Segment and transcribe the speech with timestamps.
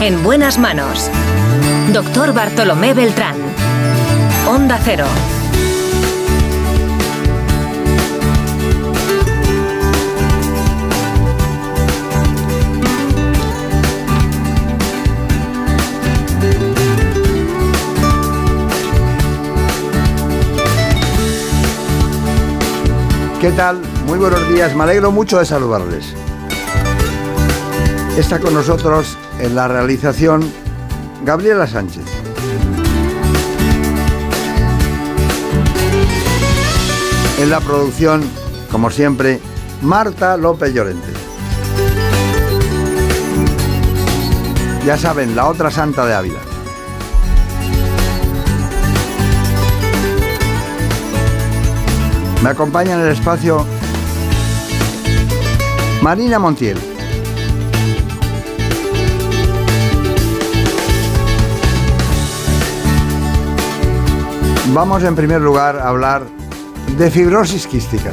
[0.00, 1.10] en buenas manos.
[1.92, 3.36] Doctor Bartolomé Beltrán.
[4.46, 5.06] Onda Cero.
[23.40, 23.80] ¿Qué tal?
[24.06, 26.14] Muy buenos días, me alegro mucho de saludarles.
[28.16, 30.42] Está con nosotros en la realización
[31.24, 32.04] Gabriela Sánchez.
[37.40, 38.22] En la producción,
[38.70, 39.40] como siempre,
[39.82, 41.08] Marta López Llorente.
[44.84, 46.40] Ya saben, la otra santa de Ávila.
[52.42, 53.66] Me acompaña en el espacio
[56.02, 56.87] Marina Montiel.
[64.74, 66.22] Vamos en primer lugar a hablar
[66.98, 68.12] de fibrosis quística.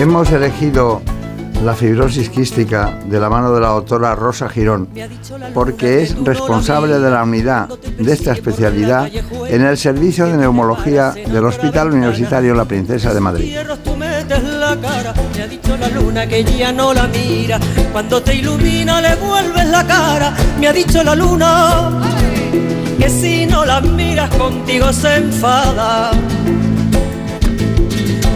[0.00, 1.02] Hemos elegido
[1.64, 4.88] la fibrosis quística de la mano de la doctora Rosa Girón
[5.54, 9.10] porque es responsable de la unidad de esta especialidad
[9.48, 13.56] en el servicio de neumología del Hospital Universitario La Princesa de Madrid.
[13.98, 17.60] Me ha dicho la luna que ya no la mira.
[17.92, 20.34] Cuando te ilumina le vuelves la cara.
[20.58, 22.00] Me ha dicho la luna
[22.98, 26.10] que si no la miras contigo se enfada.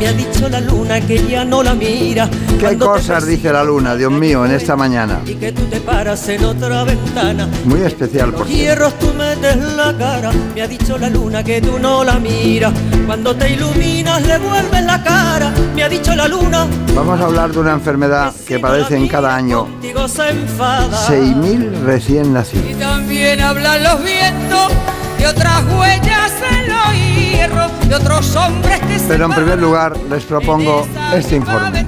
[0.00, 2.26] Me ha dicho la luna que ya no la mira.
[2.58, 5.20] ¿Qué cosas dice la luna, Dios mío, en esta mañana?
[5.26, 7.46] Y que tú te paras en otra ventana.
[7.66, 8.94] Muy especial, por cierto.
[8.98, 10.32] tú metes la cara.
[10.54, 12.72] Me ha dicho la luna que tú no la miras.
[13.04, 15.52] Cuando te iluminas le vuelves la cara.
[15.74, 19.64] Me ha dicho la luna Vamos a hablar de una enfermedad que padecen cada año
[19.64, 21.08] Contigo se enfada.
[21.08, 22.70] 6.000 recién nacidos.
[22.70, 24.72] Y también hablan los vientos
[25.20, 29.94] de otras huellas en los hierros, de otros hombres que se Pero en primer lugar
[30.08, 31.86] les propongo este informe.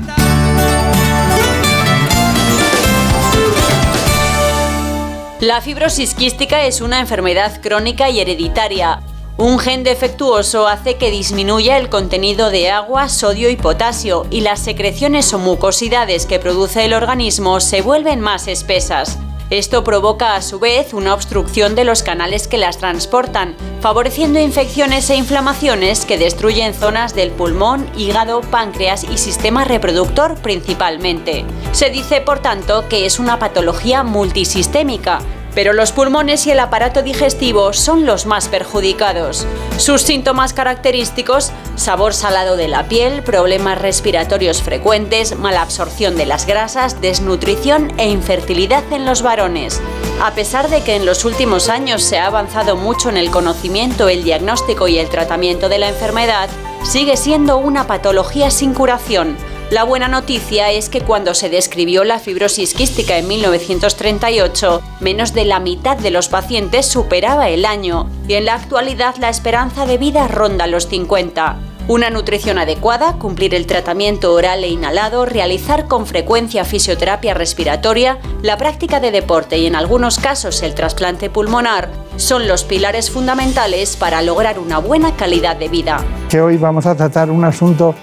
[5.40, 9.00] La fibrosis quística es una enfermedad crónica y hereditaria.
[9.38, 14.60] Un gen defectuoso hace que disminuya el contenido de agua, sodio y potasio y las
[14.60, 19.18] secreciones o mucosidades que produce el organismo se vuelven más espesas.
[19.52, 25.10] Esto provoca a su vez una obstrucción de los canales que las transportan, favoreciendo infecciones
[25.10, 31.44] e inflamaciones que destruyen zonas del pulmón, hígado, páncreas y sistema reproductor principalmente.
[31.72, 35.20] Se dice, por tanto, que es una patología multisistémica,
[35.54, 39.46] pero los pulmones y el aparato digestivo son los más perjudicados.
[39.76, 46.46] Sus síntomas característicos, sabor salado de la piel, problemas respiratorios frecuentes, mala absorción de las
[46.46, 49.80] grasas, desnutrición e infertilidad en los varones.
[50.22, 54.08] A pesar de que en los últimos años se ha avanzado mucho en el conocimiento,
[54.08, 56.48] el diagnóstico y el tratamiento de la enfermedad,
[56.84, 59.36] sigue siendo una patología sin curación.
[59.72, 65.46] La buena noticia es que cuando se describió la fibrosis quística en 1938, menos de
[65.46, 69.96] la mitad de los pacientes superaba el año y en la actualidad la esperanza de
[69.96, 71.56] vida ronda los 50.
[71.88, 78.58] Una nutrición adecuada, cumplir el tratamiento oral e inhalado, realizar con frecuencia fisioterapia respiratoria, la
[78.58, 84.20] práctica de deporte y en algunos casos el trasplante pulmonar son los pilares fundamentales para
[84.20, 86.04] lograr una buena calidad de vida.
[86.28, 87.94] que hoy vamos a tratar un asunto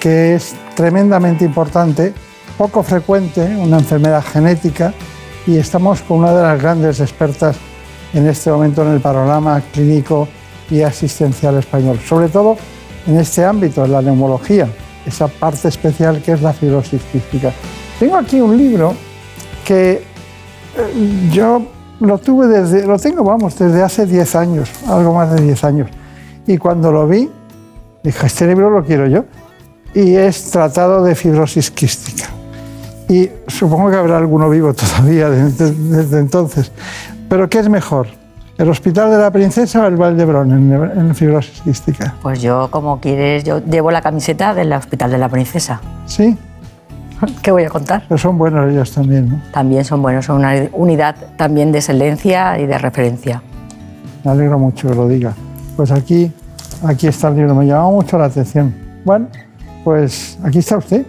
[0.00, 2.12] que es tremendamente importante,
[2.58, 4.92] poco frecuente, una enfermedad genética,
[5.46, 7.56] y estamos con una de las grandes expertas
[8.14, 10.28] en este momento en el panorama clínico
[10.70, 12.56] y asistencial español, sobre todo
[13.06, 14.68] en este ámbito, en la neumología,
[15.04, 17.02] esa parte especial que es la fibrosis.
[17.98, 18.94] Tengo aquí un libro
[19.64, 21.62] que eh, yo
[22.00, 25.90] lo tuve desde, lo tengo, vamos, desde hace 10 años, algo más de 10 años.
[26.46, 27.30] Y cuando lo vi,
[28.02, 29.24] dije, este libro lo quiero yo.
[29.94, 32.24] Y es Tratado de Fibrosis Quística.
[33.08, 36.72] Y supongo que habrá alguno vivo todavía desde, desde entonces.
[37.28, 38.06] Pero ¿qué es mejor?
[38.58, 42.14] ¿El Hospital de la Princesa o el Valdebrón en, en fibrosis quística?
[42.22, 45.80] Pues yo, como quieres, yo llevo la camiseta del Hospital de la Princesa.
[46.06, 46.36] Sí,
[47.42, 48.04] ¿Qué voy a contar?
[48.08, 49.40] pero son buenos ellos también, ¿no?
[49.52, 53.42] También son buenos, son una unidad también de excelencia y de referencia.
[54.24, 55.32] Me alegro mucho que lo diga.
[55.76, 56.32] Pues aquí,
[56.84, 58.74] aquí está el libro, me llamaba mucho la atención.
[59.04, 59.28] Bueno,
[59.84, 61.06] pues aquí está usted.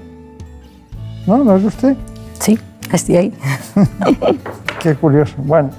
[1.26, 1.44] ¿No?
[1.44, 1.96] ¿No es usted?
[2.40, 2.60] Sí,
[2.92, 3.34] estoy ahí.
[4.82, 5.36] Qué curioso.
[5.38, 5.70] Bueno,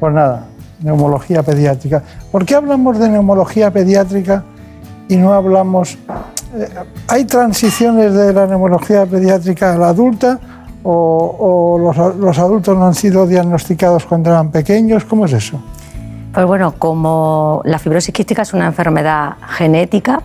[0.00, 0.46] pues nada,
[0.82, 2.02] neumología pediátrica.
[2.30, 4.44] ¿Por qué hablamos de neumología pediátrica
[5.08, 5.98] y no hablamos...
[6.54, 6.68] Eh,
[7.08, 10.38] ¿Hay transiciones de la neumología pediátrica a la adulta
[10.82, 15.04] o, los, los, adultos no han sido diagnosticados cuando eran pequeños?
[15.04, 15.60] ¿Cómo es eso?
[16.32, 20.22] Pues bueno, como la fibrosis quística es una enfermedad genética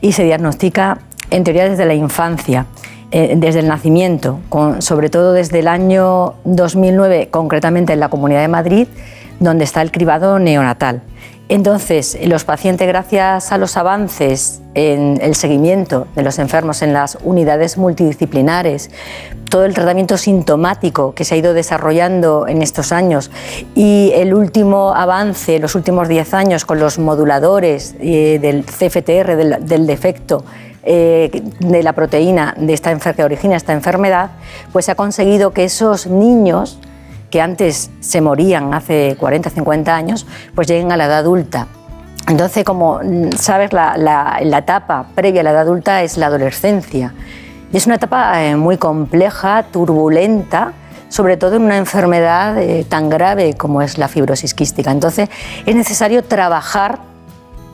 [0.00, 0.98] y se diagnostica
[1.30, 2.66] en teoría desde la infancia.
[3.12, 4.40] Eh, desde el nacimiento,
[4.80, 8.88] sobre todo desde el año 2009, concretamente en la Comunidad de Madrid,
[9.38, 11.02] donde está el cribado neonatal.
[11.48, 17.16] Entonces, los pacientes, gracias a los avances en el seguimiento de los enfermos en las
[17.22, 18.90] unidades multidisciplinares,
[19.48, 23.30] todo el tratamiento sintomático que se ha ido desarrollando en estos años
[23.76, 29.86] y el último avance, los últimos 10 años con los moduladores eh, del CFTR, del
[29.86, 30.44] defecto,
[30.86, 34.30] eh, de la proteína de esta que origina esta enfermedad,
[34.72, 36.78] pues se ha conseguido que esos niños
[37.30, 41.66] que antes se morían hace 40, 50 años, pues lleguen a la edad adulta.
[42.28, 47.14] Entonces, como mm, sabes, la, etapa previa a la edad adulta es la adolescencia.
[47.72, 50.72] Y es una etapa eh, muy compleja, turbulenta,
[51.08, 54.90] sobre todo en una enfermedad eh, tan grave como es la fibrosis quística.
[54.90, 55.28] Entonces,
[55.64, 57.00] es necesario trabajar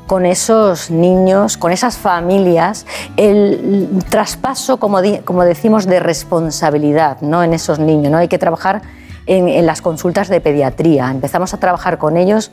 [0.07, 7.43] con esos niños, con esas familias, el traspaso, como, decimos, de responsabilidad ¿no?
[7.43, 8.13] en esos niños.
[8.13, 8.19] ¿no?
[8.19, 8.83] Hay que trabajar
[9.27, 11.11] en, las consultas de pediatría.
[11.11, 12.51] Empezamos a trabajar con ellos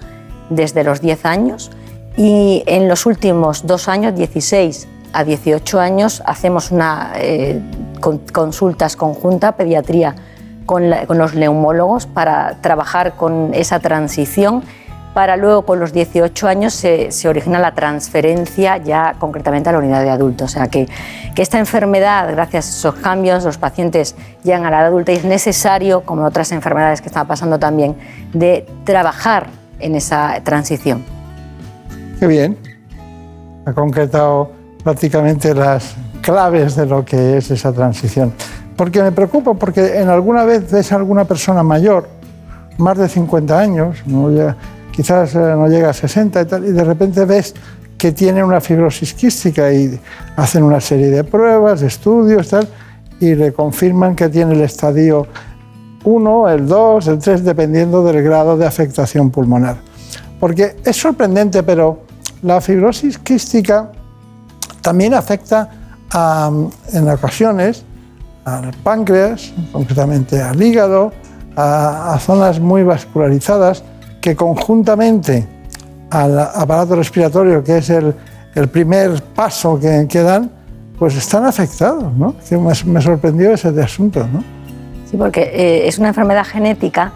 [0.50, 1.72] desde los 10 años
[2.16, 7.62] y en los últimos dos años, 16 a 18 años, hacemos una eh,
[8.32, 10.16] consultas conjunta, pediatría,
[10.66, 14.64] con, con los neumólogos para trabajar con esa transición
[15.14, 20.04] para luego con los 18 años se, origina la transferencia ya concretamente a la unidad
[20.04, 20.52] de adultos.
[20.52, 20.88] O sea que,
[21.36, 24.14] esta enfermedad, gracias a esos cambios, los pacientes
[24.44, 27.96] llegan a la edad adulta y es necesario, como otras enfermedades que están pasando también,
[28.34, 29.48] de trabajar
[29.80, 31.06] en esa transición.
[32.20, 32.58] Qué bien.
[33.66, 34.52] Ha concretado
[34.84, 38.34] prácticamente las claves de lo que es esa transición.
[38.76, 42.10] Porque me preocupa, porque en alguna vez ves a alguna persona mayor,
[42.78, 44.30] más de 50 años, ¿no?
[45.00, 47.56] Quizás eh, no llega a 60 y tal, y de repente ves
[47.98, 49.98] que tiene una fibrosis quística y
[50.36, 52.68] hacen una serie de pruebas, de estudios, tal,
[53.22, 55.26] y le confirman que tiene el estadio
[56.04, 59.78] 1, el 2, el 3, dependiendo del grado de afectación pulmonar.
[60.38, 62.02] Porque es sorprendente, pero
[62.42, 63.94] la fibrosis quística
[64.82, 65.70] también afecta
[66.92, 67.86] en ocasiones
[68.44, 71.14] al páncreas, concretamente al hígado,
[71.56, 73.82] a zonas muy vascularizadas,
[74.22, 75.48] que conjuntamente
[76.10, 78.14] al aparato respiratorio, que es el,
[78.72, 80.52] primer paso que, que, dan,
[80.98, 82.36] pues están afectados, ¿no?
[82.86, 84.44] Me, sorprendió ese asunto, ¿no?
[85.10, 87.14] Sí, porque eh, es una enfermedad genética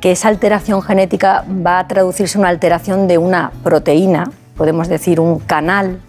[0.00, 5.20] que esa alteración genética va a traducirse en una alteración de una proteína, podemos decir
[5.20, 6.00] un canal,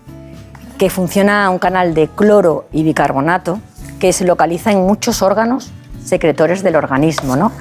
[0.77, 3.59] que funciona un canal de cloro y bicarbonato,
[3.99, 5.71] que se localiza en muchos órganos
[6.03, 7.51] secretores del organismo, ¿no?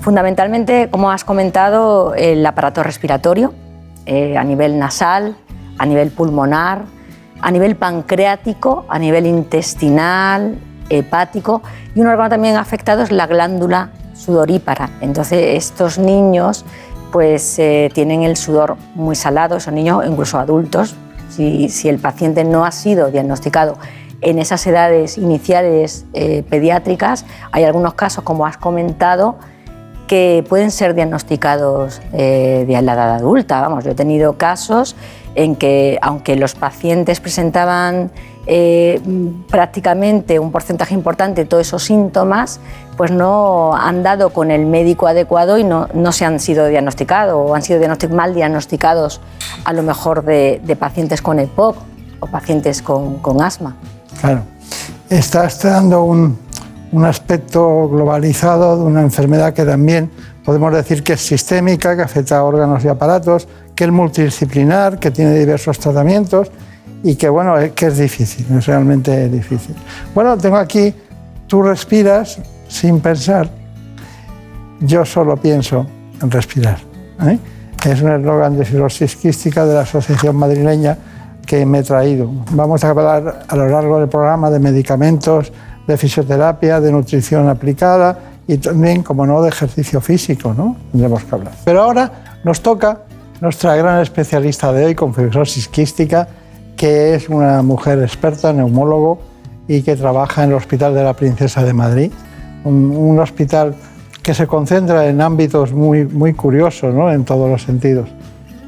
[0.00, 3.52] Fundamentalmente, como has comentado, el aparato respiratorio
[4.06, 5.36] eh, a nivel nasal,
[5.78, 6.84] a nivel pulmonar,
[7.40, 10.58] a nivel pancreático, a nivel intestinal,
[10.90, 11.62] hepático
[11.94, 14.90] y un órgano también afectado es la glándula sudorípara.
[15.00, 16.64] Entonces estos niños
[17.12, 20.94] pues eh, tienen el sudor muy salado, son niños incluso adultos.
[21.28, 23.78] Si, el paciente no ha sido diagnosticado
[24.22, 29.36] en esas edades iniciales eh, pediátricas, hay algunos casos, como has comentado,
[30.06, 33.60] que pueden ser diagnosticados eh, de la edad adulta.
[33.60, 34.96] Vamos, yo he tenido casos
[35.36, 38.10] en que, aunque los pacientes presentaban
[38.48, 39.00] eh,
[39.48, 42.58] prácticamente un porcentaje importante de todos esos síntomas,
[42.96, 47.54] pues no han dado con el médico adecuado y no, se han sido diagnosticados o
[47.54, 49.20] han sido mal diagnosticados
[49.64, 51.76] a lo mejor de, pacientes con EPOC
[52.18, 53.76] o pacientes con asma.
[54.20, 54.42] Claro.
[55.08, 56.38] Estás dando un,
[56.92, 60.10] un aspecto globalizado de una enfermedad que también
[60.44, 65.10] podemos decir que es sistémica, que afecta a órganos y aparatos, que es multidisciplinar, que
[65.10, 66.50] tiene diversos tratamientos
[67.02, 69.74] y que, bueno, que es difícil, es realmente difícil.
[70.14, 70.94] Bueno, tengo aquí,
[71.46, 73.50] tú respiras sin pensar,
[74.80, 75.86] yo solo pienso
[76.20, 76.78] en respirar.
[77.22, 77.38] ¿eh?
[77.86, 80.98] Es un eslogan de fibrosis quística de la Asociación Madrileña
[81.50, 82.30] que me he traído.
[82.52, 85.52] Vamos a hablar a lo largo del programa de medicamentos,
[85.84, 88.16] de fisioterapia, de nutrición aplicada
[88.46, 90.76] y también, como no, de ejercicio físico, ¿no?
[90.92, 91.52] Tendremos que hablar.
[91.64, 93.00] Pero ahora nos toca
[93.40, 96.28] nuestra gran especialista de hoy con fibrosis quística,
[96.76, 99.18] que es una mujer experta, neumólogo,
[99.66, 102.12] y que trabaja en el Hospital de la Princesa de Madrid,
[102.62, 103.74] un, hospital
[104.22, 107.12] que se concentra en ámbitos muy, muy curiosos, ¿no?
[107.12, 108.08] en todos los sentidos.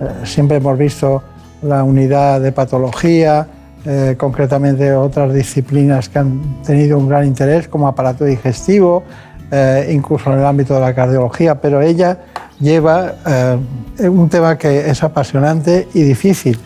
[0.00, 1.22] Eh, siempre hemos visto
[1.62, 3.46] la unidad de patología,
[3.84, 9.02] eh, concretamente otras disciplinas que han tenido un gran interés, como aparato digestivo,
[9.50, 12.18] eh, incluso en el ámbito de la cardiología, pero ella
[12.60, 13.14] lleva
[13.98, 16.58] un tema que es apasionante y difícil.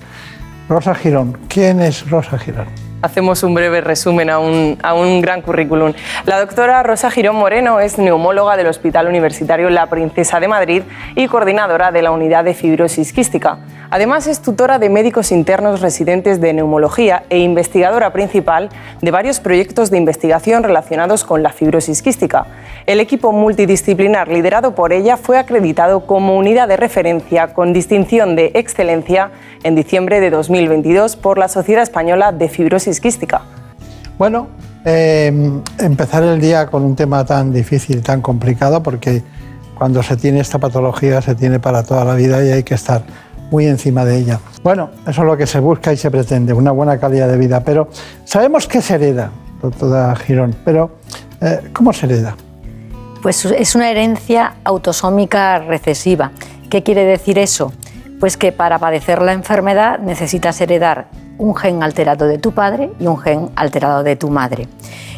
[0.69, 2.87] Rosa Girón, ¿quién es Rosa Girón?
[3.07, 5.93] hacemos un breve resumen a un, a gran currículum.
[6.27, 10.83] La doctora Rosa Girón Moreno es neumóloga del Hospital Universitario La Princesa de Madrid
[11.15, 13.59] y coordinadora de la unidad de fibrosis quística.
[13.91, 18.69] Además, es tutora de médicos internos residentes de neumología e investigadora principal
[19.01, 22.47] de varios proyectos de investigación relacionados con la fibrosis quística.
[22.87, 28.51] El equipo multidisciplinar liderado por ella fue acreditado como unidad de referencia con distinción de
[28.55, 29.31] excelencia
[29.63, 33.43] en diciembre de 2022 por la Sociedad Española de Fibrosis Quística.
[34.19, 34.49] Bueno,
[34.85, 35.33] eh,
[35.79, 39.23] empezar el día con un tema tan difícil, tan complicado, porque
[39.77, 43.03] cuando se tiene esta patología se tiene para toda la vida y hay que estar
[43.51, 44.41] muy encima de ella.
[44.63, 47.61] Bueno, eso es lo que se busca y se pretende, una buena calidad de vida.
[47.61, 47.89] Pero
[48.25, 49.31] sabemos que se hereda,
[49.63, 50.91] doctora Girón, pero
[51.41, 52.37] eh, ¿cómo se hereda?
[53.23, 56.33] Pues es una herencia autosómica recesiva.
[56.71, 57.73] ¿Qué quiere decir eso?
[58.21, 63.07] Pues que para padecer la enfermedad necesitas heredar un gen alterado de tu padre y
[63.07, 64.69] un gen alterado de tu madre.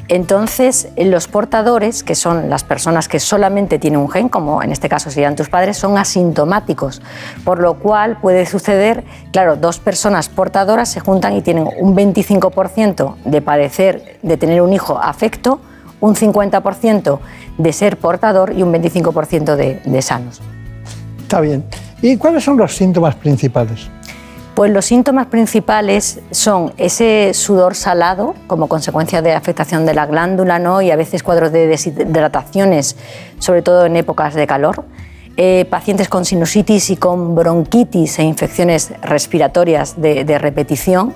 [0.08, 4.88] Entonces, los portadores, que son las personas que solamente tienen un gen, como en este
[4.88, 7.02] caso serían tus padres, son asintomáticos,
[7.44, 13.16] por lo cual puede suceder, claro, dos personas portadoras se juntan y tienen un 25%
[13.24, 15.60] de padecer, de tener un hijo afecto,
[16.00, 17.18] un 50%
[17.58, 20.40] de ser portador y un 25% de, de sanos.
[21.20, 21.64] Está bien.
[22.00, 23.90] ¿Y cuáles son los síntomas principales?
[24.58, 30.58] Pues los síntomas principales son ese sudor salado como consecuencia de afectación de la glándula
[30.58, 30.82] ¿no?
[30.82, 32.96] y a veces cuadros de deshidrataciones,
[33.38, 34.84] sobre todo en épocas de calor.
[35.36, 41.14] Eh, pacientes con sinusitis y con bronquitis e infecciones respiratorias de repetición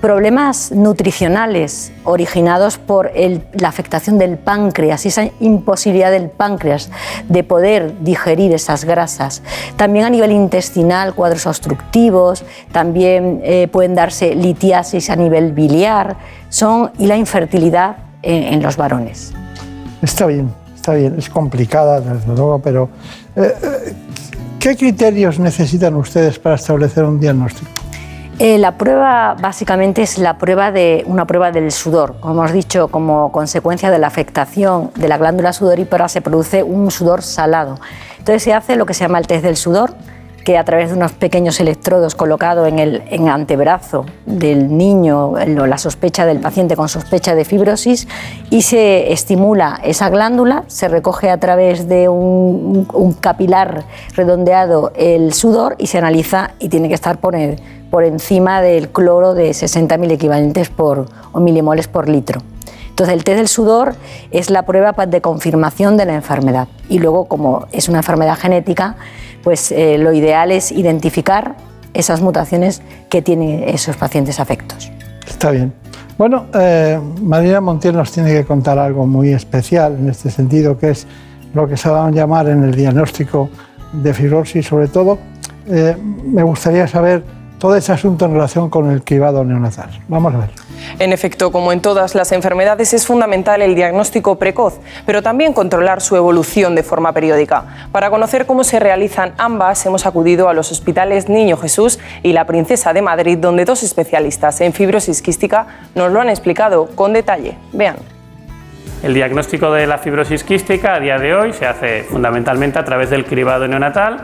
[0.00, 6.90] problemas nutricionales originados por la afectación del páncreas esa imposibilidad del páncreas
[7.28, 9.42] de poder digerir esas grasas.
[9.76, 16.16] También a nivel intestinal, cuadros obstructivos, también eh, pueden darse litiasis a nivel biliar,
[16.48, 19.32] son y la infertilidad en, los varones.
[20.02, 22.90] Está bien, está bien, es complicada desde luego, pero
[23.36, 23.94] eh, eh,
[24.58, 27.70] ¿qué criterios necesitan ustedes para establecer un diagnóstico?
[28.42, 32.14] Eh, la prueba básicamente es la prueba de una prueba del sudor.
[32.20, 36.90] Como hemos dicho, como consecuencia de la afectación de la glándula sudorípara se produce un
[36.90, 37.78] sudor salado.
[38.16, 39.92] Entonces se hace lo que se llama el test del sudor,
[40.42, 46.24] que a través de unos pequeños electrodos colocados en el antebrazo del niño, la sospecha
[46.24, 48.08] del paciente con sospecha de fibrosis,
[48.48, 53.84] y se estimula esa glándula, se recoge a través de un, un capilar
[54.16, 58.88] redondeado el sudor y se analiza y tiene que estar por el por encima del
[58.88, 62.40] cloro de 60.000 equivalentes por, o milimoles por litro.
[62.88, 63.94] Entonces, el test del sudor
[64.30, 66.68] es la prueba de confirmación de la enfermedad.
[66.88, 68.96] Y luego, como es una enfermedad genética,
[69.42, 71.56] pues eh, lo ideal es identificar
[71.94, 74.90] esas mutaciones que tienen esos pacientes afectos.
[75.26, 75.72] Está bien.
[76.18, 80.90] Bueno, eh, María Montiel nos tiene que contar algo muy especial en este sentido, que
[80.90, 81.06] es
[81.54, 83.48] lo que se va a llamar en el diagnóstico
[83.94, 85.18] de fibrosis, sobre todo.
[85.66, 87.24] Eh, me gustaría saber
[87.60, 89.90] todo ese asunto en relación con el cribado neonatal.
[90.08, 90.50] Vamos a ver.
[90.98, 96.00] En efecto, como en todas las enfermedades, es fundamental el diagnóstico precoz, pero también controlar
[96.00, 97.88] su evolución de forma periódica.
[97.92, 102.46] Para conocer cómo se realizan ambas, hemos acudido a los hospitales Niño Jesús y La
[102.46, 107.56] Princesa de Madrid, donde dos especialistas en fibrosis quística nos lo han explicado con detalle.
[107.72, 107.96] Vean.
[109.02, 113.10] El diagnóstico de la fibrosis quística a día de hoy se hace fundamentalmente a través
[113.10, 114.18] del cribado neonatal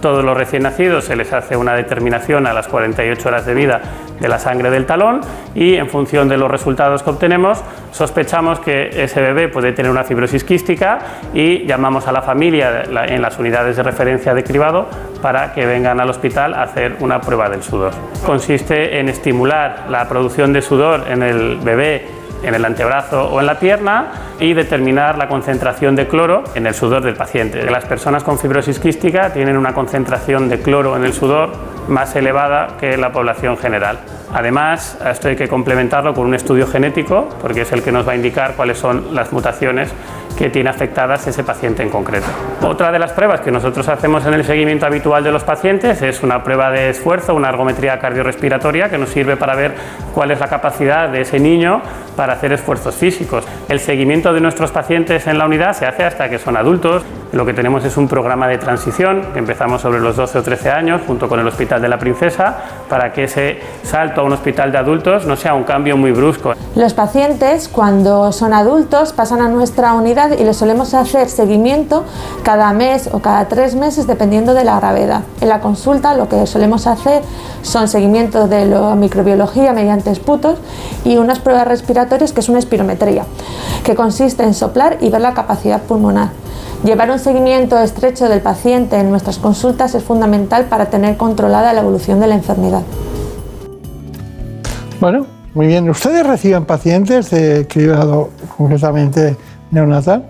[0.00, 3.80] todos los recién nacidos se les hace una determinación a las 48 horas de vida
[4.20, 5.20] de la sangre del talón
[5.54, 7.62] y en función de los resultados que obtenemos
[7.92, 10.98] sospechamos que ese bebé puede tener una fibrosis quística
[11.34, 14.88] y llamamos a la familia en las unidades de referencia de cribado
[15.22, 17.92] para que vengan al hospital a hacer una prueba del sudor.
[18.24, 23.46] Consiste en estimular la producción de sudor en el bebé en el antebrazo o en
[23.46, 24.06] la pierna
[24.40, 27.68] y determinar la concentración de cloro en el sudor del paciente.
[27.70, 31.52] Las personas con fibrosis quística tienen una concentración de cloro en el sudor
[31.88, 33.98] más elevada que la población general.
[34.32, 38.12] Además, esto hay que complementarlo con un estudio genético, porque es el que nos va
[38.12, 39.90] a indicar cuáles son las mutaciones
[40.38, 42.26] que tiene afectadas ese paciente en concreto.
[42.62, 46.22] Otra de las pruebas que nosotros hacemos en el seguimiento habitual de los pacientes es
[46.22, 49.74] una prueba de esfuerzo, una ergometría cardiorrespiratoria que nos sirve para ver
[50.14, 51.82] cuál es la capacidad de ese niño
[52.14, 53.44] para hacer esfuerzos físicos.
[53.68, 57.02] El seguimiento de nuestros pacientes en la unidad se hace hasta que son adultos.
[57.32, 60.70] Lo que tenemos es un programa de transición que empezamos sobre los 12 o 13
[60.70, 62.56] años junto con el Hospital de la Princesa
[62.88, 66.54] para que ese salto a un hospital de adultos no sea un cambio muy brusco.
[66.74, 72.04] Los pacientes cuando son adultos pasan a nuestra unidad y les solemos hacer seguimiento
[72.42, 75.22] cada mes o cada tres meses dependiendo de la gravedad.
[75.40, 77.22] En la consulta lo que solemos hacer
[77.62, 80.58] son seguimientos de la microbiología mediante esputos
[81.04, 83.24] y unas pruebas respiratorias que es una espirometría,
[83.84, 86.30] que consiste en soplar y ver la capacidad pulmonar.
[86.84, 91.80] Llevar un seguimiento estrecho del paciente en nuestras consultas es fundamental para tener controlada la
[91.80, 92.82] evolución de la enfermedad.
[95.00, 95.88] Bueno, muy bien.
[95.90, 99.36] ¿Ustedes reciben pacientes de cribado concretamente
[99.70, 100.24] neonatal?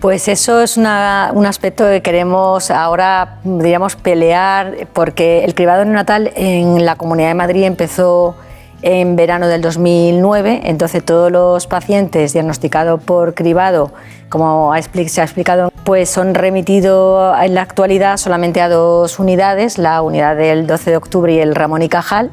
[0.00, 6.84] Pues eso es un aspecto que queremos ahora, diríamos, pelear, porque el cribado neonatal en
[6.84, 8.36] la Comunidad de Madrid empezó
[8.82, 13.92] en verano del 2009, entonces todos los pacientes diagnosticados por cribado,
[14.28, 14.74] como
[15.06, 20.36] se ha explicado, pues son remitidos en la actualidad solamente a dos unidades, la unidad
[20.36, 22.30] del 12 de octubre y el Ramón y Cajal,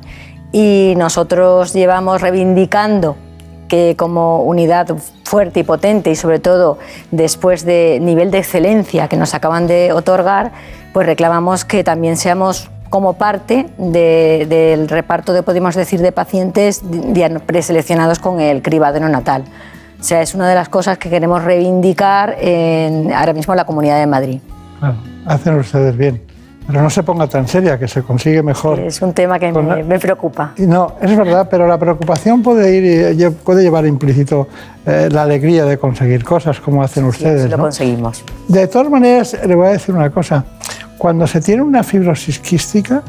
[0.51, 3.15] y nosotros llevamos reivindicando
[3.71, 4.85] que como unidad
[5.23, 6.77] fuerte y potente y sobre todo
[7.11, 10.51] después de nivel de excelencia que nos acaban de otorgar,
[10.91, 16.81] pues reclamamos que también seamos como parte del reparto de, podemos decir, de pacientes
[17.45, 19.45] preseleccionados con el cribado neonatal.
[19.97, 23.65] O sea, es una de las cosas que queremos reivindicar en, ahora mismo en la
[23.65, 24.41] Comunidad de Madrid.
[25.25, 26.21] Hacen ustedes bien.
[26.67, 28.79] Pero no se ponga tan seria, que se consigue mejor.
[28.79, 30.53] Es un tema que me, preocupa.
[30.57, 34.47] No, es verdad, pero la preocupación puede, ir, puede llevar implícito
[34.85, 37.43] eh, la alegría de conseguir cosas como hacen ustedes.
[37.43, 38.23] Sí, lo conseguimos.
[38.47, 40.45] De todas maneras, le voy a decir una cosa.
[40.97, 43.01] Cuando se tiene una fibrosis quística,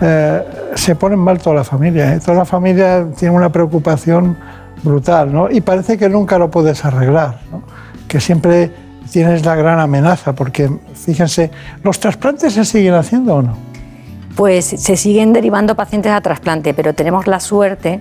[0.00, 0.42] eh,
[0.74, 2.14] se pone mal toda la familia.
[2.14, 2.20] ¿eh?
[2.20, 4.36] Toda la familia tiene una preocupación
[4.82, 5.50] brutal, ¿no?
[5.50, 7.62] Y parece que nunca lo puedes arreglar, ¿no?
[8.06, 8.70] Que siempre
[9.10, 11.50] tienes la gran amenaza, porque fíjense,
[11.82, 13.56] ¿los trasplantes se siguen haciendo o no?
[14.36, 18.00] Pues se siguen derivando pacientes a trasplante, pero tenemos la suerte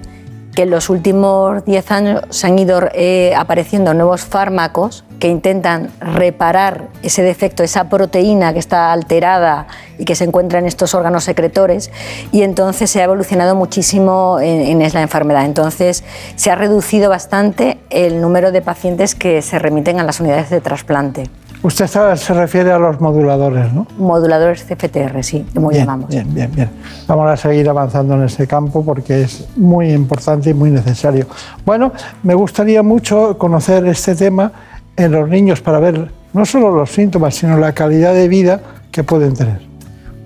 [0.58, 5.92] que en los últimos 10 años se han ido eh, apareciendo nuevos fármacos que intentan
[6.00, 9.68] reparar ese defecto, esa proteína que está alterada
[10.00, 11.92] y que se encuentra en estos órganos secretores,
[12.32, 15.46] y entonces se ha evolucionado muchísimo en, en la enfermedad.
[15.46, 16.04] Entonces
[16.36, 20.60] se ha reducido bastante el número de pacientes que se remiten a las unidades de
[20.60, 21.30] trasplante.
[21.64, 23.88] Usted se refiere a los moduladores, ¿no?
[23.98, 26.10] Moduladores CFTR, sí, como llamamos.
[26.10, 26.70] Bien, bien, bien.
[27.08, 31.26] Vamos a seguir avanzando en ese campo porque es muy importante y muy necesario.
[31.66, 31.92] Bueno,
[32.24, 34.52] me gustaría mucho conocer este tema
[34.96, 39.04] en los niños para ver no solo los síntomas, sino la calidad de vida que
[39.04, 39.67] pueden tener.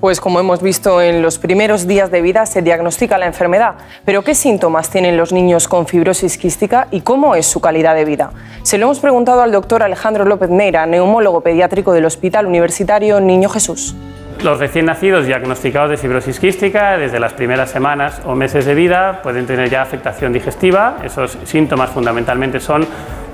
[0.02, 4.24] Pues como hemos visto en los primeros días de vida se diagnostica la enfermedad, pero
[4.24, 8.32] ¿qué síntomas tienen los niños con fibrosis quística y cómo es su calidad de vida?
[8.64, 13.48] Se lo hemos preguntado al doctor Alejandro López Neira, neumólogo pediátrico del Hospital Universitario Niño
[13.48, 13.96] Jesús.
[14.42, 19.22] Los recién nacidos diagnosticados de fibrosis quística desde las primeras semanas o meses de vida
[19.22, 20.98] pueden tener ya afectación digestiva.
[21.04, 22.88] Esos síntomas fundamentalmente son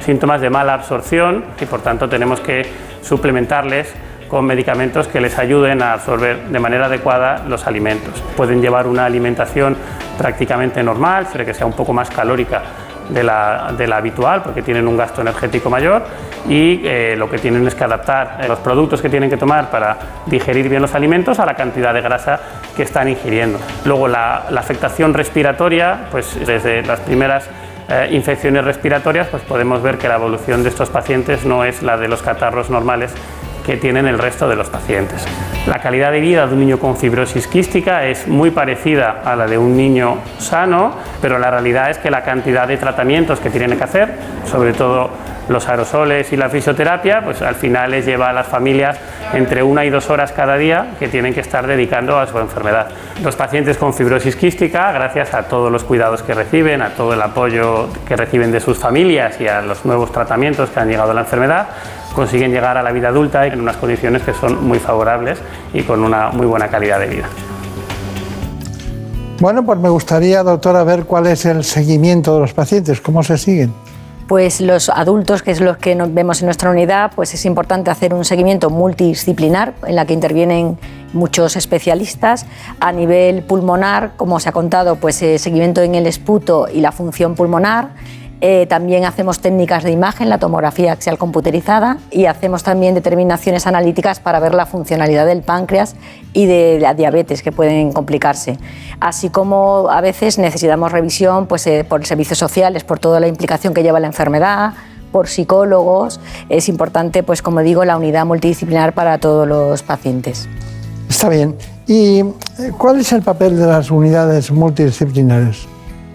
[0.06, 2.66] síntomas de mala absorción y por tanto tenemos que
[3.02, 3.88] suplementarles
[4.28, 8.22] con medicamentos que les ayuden a absorber de manera adecuada los alimentos.
[8.36, 9.76] Pueden llevar una alimentación
[10.18, 12.62] prácticamente normal, pero que sea un poco más calórica
[13.10, 16.04] de la, habitual porque tienen un gasto energético mayor
[16.48, 19.98] y eh, lo que tienen es que adaptar los productos que tienen que tomar para
[20.26, 22.40] digerir bien los alimentos a la cantidad de grasa
[22.76, 23.60] que están ingiriendo.
[23.86, 27.50] Luego la, afectación respiratoria, pues desde las primeras
[27.90, 31.96] eh, infecciones respiratorias, pues podemos ver que la evolución de estos pacientes no es la
[31.96, 33.13] de los catarros normales
[33.68, 35.28] que tienen el resto de los pacientes.
[35.68, 39.46] La calidad de vida de un niño con fibrosis quística es muy parecida a la
[39.46, 43.78] de un niño sano, pero la realidad es que la cantidad de tratamientos que tienen
[43.78, 45.10] que hacer, sobre todo
[45.50, 49.00] los aerosoles y la fisioterapia, pues al final les lleva a las familias
[49.34, 52.88] entre una y dos horas cada día que tienen que estar dedicando a su enfermedad.
[53.24, 57.22] Los pacientes con fibrosis quística, gracias a todos los cuidados que reciben, a todo el
[57.22, 61.14] apoyo que reciben de sus familias y a los nuevos tratamientos que han llegado a
[61.14, 61.68] la enfermedad,
[62.18, 65.38] consiguen llegar a la vida adulta en unas condiciones que son muy favorables
[65.72, 67.26] y con una muy buena calidad de vida.
[69.40, 73.38] Bueno, pues me gustaría, doctora, ver cuál es el seguimiento de los pacientes, cómo se
[73.38, 73.72] siguen.
[74.28, 77.92] Pues los adultos, que es los que nos vemos en nuestra unidad, pues es importante
[77.92, 80.80] hacer un seguimiento multidisciplinar en la que intervienen
[81.14, 82.48] muchos especialistas.
[82.80, 86.92] A nivel pulmonar, como se ha contado, pues eh, seguimiento en el esputo y la
[86.92, 87.90] función pulmonar
[88.39, 94.19] Eh, también hacemos técnicas de imagen, la tomografía axial computerizada y hacemos también determinaciones analíticas
[94.19, 95.95] para ver la funcionalidad del páncreas
[96.34, 98.58] y de la diabetes que pueden complicarse.
[99.00, 103.73] Así como a veces necesitamos revisión pues, eh, por servicios sociales, por toda la implicación
[103.73, 104.73] que lleva la enfermedad,
[105.12, 106.19] por psicólogos.
[106.50, 110.47] Es importante, pues como digo, la unidad multidisciplinar para todos los pacientes.
[111.10, 111.56] Está bien.
[111.88, 112.26] ¿Y eh,
[112.78, 115.67] cuál es el papel de las unidades multidisciplinares?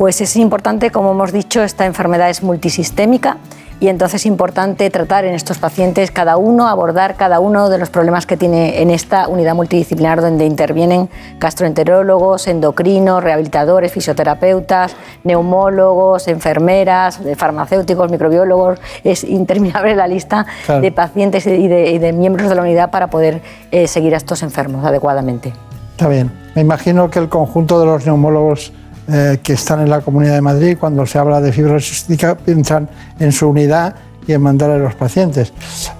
[0.02, 3.36] Pues es importante, como hemos dicho, esta enfermedad es multisistémica
[3.78, 7.88] y entonces es importante tratar en estos pacientes cada uno, abordar cada uno de los
[7.88, 17.20] problemas que tiene en esta unidad multidisciplinar donde intervienen gastroenterólogos, endocrinos, rehabilitadores, fisioterapeutas, neumólogos, enfermeras,
[17.36, 18.80] farmacéuticos, microbiólogos.
[19.04, 23.86] Es interminable la lista de pacientes y de, miembros de la unidad para poder eh,
[23.86, 25.52] seguir a estos enfermos adecuadamente.
[25.92, 26.32] Está bien.
[26.56, 28.72] Me imagino que el conjunto de los neumólogos
[29.12, 32.06] eh, que están en la Comunidad de Madrid, cuando se habla de fibrosis
[32.44, 33.94] piensan en su unidad
[34.26, 35.52] y en mandar a los pacientes.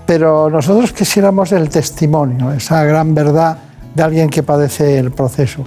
[0.07, 3.59] Pero nosotros quisiéramos el testimonio, esa gran verdad
[3.95, 5.65] de alguien que padece el proceso.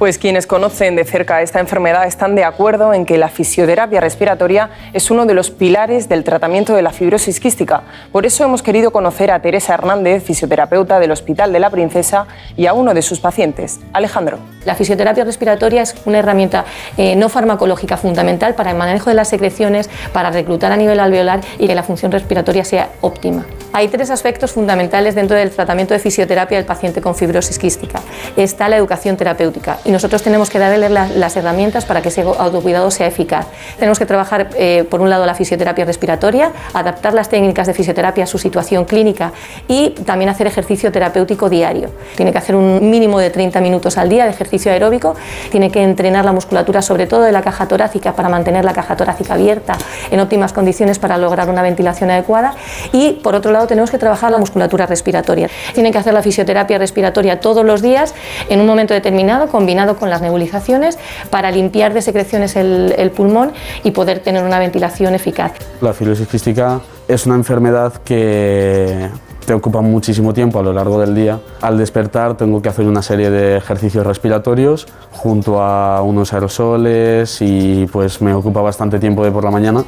[0.00, 4.70] Pues quienes conocen de cerca esta enfermedad están de acuerdo en que la fisioterapia respiratoria
[4.94, 7.82] es uno de los pilares del tratamiento de la fibrosis quística.
[8.10, 12.64] Por eso hemos querido conocer a Teresa Hernández, fisioterapeuta del Hospital de la Princesa, y
[12.64, 14.38] a uno de sus pacientes, Alejandro.
[14.64, 16.64] La fisioterapia respiratoria es una herramienta
[16.96, 21.40] eh, no farmacológica fundamental para el manejo de las secreciones, para reclutar a nivel alveolar
[21.58, 23.44] y que la función respiratoria sea óptima.
[23.72, 28.00] Hay tres aspectos fundamentales dentro del tratamiento de fisioterapia del paciente con fibrosis quística.
[28.36, 32.92] Está la educación terapéutica y nosotros tenemos que darle las, herramientas para que ese autocuidado
[32.92, 33.46] sea eficaz.
[33.76, 38.22] Tenemos que trabajar, eh, por un lado, la fisioterapia respiratoria, adaptar las técnicas de fisioterapia
[38.22, 39.32] a su situación clínica
[39.66, 41.90] y también hacer ejercicio terapéutico diario.
[42.14, 45.16] Tiene que hacer un mínimo de 30 minutos al día de ejercicio aeróbico,
[45.50, 48.94] tiene que entrenar la musculatura, sobre todo de la caja torácica, para mantener la caja
[48.96, 49.76] torácica abierta
[50.12, 52.54] en óptimas condiciones para lograr una ventilación adecuada
[52.92, 55.50] y, por otro lado, tenemos que trabajar la musculatura respiratoria.
[55.74, 58.14] Tiene que hacer la fisioterapia respiratoria todos los días
[58.48, 60.98] en un momento determinado, combinando con las nebulizaciones
[61.30, 65.52] para limpiar de secreciones el, pulmón y poder tener una ventilación eficaz.
[65.80, 69.08] La fibrosis quística es una enfermedad que
[69.46, 71.40] te ocupa muchísimo tiempo a lo largo del día.
[71.60, 77.86] Al despertar tengo que hacer una serie de ejercicios respiratorios junto a unos aerosoles y
[77.90, 79.84] pues me ocupa bastante tiempo de por la mañana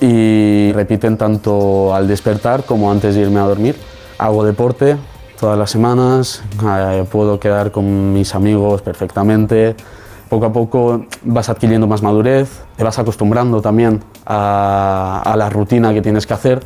[0.00, 3.76] y repiten tanto al despertar como antes de irme a dormir.
[4.18, 4.96] Hago deporte,
[5.44, 9.76] todas las semanas, eh, puedo quedar con mis amigos perfectamente.
[10.30, 16.00] Poco a poco vas adquiriendo más madurez, te vas acostumbrando también a, la rutina que
[16.00, 16.60] tienes que hacer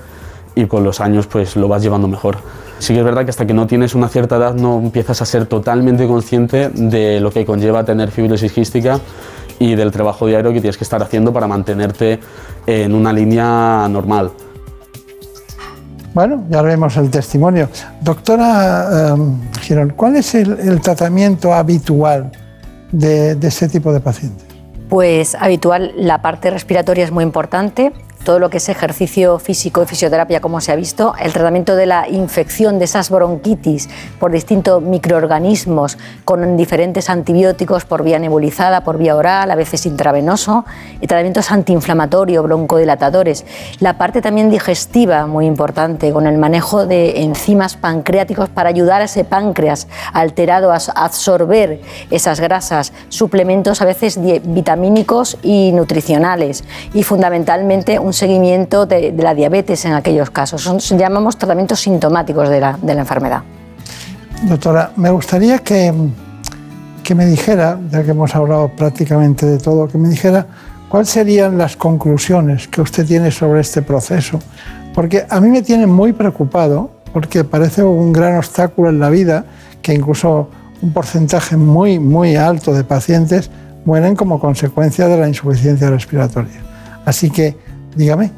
[0.54, 2.36] y con los años pues lo vas llevando mejor.
[2.78, 5.24] Sí que es verdad que hasta que no tienes una cierta edad no empiezas a
[5.24, 9.00] ser totalmente consciente de lo que conlleva tener fibrosis quística
[9.58, 12.20] y del trabajo diario que tienes que estar haciendo para mantenerte
[12.64, 14.30] en una línea normal.
[16.14, 17.68] Bueno, ya vemos el testimonio.
[18.00, 22.32] Doctora um, Girón, ¿cuál es el, tratamiento habitual
[22.90, 24.46] de, de este tipo de pacientes?
[24.88, 27.92] Pues habitual, la parte respiratoria es muy importante,
[28.24, 31.86] todo lo que es ejercicio físico y fisioterapia, como se ha visto, el tratamiento de
[31.86, 38.98] la infección de esas bronquitis por distintos microorganismos con diferentes antibióticos por vía nebulizada, por
[38.98, 40.64] vía oral, a veces intravenoso,
[41.00, 43.44] y tratamientos antiinflamatorios, broncodilatadores.
[43.80, 49.04] La parte también digestiva, muy importante, con el manejo de enzimas pancreáticos para ayudar a
[49.04, 57.98] ese páncreas alterado a absorber esas grasas, suplementos a veces vitamínicos y nutricionales, y fundamentalmente
[58.08, 60.62] un seguimiento de, la diabetes en aquellos casos.
[60.62, 63.42] Son, llamamos tratamientos sintomáticos de la, enfermedad.
[64.42, 65.92] Doctora, me gustaría que,
[67.04, 70.46] que me dijera, ya que hemos hablado prácticamente de todo, que me dijera
[70.88, 74.38] cuáles serían las conclusiones que usted tiene sobre este proceso.
[74.94, 79.44] Porque a mí me tiene muy preocupado, porque parece un gran obstáculo en la vida,
[79.82, 80.48] que incluso
[80.80, 83.50] un porcentaje muy, muy alto de pacientes
[83.84, 86.62] mueren como consecuencia de la insuficiencia respiratoria.
[87.04, 88.30] Así que Dígame.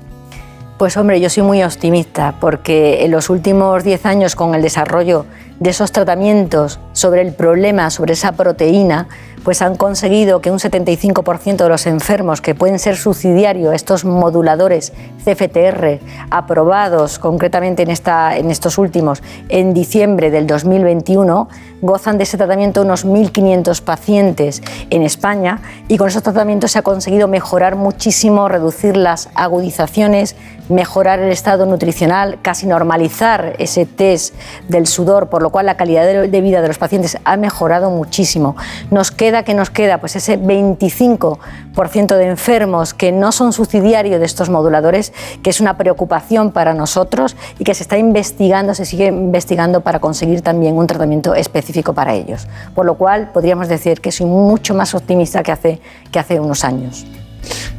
[0.79, 5.27] Pues hombre, yo soy muy optimista porque en los últimos 10 años con el desarrollo
[5.61, 9.09] de esos tratamientos sobre el problema, sobre esa proteína,
[9.45, 14.93] pues han conseguido que un 75% de los enfermos que pueden ser subsidiarios, estos moduladores
[15.25, 15.99] CFTR,
[16.31, 21.49] aprobados concretamente en, esta, en estos últimos, en diciembre del 2021,
[21.83, 26.83] gozan de ese tratamiento unos 1.500 pacientes en España y con esos tratamientos se ha
[26.83, 30.37] conseguido mejorar muchísimo, reducir las agudizaciones,
[30.69, 34.35] mejorar el estado nutricional, casi normalizar ese test
[34.69, 38.57] del sudor, por lo cual la calidad de vida de los pacientes ha mejorado muchísimo.
[38.91, 39.99] Nos queda queda, que nos queda?
[39.99, 45.77] Pues ese 25% de enfermos que no son subsidiarios de estos moduladores, que es una
[45.77, 50.89] preocupación para nosotros y que se está investigando, se sigue investigando para conseguir también un
[50.89, 52.49] tratamiento específico para ellos.
[52.75, 56.65] Por lo cual podríamos decir que soy mucho más optimista que hace, que hace unos
[56.65, 57.07] años.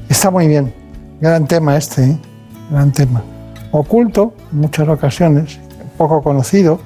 [0.08, 0.74] Está muy bien,
[1.20, 2.18] gran tema este, ¿eh?
[2.70, 3.22] gran tema.
[3.72, 5.60] Oculto en muchas ocasiones,
[5.98, 6.80] poco conocido,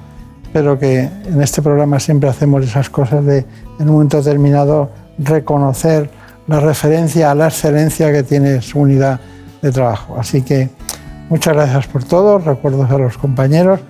[0.56, 3.40] pero que en este programa siempre hacemos esas cosas de
[3.78, 4.90] en un momento determinado
[5.20, 6.10] reconocer
[6.48, 9.20] la referencia a la excelencia que tiene su unidad
[9.62, 10.16] de trabajo.
[10.18, 10.70] Así que
[11.28, 13.82] muchas gracias por todo, recuerdos a los compañeros.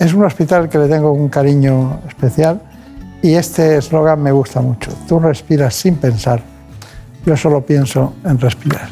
[0.00, 2.60] Es un hospital que le tengo un cariño especial
[3.22, 4.90] y este eslogan me gusta mucho.
[5.06, 6.42] Tú respiras sin pensar,
[7.24, 8.88] yo solo pienso en respirar.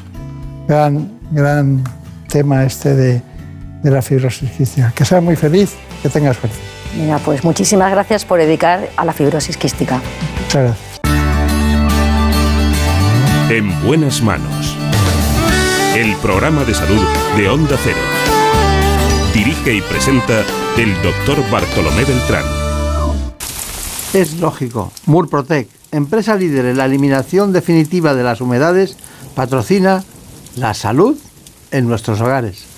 [0.68, 1.82] Gran, gran
[2.28, 3.22] tema este de,
[3.82, 4.52] la fibrosis.
[4.94, 6.77] Que seas muy feliz, que tengas suerte.
[6.96, 10.00] Mira, pues muchísimas gracias por dedicar a la fibrosis quística.
[10.42, 11.00] Muchas gracias.
[13.50, 14.76] En buenas manos.
[15.96, 17.02] El programa de salud
[17.36, 17.98] de Onda Cero.
[19.32, 20.44] Dirige y presenta
[20.76, 22.44] el doctor Bartolomé Beltrán.
[24.12, 24.92] Es lógico.
[25.06, 28.96] Murprotec, empresa líder en la eliminación definitiva de las humedades,
[29.34, 30.04] patrocina
[30.56, 31.16] la salud
[31.70, 32.77] en nuestros hogares.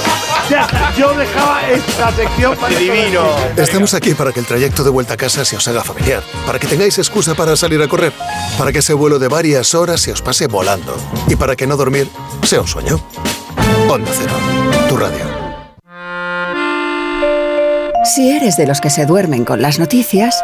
[0.97, 3.23] Yo dejaba esta sección para Divino.
[3.55, 6.59] Estamos aquí para que el trayecto de vuelta a casa se os haga familiar, para
[6.59, 8.11] que tengáis excusa para salir a correr,
[8.57, 10.93] para que ese vuelo de varias horas se os pase volando
[11.29, 12.09] y para que no dormir
[12.43, 13.01] sea un sueño.
[13.89, 14.33] Onda Cero,
[14.89, 15.23] tu radio.
[18.03, 20.43] Si eres de los que se duermen con las noticias,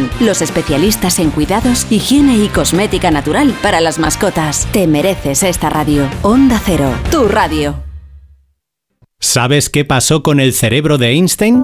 [0.19, 4.67] los especialistas en cuidados, higiene y cosmética natural para las mascotas.
[4.71, 6.07] Te mereces esta radio.
[6.21, 7.75] Onda Cero, tu radio.
[9.19, 11.63] ¿Sabes qué pasó con el cerebro de Einstein?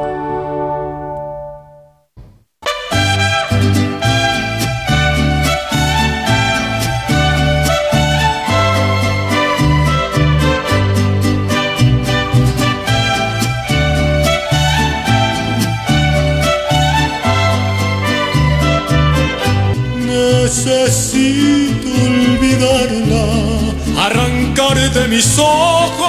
[25.11, 26.07] Mis ojos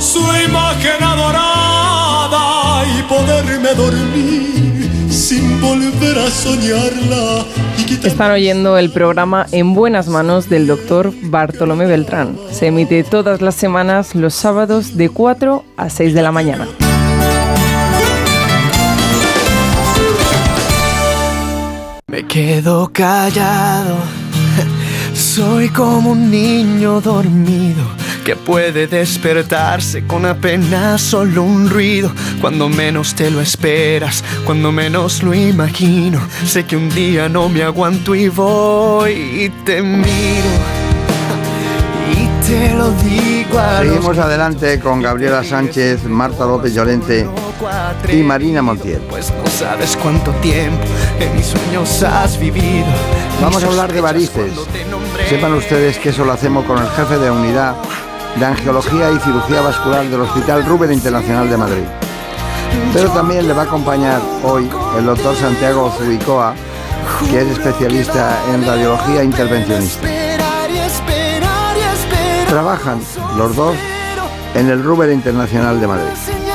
[0.00, 7.44] su imagen adorada y poderme dormir sin volver a soñarla.
[8.02, 12.36] Están oyendo el programa En Buenas Manos del doctor Bartolomé Beltrán.
[12.50, 16.66] Se emite todas las semanas los sábados de 4 a 6 de la mañana.
[22.08, 23.96] Me quedo callado,
[25.36, 27.84] soy como un niño dormido
[28.24, 32.10] que puede despertarse con apenas solo un ruido.
[32.40, 37.62] Cuando menos te lo esperas, cuando menos lo imagino, sé que un día no me
[37.62, 40.48] aguanto y voy y te miro
[42.12, 47.28] y te lo digo a Seguimos adelante con Gabriela Sánchez, Marta López Llorente
[48.10, 49.02] y Marina Montiel.
[49.10, 50.82] Pues no sabes cuánto tiempo
[51.20, 52.86] en mis sueños has vivido.
[53.42, 54.52] Vamos a hablar de varices.
[55.28, 57.74] Sepan ustedes que eso lo hacemos con el jefe de unidad
[58.36, 61.84] de Angiología y Cirugía Vascular del Hospital Rubén Internacional de Madrid.
[62.92, 66.54] Pero también le va a acompañar hoy el doctor Santiago Zubicoa,
[67.28, 70.06] que es especialista en radiología intervencionista.
[72.48, 73.00] Trabajan
[73.36, 73.74] los dos
[74.54, 76.45] en el Rubén Internacional de Madrid.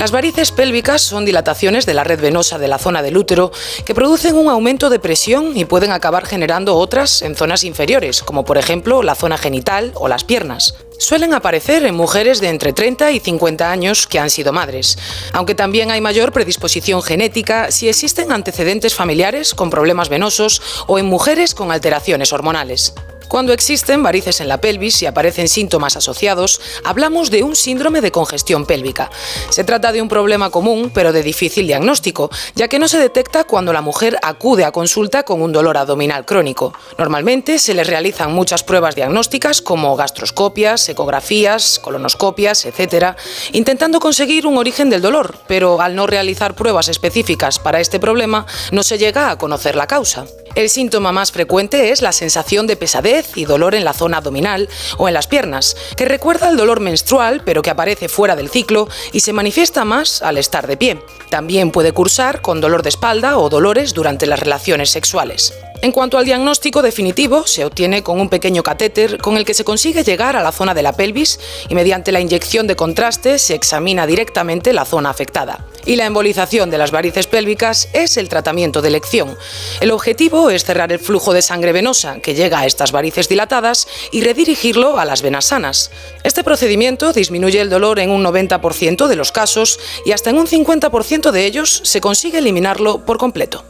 [0.00, 3.52] Las varices pélvicas son dilataciones de la red venosa de la zona del útero
[3.84, 8.46] que producen un aumento de presión y pueden acabar generando otras en zonas inferiores, como
[8.46, 10.74] por ejemplo la zona genital o las piernas.
[10.96, 14.96] Suelen aparecer en mujeres de entre 30 y 50 años que han sido madres,
[15.34, 21.04] aunque también hay mayor predisposición genética si existen antecedentes familiares con problemas venosos o en
[21.04, 22.94] mujeres con alteraciones hormonales.
[23.30, 28.10] Cuando existen varices en la pelvis y aparecen síntomas asociados, hablamos de un síndrome de
[28.10, 29.08] congestión pélvica.
[29.50, 33.44] Se trata de un problema común, pero de difícil diagnóstico, ya que no se detecta
[33.44, 36.74] cuando la mujer acude a consulta con un dolor abdominal crónico.
[36.98, 43.14] Normalmente se les realizan muchas pruebas diagnósticas como gastroscopias, ecografías, colonoscopias, etc.,
[43.52, 48.44] intentando conseguir un origen del dolor, pero al no realizar pruebas específicas para este problema,
[48.72, 50.26] no se llega a conocer la causa.
[50.54, 54.68] El síntoma más frecuente es la sensación de pesadez y dolor en la zona abdominal
[54.98, 58.88] o en las piernas, que recuerda al dolor menstrual pero que aparece fuera del ciclo
[59.12, 61.02] y se manifiesta más al estar de pie.
[61.30, 65.54] También puede cursar con dolor de espalda o dolores durante las relaciones sexuales.
[65.82, 69.64] En cuanto al diagnóstico definitivo, se obtiene con un pequeño catéter con el que se
[69.64, 71.40] consigue llegar a la zona de la pelvis
[71.70, 75.64] y mediante la inyección de contraste se examina directamente la zona afectada.
[75.86, 79.38] Y la embolización de las varices pélvicas es el tratamiento de elección.
[79.80, 83.88] El objetivo es cerrar el flujo de sangre venosa que llega a estas varices dilatadas
[84.12, 85.90] y redirigirlo a las venas sanas.
[86.24, 90.46] Este procedimiento disminuye el dolor en un 90% de los casos y hasta en un
[90.46, 93.64] 50% de ellos se consigue eliminarlo por completo.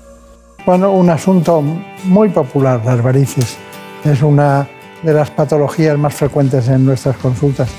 [0.66, 1.62] Bueno, un asunto
[2.04, 3.56] muy popular, las varices.
[4.04, 4.68] Es una
[5.02, 7.70] de las patologías más frecuentes en nuestras consultas.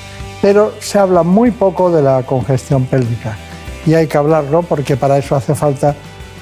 [0.41, 3.37] Pero se habla muy poco de la congestión pélvica.
[3.85, 5.95] Y hay que hablarlo porque para eso hace falta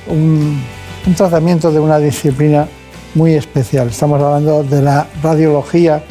[0.08, 0.63] un,
[1.17, 2.67] tratamiento de una disciplina
[3.15, 3.89] muy especial.
[3.89, 6.02] Estamos hablando de la radiología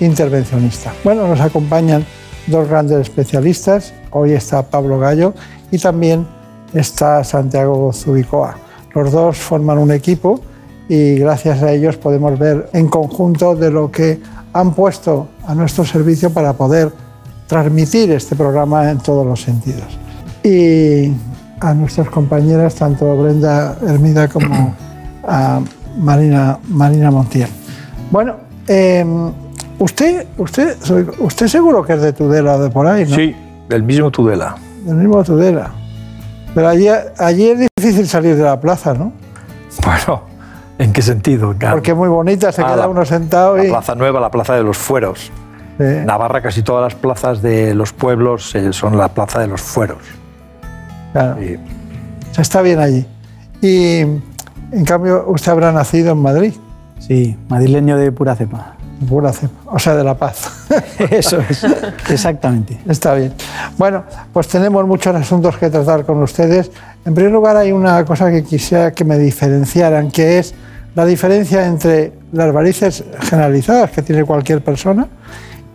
[0.00, 0.92] intervencionista.
[1.04, 2.04] Bueno, nos acompañan
[2.48, 3.94] dos grandes especialistas.
[4.10, 5.34] Hoy está Pablo Gallo
[5.70, 6.26] y también
[6.74, 8.67] está Santiago Zubicoa.
[8.94, 10.40] Los dos forman un equipo
[10.88, 14.20] y gracias a ellos podemos ver en conjunto de lo que
[14.52, 16.90] han puesto a nuestro servicio para poder
[17.46, 19.98] transmitir este programa en todos los sentidos.
[20.42, 21.12] Y
[21.60, 24.74] a nuestras compañeras, tanto Brenda Hermida como
[25.26, 25.60] a
[25.98, 27.48] Marina, Marina Montiel.
[28.10, 29.04] Bueno, eh,
[29.78, 30.76] Usted, usted,
[31.20, 33.14] usted seguro que es de Tudela o de por ahí, ¿no?
[33.14, 33.34] Sí,
[33.68, 34.56] del mismo Tudela.
[34.84, 35.70] Del mismo Tudela.
[36.54, 36.88] Pero allí,
[37.18, 39.12] allí es difícil salir de la plaza, ¿no?
[39.84, 40.22] Bueno,
[40.78, 41.54] ¿en qué sentido?
[41.70, 43.68] Porque es muy bonita, se Ah, queda la- uno sentado La y...
[43.68, 45.30] Plaza Nueva, la Plaza de los Fueros.
[45.78, 45.84] Sí.
[46.04, 49.98] Navarra, casi todas las plazas de los pueblos eh, son la Plaza de los Fueros.
[51.12, 51.36] Claro.
[52.32, 53.06] Se está bien allí.
[53.62, 56.54] Y en cambio, usted habrá nacido en Madrid.
[56.98, 58.74] Sí, madrileño de pura cepa.
[59.08, 60.57] Pura cepa, o sea, de La Paz.
[61.10, 61.64] Eso es,
[62.10, 62.78] exactamente.
[62.88, 63.32] Está bien.
[63.76, 66.70] Bueno, pues tenemos muchos asuntos que tratar con ustedes.
[67.04, 70.54] En primer lugar, hay una cosa que quisiera que me diferenciaran, que es
[70.94, 75.06] la diferencia entre las varices generalizadas que tiene cualquier persona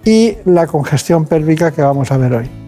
[0.06, 2.63] y la congestión pélvica que vamos a ver hoy.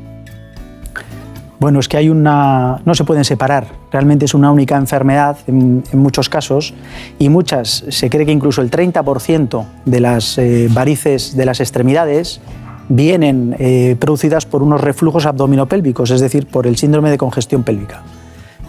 [1.60, 2.82] Bueno, es que hay una.
[2.86, 3.68] no se pueden separar.
[3.91, 6.74] Realmente es una única enfermedad en, muchos casos
[7.18, 12.41] y muchas, se cree que incluso el 30% de las eh, varices de las extremidades
[12.89, 18.03] vienen eh, producidas por unos reflujos abdominopélvicos, es decir, por el síndrome de congestión pélvica.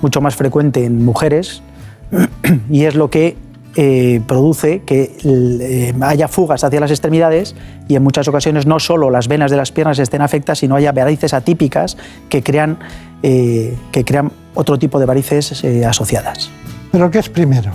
[0.01, 1.63] Mucho más frecuente en mujeres
[2.71, 3.37] y es lo que
[3.79, 7.55] eh, produce que eh, haya fugas hacia las extremidades
[7.89, 10.93] y en muchas ocasiones no solo las venas de las piernas estén afectadas, sino haya
[10.93, 11.99] varices atípicas
[12.31, 12.79] que crean,
[13.23, 16.51] eh, que crean otro tipo de varices asociadas.
[16.91, 17.73] ¿Pero qué es primero?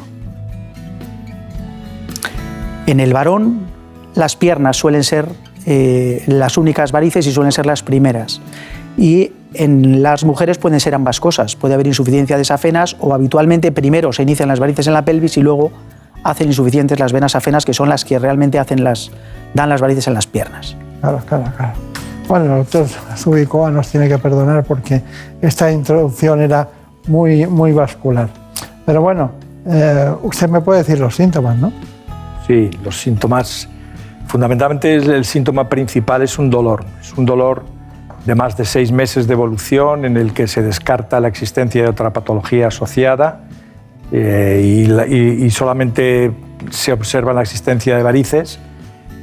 [2.88, 3.60] En el varón,
[4.16, 5.28] las piernas suelen ser
[6.26, 8.41] las únicas varices y suelen ser las primeras.
[8.97, 11.55] Y en las mujeres pueden ser ambas cosas.
[11.55, 15.37] Puede haber insuficiencia de safenas o habitualmente primero se inician las varices en la pelvis
[15.37, 15.71] y luego
[16.23, 19.11] hacen insuficientes las venas afenas, que son las que realmente hacen las,
[19.53, 20.75] dan las varices en las piernas.
[21.01, 21.73] Claro, claro, claro.
[22.27, 22.87] Bueno, el doctor
[23.17, 25.01] Zubicoa nos tiene que perdonar porque
[25.41, 26.69] esta introducción era
[27.07, 28.29] muy, muy vascular.
[28.85, 29.31] Pero bueno,
[29.65, 31.73] eh, usted me puede decir los síntomas, ¿no?
[32.47, 33.67] Sí, los síntomas,
[34.27, 36.85] fundamentalmente el síntoma principal es un dolor.
[37.01, 37.63] Es un dolor
[38.26, 41.89] de más de seis meses de evolución en el que se descarta la existencia de
[41.89, 43.41] otra patología asociada
[44.11, 46.32] eh, y, la- y- y solamente
[46.69, 48.59] se observa la existencia de varices.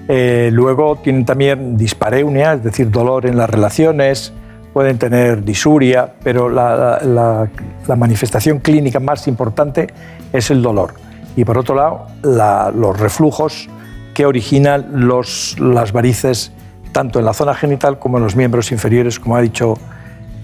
[0.09, 4.33] Eh, luego tienen también dispareunia, es decir, dolor en las relaciones,
[4.73, 7.49] pueden tener disuria, pero la, la-
[7.87, 9.89] la manifestación clínica más importante
[10.33, 10.95] es el dolor.
[11.37, 13.69] Y por otro lado, la- los reflujos
[14.15, 16.51] que originan los, las varices
[16.99, 19.75] tanto en la zona genital como en los miembros inferiores, como ha dicho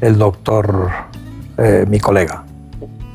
[0.00, 0.88] el doctor,
[1.58, 2.44] eh, mi colega.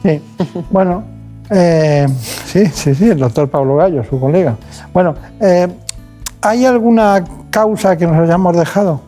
[0.04, 0.22] Sí.
[0.70, 1.06] Bueno,
[1.50, 2.06] eh,
[2.44, 4.58] sí, sí, sí, el doctor Pablo Gallo, su colega.
[4.92, 5.70] Bueno, eh,
[6.42, 9.00] ¿hay alguna causa que nos hayamos dejado?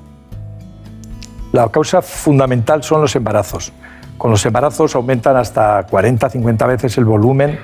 [1.52, 3.74] La causa fundamental son los embarazos.
[4.18, 7.60] Con los embarazos aumentan hasta 40-50 veces el volumen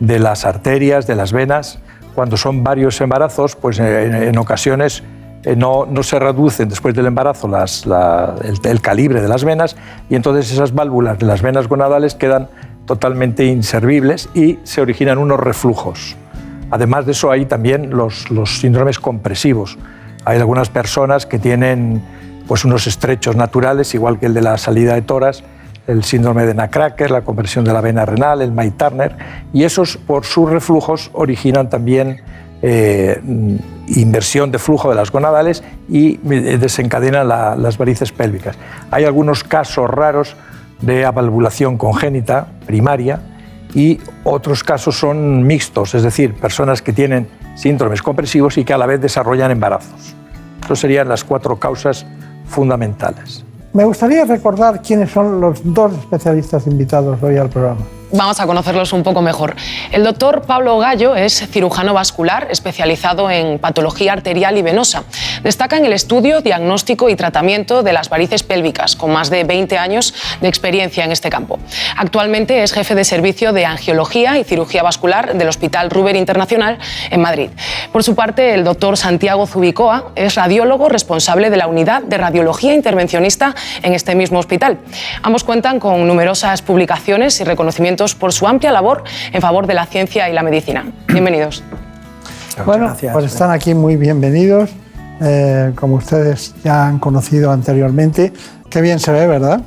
[0.00, 1.78] de las arterias, de las venas.
[2.16, 5.04] Cuando son varios embarazos, pues en, en ocasiones
[5.56, 8.34] no, no se reducen después del embarazo las- la-
[8.64, 9.76] el, calibre de las venas
[10.10, 12.48] y entonces esas válvulas de las venas gonadales quedan
[12.86, 16.16] totalmente inservibles y se originan unos reflujos.
[16.70, 18.26] Además de eso hay también los,
[18.60, 19.78] síndromes compresivos.
[20.24, 22.02] Hay algunas personas que tienen
[22.46, 25.44] pues, unos estrechos naturales, igual que el de la salida de toras,
[25.86, 29.16] el síndrome de Nacracker, la compresión de la vena renal, el May Turner,
[29.54, 32.20] y esos por sus reflujos originan también
[32.60, 33.20] eh,
[33.96, 38.56] inversión de flujo de las gonadales y eh, desencadenan la- las varices pélvicas.
[38.90, 40.36] Hay algunos casos raros
[40.80, 43.20] de avalvulación congénita primaria
[43.74, 48.78] y otros casos son mixtos, es decir, personas que tienen síndromes compresivos y que a
[48.78, 50.14] la vez desarrollan embarazos.
[50.60, 52.06] Estas serían las cuatro causas
[52.46, 53.44] fundamentales.
[53.74, 57.80] Me gustaría recordar quiénes son los dos especialistas invitados hoy al programa.
[58.10, 59.54] Vamos a conocerlos un poco mejor.
[59.92, 65.04] El doctor Pablo Gallo es cirujano vascular especializado en patología arterial y venosa.
[65.42, 69.76] Destaca en el estudio, diagnóstico y tratamiento de las varices pélvicas, con más de 20
[69.76, 71.58] años de experiencia en este campo.
[71.98, 76.78] Actualmente es jefe de servicio de angiología y cirugía vascular del Hospital Ruber Internacional
[77.10, 77.50] en Madrid.
[77.92, 82.72] Por su parte, el doctor Santiago Zubicoa es radiólogo responsable de la unidad de radiología
[82.72, 84.78] intervencionista en este mismo hospital.
[85.22, 89.86] Ambos cuentan con numerosas publicaciones y reconocimientos por su amplia labor en favor de la
[89.86, 90.86] ciencia y la medicina.
[91.08, 91.64] Bienvenidos.
[92.64, 94.70] Bueno, pues están aquí muy bienvenidos,
[95.20, 98.32] eh, como ustedes ya han conocido anteriormente.
[98.70, 99.60] Qué bien se ve, ¿verdad?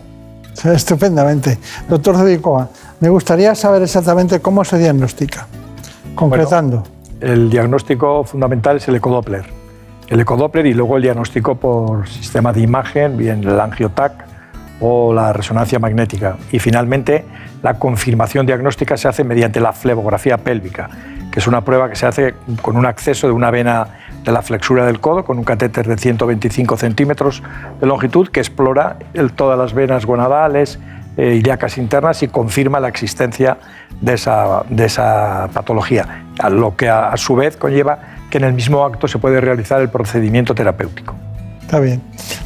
[0.54, 1.58] Se ve estupendamente.
[1.90, 2.70] Doctor Zubicoa,
[3.00, 5.48] me gustaría saber exactamente cómo se diagnostica,
[6.16, 6.84] concretando.
[7.20, 9.46] El diagnóstico fundamental es el ecodoppler.
[10.08, 14.31] El ecodoppler y luego el diagnóstico por sistema de imagen, bien el angiotac
[14.82, 16.38] o la resonancia magnética.
[16.52, 17.24] Y finalmente,
[17.64, 20.90] la confirmación diagnóstica se hace mediante la flebografía pélvica,
[21.32, 23.88] que es una prueba que se hace con un acceso de una vena
[24.24, 27.42] de la flexura del codo con un catéter de 125 centímetros
[27.80, 28.98] de longitud que explora
[29.36, 30.80] todas las venas gonadales,
[31.18, 33.58] eh, ilíacas internas y confirma la existencia
[34.00, 38.54] de esa, de esa patología, a lo que a, su vez conlleva que en el
[38.54, 41.16] mismo acto se puede realizar el procedimiento terapéutico.
[41.62, 42.02] Está bien.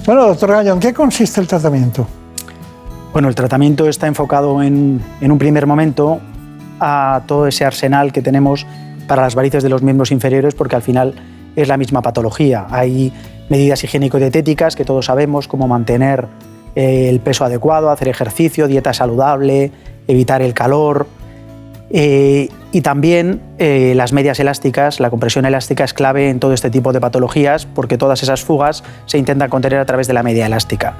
[0.06, 2.08] Bueno, doctor Gallo, ¿en qué consiste el tratamiento?
[3.16, 6.20] Bueno, el tratamiento está enfocado en, en un primer momento
[6.82, 8.68] a todo ese arsenal que tenemos
[9.07, 11.13] para las varices de los miembros inferiores, porque al final
[11.55, 12.68] es la misma patología.
[12.70, 13.13] Hay
[13.47, 16.28] medidas higiénico-dietéticas que todos sabemos, como mantener
[16.76, 19.72] eh, el peso adecuado, hacer ejercicio, dieta saludable,
[20.09, 21.07] evitar el calor.
[21.92, 26.70] Eh, y también eh, las medias elásticas, la compresión elástica es clave en todo este
[26.70, 30.48] tipo de patologías porque todas esas fugas se intentan contener a través de la media
[30.48, 30.96] elástica.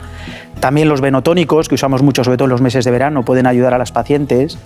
[0.60, 3.74] También los venotónicos, que usamos mucho sobre todo en los meses de verano, pueden ayudar
[3.74, 4.58] a las pacientes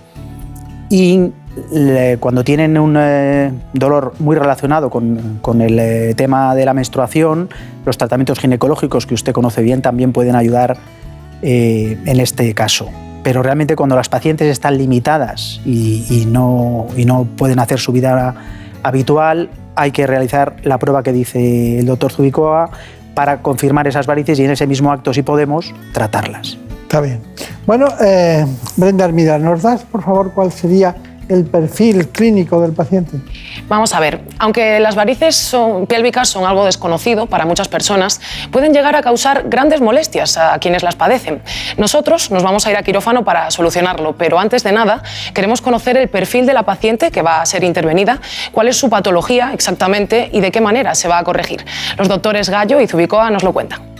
[0.90, 1.32] y
[2.18, 7.48] cuando tienen un eh, dolor muy relacionado con, el eh, tema de la menstruación,
[7.84, 10.78] los tratamientos ginecológicos que usted conoce bien también pueden ayudar
[11.42, 12.88] eh, en este caso.
[13.22, 18.34] Pero realmente cuando las pacientes están limitadas y, no, y no pueden hacer su vida
[18.82, 22.70] habitual, hay que realizar la prueba que dice el doctor Zubicoa
[23.14, 26.56] para confirmar esas varices y en ese mismo acto, si podemos, tratarlas.
[26.82, 27.20] Está bien.
[27.66, 28.46] Bueno, eh,
[28.76, 30.96] Brenda Armida, ¿nos das, por favor, cuál sería
[31.30, 33.18] el perfil clínico del paciente?
[33.68, 38.20] Vamos a ver, aunque las varices son, pélvicas son algo desconocido para muchas personas,
[38.50, 41.42] pueden llegar a causar grandes molestias a quienes las padecen.
[41.76, 45.02] Nosotros nos vamos a ir a quirófano para solucionarlo, pero antes de nada
[45.34, 48.20] queremos conocer el perfil de la paciente que va a ser intervenida,
[48.52, 51.64] cuál es su patología exactamente y de qué manera se va a corregir.
[51.96, 53.90] Los doctores Gallo y Zubicoa nos lo cuentan.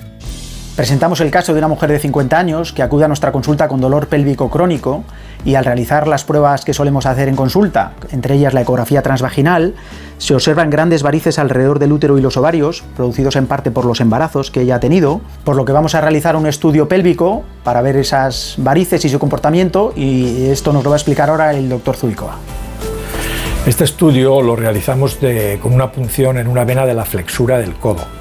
[0.76, 3.80] Presentamos el caso de una mujer de 50 años que acude a nuestra consulta con
[3.80, 5.04] dolor pélvico crónico
[5.44, 9.74] y al realizar las pruebas que solemos hacer en consulta, entre ellas la ecografía transvaginal,
[10.18, 14.00] se observan grandes varices alrededor del útero y los ovarios, producidos en parte por los
[14.00, 17.82] embarazos que ella ha tenido, por lo que vamos a realizar un estudio pélvico para
[17.82, 21.68] ver esas varices y su comportamiento y esto nos lo va a explicar ahora el
[21.68, 22.36] doctor Zubicoa.
[23.66, 25.18] Este estudio lo realizamos
[25.60, 28.20] con una punción en una vena de la flexura del codo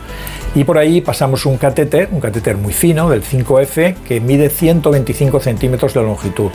[0.55, 5.39] y por ahí pasamos un catéter, un catéter muy fino del 5F que mide 125
[5.39, 6.51] centímetros de longitud.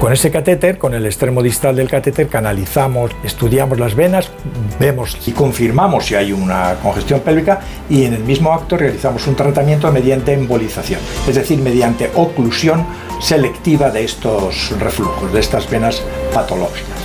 [0.00, 4.30] Con ese catéter, con el extremo distal del catéter, canalizamos, estudiamos las venas,
[4.78, 7.58] vemos y confirmamos si hay una congestión pélvica
[7.90, 12.86] y en el mismo acto realizamos un tratamiento mediante embolización, es decir, mediante oclusión
[13.20, 16.00] selectiva de estos reflujos, de estas venas
[16.32, 16.98] patológicas.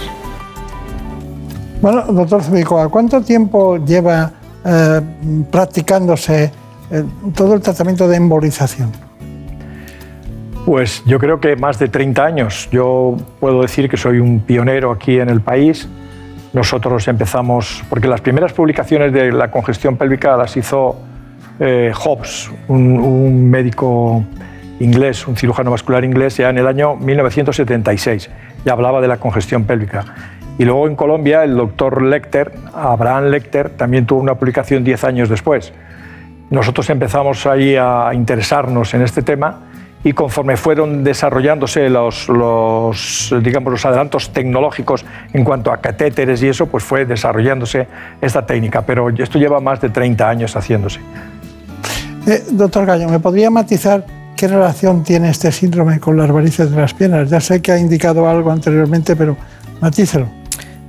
[1.81, 4.33] Bueno, doctor Zubicoa, ¿cuánto tiempo lleva
[4.63, 5.01] eh,
[5.49, 6.51] practicándose
[6.91, 7.03] eh,
[7.35, 8.91] todo el tratamiento de embolización?
[10.65, 12.69] Pues yo creo que más de 30 años.
[12.71, 15.89] Yo puedo decir que soy un pionero aquí en el país.
[16.53, 20.95] Nosotros empezamos, porque las primeras publicaciones de la congestión pélvica las hizo
[21.59, 24.23] eh, Hobbes, un, un, médico
[24.79, 28.29] inglés, un cirujano vascular inglés, ya en el año 1976.
[28.65, 30.05] Y hablaba de la congestión pélvica.
[30.57, 35.27] Y luego en Colombia el doctor Lecter, Abraham Lecter, también tuvo una publicación 10 años
[35.27, 35.73] después.
[36.51, 39.72] Nosotros empezamos ahí a interesarnos en este tema
[40.03, 46.49] y conforme fueron desarrollándose los, los, digamos, los adelantos tecnológicos en cuanto a catéteres y
[46.49, 47.87] eso, pues fue desarrollándose
[48.21, 48.81] esta técnica.
[48.81, 50.99] Pero esto lleva más de 30 años haciéndose.
[52.27, 56.77] Eh, doctor Gallo, ¿me podría matizar qué relación tiene este síndrome con las varices de
[56.77, 57.29] las piernas?
[57.29, 59.37] Ya sé que ha indicado algo anteriormente, pero
[59.81, 60.27] matícelo.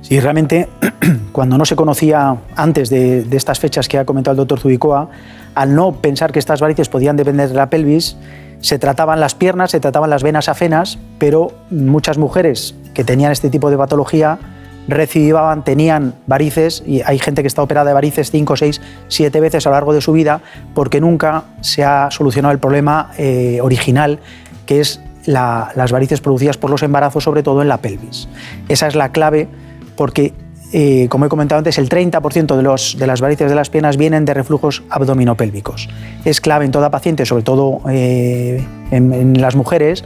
[0.01, 0.69] Sí, realmente,
[1.31, 5.09] cuando no se conocía antes de, estas fechas que ha comentado el doctor Zubicoa,
[5.55, 8.15] al no pensar que estas varices podían depender de la pelvis,
[8.65, 13.51] se trataban las piernas, se trataban las venas afenas, pero muchas mujeres que tenían este
[13.51, 14.39] tipo de patología
[14.87, 19.67] recibiban, tenían varices, y hay gente que está operada de varices 5, 6, 7 veces
[19.67, 20.41] a lo largo de su vida,
[20.73, 24.17] porque nunca se ha solucionado el problema eh, original,
[24.65, 28.27] que es las varices producidas por los embarazos, sobre todo en la pelvis.
[28.67, 29.47] Esa es la clave
[29.95, 30.33] porque,
[30.73, 33.97] eh, como he comentado antes, el 30% de, los, de las varices de las piernas
[33.97, 35.89] vienen de reflujos abdominopélvicos.
[36.25, 40.03] Es clave en toda paciente, sobre todo eh, en, las mujeres,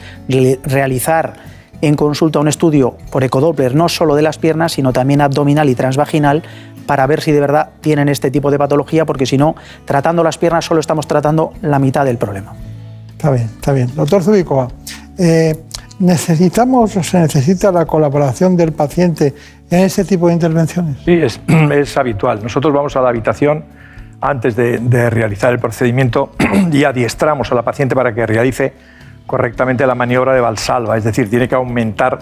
[0.64, 1.34] realizar
[1.82, 5.76] en consulta un estudio por ecodoppler no solo de las piernas, sino también abdominal y
[5.76, 6.44] transvaginal
[6.86, 9.56] para ver si de verdad tienen este tipo de patología, porque si no,
[9.86, 12.54] tratando las piernas solo estamos tratando la mitad del problema.
[13.12, 13.92] Está bien, está bien.
[13.96, 14.70] Doctor Zubicoa,
[15.18, 15.56] eh,
[16.00, 19.36] ¿necesitamos o se necesita la colaboración del paciente
[19.70, 20.98] en ese tipo de intervenciones?
[21.06, 21.40] Sí, es,
[21.98, 22.42] habitual.
[22.42, 23.66] Nosotros vamos a la habitación
[24.22, 26.32] antes de, realizar el procedimiento
[26.72, 28.74] y adiestramos a la paciente para que realice
[29.26, 32.20] correctamente la maniobra de Valsalva, es decir, tiene que aumentar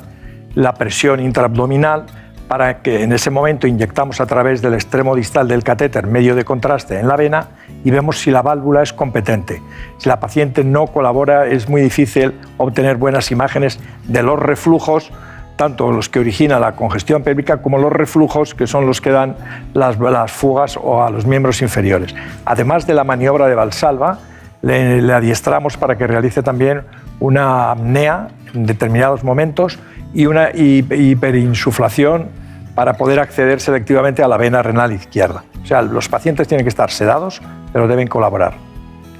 [0.55, 2.05] la presión intraabdominal
[2.48, 6.45] para que en ese momento inyectamos a través del extremo distal del catéter medio de
[6.45, 7.50] contraste en la vena
[7.84, 9.62] y vemos si la válvula es competente.
[9.98, 15.12] Si la paciente no colabora es muy difícil obtener buenas imágenes de los reflujos,
[15.58, 19.36] tanto los que originan la congestión pélvica como los reflujos que son los que dan
[19.74, 22.16] las, las fugas o a los miembros inferiores.
[22.45, 24.20] Además de la maniobra de Valsalva,
[24.62, 26.84] le, le adiestramos para que realice también
[27.20, 29.80] una apnea en determinados momentos
[30.14, 32.30] y una hiperinsuflación
[32.76, 35.43] para poder acceder selectivamente a la vena renal izquierda.
[35.64, 37.41] O sea, los pacientes tienen que estar sedados,
[37.74, 38.53] pero deben colaborar.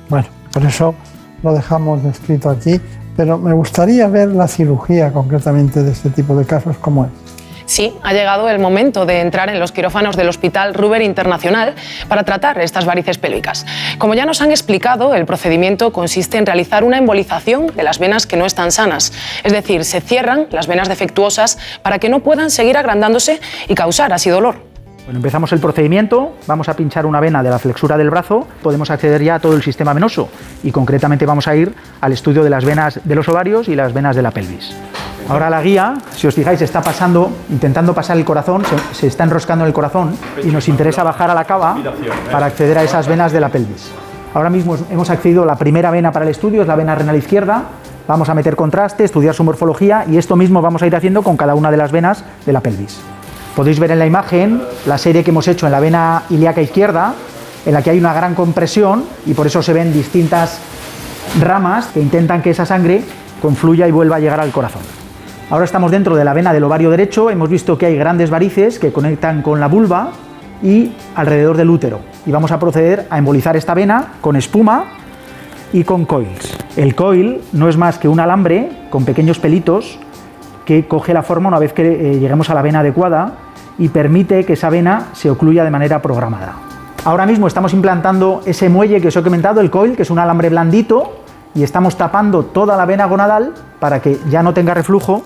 [0.10, 0.96] Bueno, por eso
[1.44, 2.80] lo dejamos descrito aquí,
[3.16, 7.12] pero me gustaría ver la cirugía concretamente de este tipo de casos como es.
[7.68, 11.76] Sí, ha llegado el momento de entrar en los quirófanos del Hospital Ruber Internacional
[12.07, 13.65] para tratar estas varices pélvicas.
[13.97, 18.26] Como ya nos han explicado, el procedimiento consiste en realizar una embolización de las venas
[18.26, 19.11] que no están sanas,
[19.43, 24.13] es decir, se cierran las venas defectuosas para que no puedan seguir agrandándose y causar
[24.13, 24.55] así dolor.
[25.03, 28.89] Bueno, empezamos el procedimiento, vamos a pinchar una vena de la flexura del brazo, podemos
[28.89, 30.30] acceder ya a todo el sistema venoso
[30.63, 33.93] y concretamente vamos a ir al estudio de las venas de los ovarios y las
[33.93, 34.74] venas de la pelvis.
[35.30, 39.26] Ahora la guía, si os fijáis, está pasando, intentando pasar el corazón, se, se está
[39.26, 41.76] enroscando en el corazón y nos interesa bajar a la cava
[42.32, 43.92] para acceder a esas venas de la pelvis.
[44.34, 47.16] Ahora mismo hemos accedido a la primera vena para el estudio, es la vena renal
[47.16, 47.64] izquierda.
[48.08, 51.36] Vamos a meter contraste, estudiar su morfología y esto mismo vamos a ir haciendo con
[51.36, 53.00] cada una de las venas de la pelvis.
[53.56, 57.16] Podéis ver en la imagen la serie que hemos hecho en la vena ilíaca izquierda,
[57.66, 60.60] en la que hay una gran compresión y por eso se ven distintas
[61.42, 63.04] ramas que intentan que esa sangre
[63.42, 64.84] confluya y vuelva a llegar al corazón.
[65.50, 68.80] Ahora estamos dentro de la vena del ovario derecho, hemos visto que hay grandes varices
[68.80, 70.10] que conectan con la vulva
[70.62, 72.02] y alrededor del útero.
[72.26, 74.84] Y vamos a proceder a embolizar esta vena con espuma
[75.72, 76.58] y con coils.
[76.76, 79.98] El coil no es más que un alambre con pequeños pelitos
[80.66, 83.36] que coge la forma una vez que eh, lleguemos a la vena adecuada
[83.78, 86.56] y permite que esa vena se ocluya de manera programada.
[87.06, 90.20] Ahora mismo estamos implantando ese muelle que os he comentado, el coil, que es un
[90.20, 91.24] alambre blandito,
[91.58, 95.24] y estamos tapando toda la vena gonadal para que ya no tenga reflujo,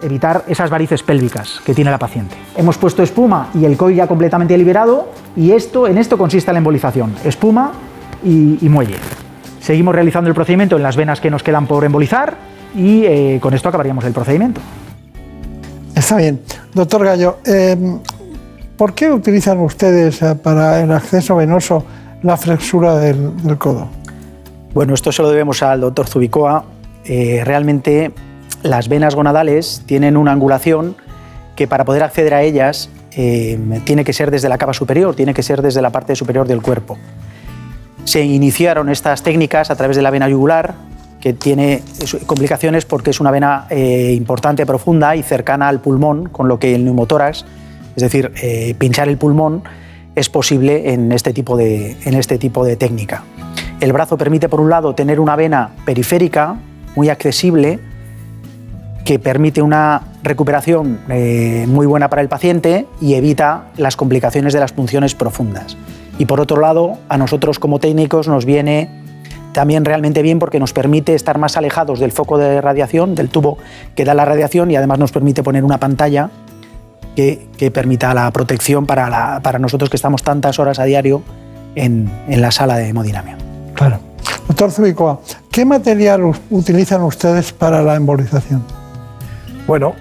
[0.00, 2.36] evitar esas varices pélvicas que tiene la paciente.
[2.56, 6.58] Hemos puesto espuma y el coil ya completamente liberado, y esto, en esto consiste la
[6.58, 7.72] embolización, espuma
[8.22, 8.96] y, muelle.
[9.60, 12.36] Seguimos realizando el procedimiento en las venas que nos quedan por embolizar
[12.76, 14.60] y eh, con esto acabaríamos el procedimiento.
[15.96, 16.40] Está bien.
[16.72, 17.98] Doctor Gallo, eh,
[18.76, 21.84] ¿por qué utilizan ustedes eh, para el acceso venoso
[22.22, 24.03] la flexura del codo?
[24.74, 26.64] Bueno, esto se lo debemos al doctor Zubicoa.
[27.04, 28.10] Eh, realmente
[28.64, 30.96] las venas gonadales tienen una angulación
[31.54, 35.32] que para poder acceder a ellas eh, tiene que ser desde la cava superior, tiene
[35.32, 36.98] que ser desde la parte superior del cuerpo.
[38.04, 40.74] Se iniciaron estas técnicas a través de la vena yugular,
[41.20, 41.80] que tiene
[42.26, 46.74] complicaciones porque es una vena eh, importante, profunda y cercana al pulmón, con lo que
[46.74, 47.44] el neumotórax,
[47.94, 48.32] es decir,
[48.76, 49.62] pinchar el pulmón,
[50.16, 53.22] es posible en este, tipo de, en este tipo de técnica.
[53.80, 56.56] El brazo permite, por un lado, tener una vena periférica
[56.96, 57.80] muy accesible,
[59.04, 64.60] que permite una recuperación eh, muy buena para el paciente y evita las complicaciones de
[64.60, 65.76] las punciones profundas.
[66.18, 68.88] Y por otro lado, a nosotros como técnicos nos viene
[69.52, 73.58] también realmente bien porque nos permite estar más alejados del foco de radiación, del tubo
[73.94, 76.30] que da la radiación y además nos permite poner una pantalla
[77.14, 81.22] que, permita la protección para, nosotros que estamos tantas horas a diario
[81.76, 83.43] en, en la sala de hemodinamia.
[83.74, 83.98] Claro.
[84.48, 85.20] Doctor Zubicoa,
[85.50, 88.62] ¿qué material utilizan ustedes para la embolización?
[89.66, 89.94] Bueno,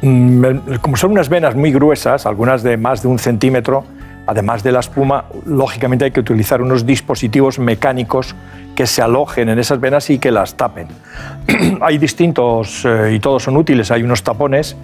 [0.81, 3.85] como son unas venas muy gruesas, algunas de más de un centímetro,
[4.27, 8.35] además de la espuma, lógicamente hay que utilizar unos dispositivos mecánicos
[8.75, 10.87] que se alojen en esas venas y que las tapen.
[11.81, 14.75] hay distintos eh, y todos son útiles, hay unos tapones,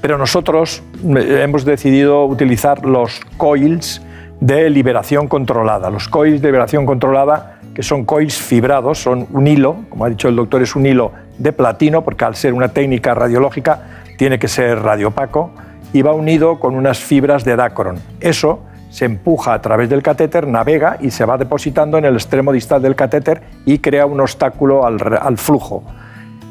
[0.00, 4.02] pero nosotros eh, hemos decidido utilizar los coils
[4.40, 5.90] de liberación controlada.
[5.90, 10.26] Los coils de liberación controlada, que son coils fibrados, son un hilo, como ha dicho
[10.26, 13.82] el doctor, es un hilo de platino, porque al ser una técnica radiológica
[14.16, 15.52] tiene que ser radiopaco,
[15.92, 18.00] y va unido con unas fibras de dacron.
[18.18, 22.50] Eso se empuja a través del catéter, navega y se va depositando en el extremo
[22.50, 25.84] distal del catéter y crea un obstáculo al, al flujo.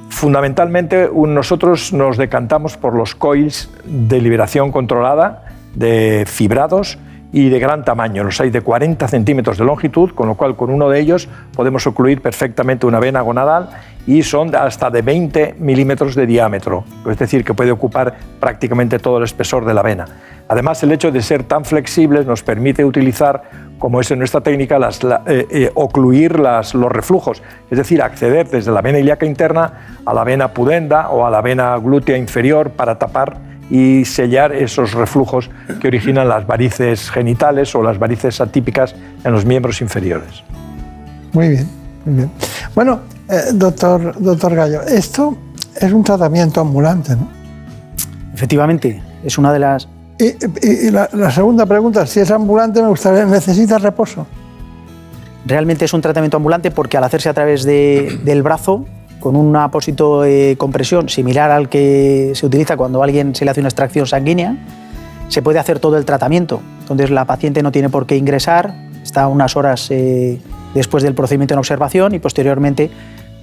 [0.07, 5.43] Fundamentalmente nosotros nos decantamos por los coils de liberación controlada,
[5.75, 6.97] de fibrados
[7.31, 8.23] y de gran tamaño.
[8.23, 11.85] Los hay de 40 centímetros de longitud, con lo cual con uno de ellos podemos
[11.87, 13.69] ocluir perfectamente una vena gonadal
[14.05, 19.17] y son hasta de 20 milímetros de diámetro, es decir, que puede ocupar prácticamente todo
[19.17, 20.05] el espesor de la vena.
[20.47, 23.43] Además, el hecho de ser tan flexibles nos permite utilizar,
[23.77, 28.47] como es en nuestra técnica, las, la, eh, eh, ocluir los reflujos, es decir, acceder
[28.47, 32.69] desde la vena ilíaca interna a la vena pudenda o a la vena glútea inferior
[32.69, 33.35] para tapar
[33.69, 35.49] y sellar esos reflujos
[35.81, 40.43] que originan las varices genitales o las varices atípicas en los miembros inferiores.
[41.33, 41.67] Muy bien,
[42.05, 42.31] muy bien.
[42.73, 45.37] Bueno, eh, doctor, doctor Gallo, esto
[45.75, 47.27] es un tratamiento ambulante, ¿no?
[48.33, 49.87] Efectivamente, es una de las...
[50.19, 54.25] Y, y- y la, la segunda pregunta, si es ambulante, me gustaría, ¿necesita reposo?
[55.45, 58.85] Realmente es un tratamiento ambulante porque al hacerse a través de- del brazo,
[59.27, 63.51] con un apósito de compresión similar al que se utiliza cuando a alguien se le
[63.51, 64.55] hace una extracción sanguínea,
[65.27, 66.61] se puede hacer todo el tratamiento.
[66.79, 68.73] Entonces la paciente no tiene por qué ingresar,
[69.03, 70.39] está unas horas eh,
[70.73, 72.89] después del procedimiento en observación y posteriormente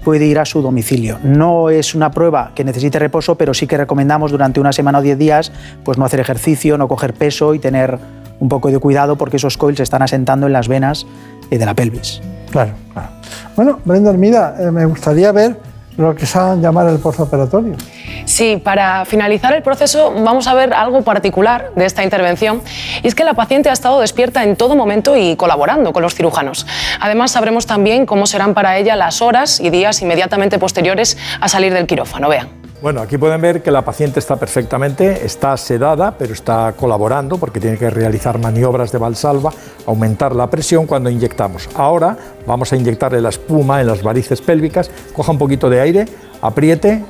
[0.03, 1.19] puede ir a su domicilio.
[1.23, 5.03] No es una prueba que necesite reposo, pero sí que recomendamos durante una semana o
[5.03, 5.53] 10 días
[5.85, 7.99] pues no hacer ejercicio, no coger peso y tener
[8.41, 11.07] un poco de cuidado porque esos coils se están asentando en las venas
[11.51, 12.23] eh, de la pelvis.
[12.51, 13.09] Claro, claro.
[13.55, 17.77] Bueno, Brenda Hermida, eh, me gustaría ver lo que saben llamar el postoperatorio.
[18.25, 22.63] Sí, para finalizar el proceso vamos a ver algo particular de esta intervención
[23.03, 26.15] y es que la paciente ha estado despierta en todo momento y colaborando con los
[26.15, 26.67] cirujanos.
[27.01, 31.73] Además sabremos también cómo serán para ella las horas y días inmediatamente posteriores a salir
[31.73, 32.29] del quirófano.
[32.29, 32.64] Vean.
[32.85, 37.59] Bueno, aquí pueden ver que la paciente está perfectamente, está sedada, pero está colaborando porque
[37.59, 39.51] tiene que realizar maniobras de valsalva,
[39.87, 41.67] aumentar la presión cuando inyectamos.
[41.77, 42.15] Ahora
[42.47, 46.05] vamos a inyectarle la espuma en las varices pélvicas, coja un poquito de aire,
[46.43, 47.03] apriete,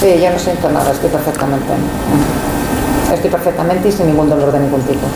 [0.00, 1.74] Sí, yo no siento nada, estoy perfectamente.
[3.14, 5.06] Estoy perfectamente y sin ningún dolor de ningún tipo.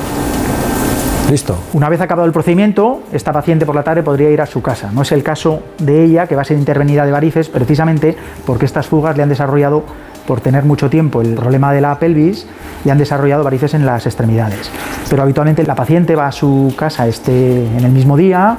[1.31, 1.57] Listo.
[1.73, 4.91] Una vez acabado el procedimiento, esta paciente por la tarde podría ir a su casa.
[4.93, 8.17] No es el caso de ella, que va a ser intervenida de varices, precisamente
[8.47, 9.85] porque estas fugas le han desarrollado,
[10.27, 12.47] por tener mucho tiempo, el problema de la pelvis
[12.85, 14.71] y han desarrollado varices en las extremidades.
[15.09, 18.59] Pero habitualmente la paciente va a su casa este, en el mismo día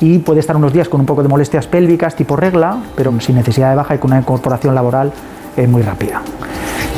[0.00, 3.36] y puede estar unos días con un poco de molestias pélvicas tipo regla, pero sin
[3.36, 5.12] necesidad de baja y con una incorporación laboral
[5.56, 6.22] eh, muy rápida.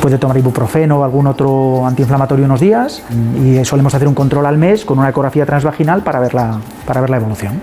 [0.01, 3.01] Puede tomar ibuprofeno o algún otro antiinflamatorio unos días
[3.41, 7.01] y solemos hacer un control al mes con una ecografía transvaginal para ver la, para
[7.01, 7.59] ver la evolución.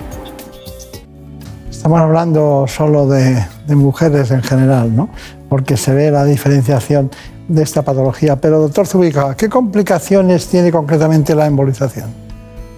[1.71, 5.09] Estamos hablando solo de, de mujeres en general, ¿no?
[5.49, 7.11] Porque se ve la diferenciación
[7.49, 8.37] de esta patología.
[8.37, 12.22] Pero, doctor Zubica, ¿qué complicaciones tiene concretamente la embolización?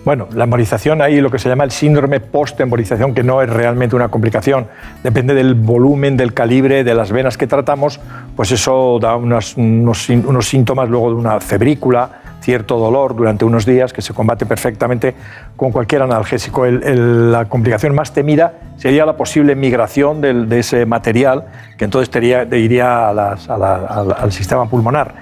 [0.05, 3.97] Bueno, la embolización, hay lo que se llama el síndrome post-embolización, que no es realmente
[3.97, 4.67] una complicación.
[5.03, 7.99] Depende del volumen, del calibre, de las venas que tratamos,
[8.37, 13.47] pues eso da unos, unos, sín- unos síntomas luego de una febrícula, cierto dolor durante
[13.47, 15.15] unos días que se combate perfectamente
[15.57, 16.67] con cualquier analgésico.
[16.67, 21.47] La complicación más temida sería la posible migración de ese material,
[21.79, 22.15] que entonces
[22.53, 25.15] iría al sistema pulmonar.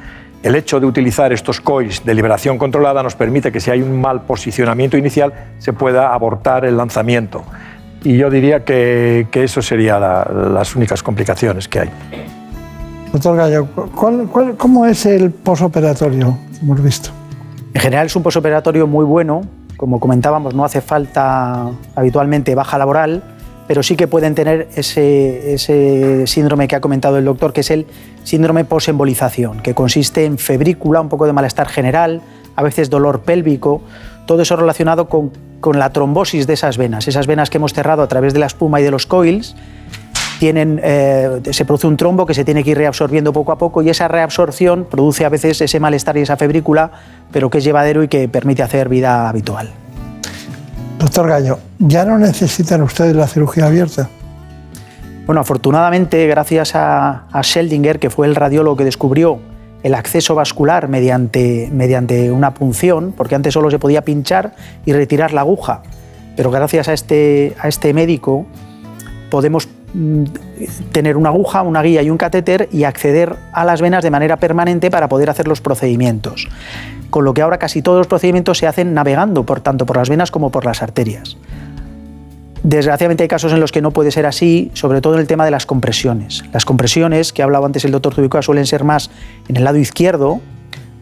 [0.42, 4.00] El hecho de utilizar estos COIs de liberación controlada nos permite que si hay un
[4.00, 7.44] mal posicionamiento inicial se pueda abortar el lanzamiento.
[8.02, 11.90] Y yo diría que, que eso serían las únicas complicaciones que hay.
[13.12, 16.36] Doctor Gallo, ¿cuál- cuál- cómo es el posoperatorio?
[16.60, 17.10] Hemos visto.
[17.74, 19.42] En general es un posoperatorio muy bueno,
[19.76, 23.22] como comentábamos, no hace falta habitualmente baja laboral,
[23.66, 27.86] pero sí que pueden tener ese, síndrome que ha comentado el doctor, que es el
[28.24, 32.20] síndrome posembolización, que consiste en febrícula, un poco de malestar general,
[32.56, 33.82] a veces dolor pélvico,
[34.26, 38.02] todo eso relacionado con, con la trombosis de esas venas, esas venas que hemos cerrado
[38.02, 39.56] a través de la espuma y de los coils,
[40.42, 43.80] tienen, eh, se produce un trombo que se tiene que ir reabsorbiendo poco a poco
[43.80, 46.90] y esa reabsorción produce a veces ese malestar y esa febrícula,
[47.30, 49.70] pero que es llevadero y que permite hacer vida habitual.
[51.02, 54.08] Doctor Gallo, ¿ya no necesitan ustedes la cirugía abierta?
[55.26, 59.40] Bueno, afortunadamente, gracias a, Scheldinger, que fue el radiólogo que descubrió
[59.82, 64.54] el acceso vascular mediante, mediante una punción, porque antes solo se podía pinchar
[64.86, 65.82] y retirar la aguja,
[66.36, 68.46] pero gracias a este, a este médico
[69.28, 70.24] podemos mm,
[70.92, 74.36] tener una aguja, una guía y un catéter y acceder a las venas de manera
[74.36, 76.46] permanente para poder hacer los procedimientos.
[77.12, 80.08] Con lo que ahora casi todos los procedimientos se hacen navegando, por tanto por las
[80.08, 81.36] venas como por las arterias.
[82.62, 85.44] Desgraciadamente hay casos en los que no puede ser así, sobre todo en el tema
[85.44, 86.42] de las compresiones.
[86.54, 89.10] Las compresiones, que hablaba antes el doctor Zubicoa, suelen ser más
[89.48, 90.40] en el lado izquierdo,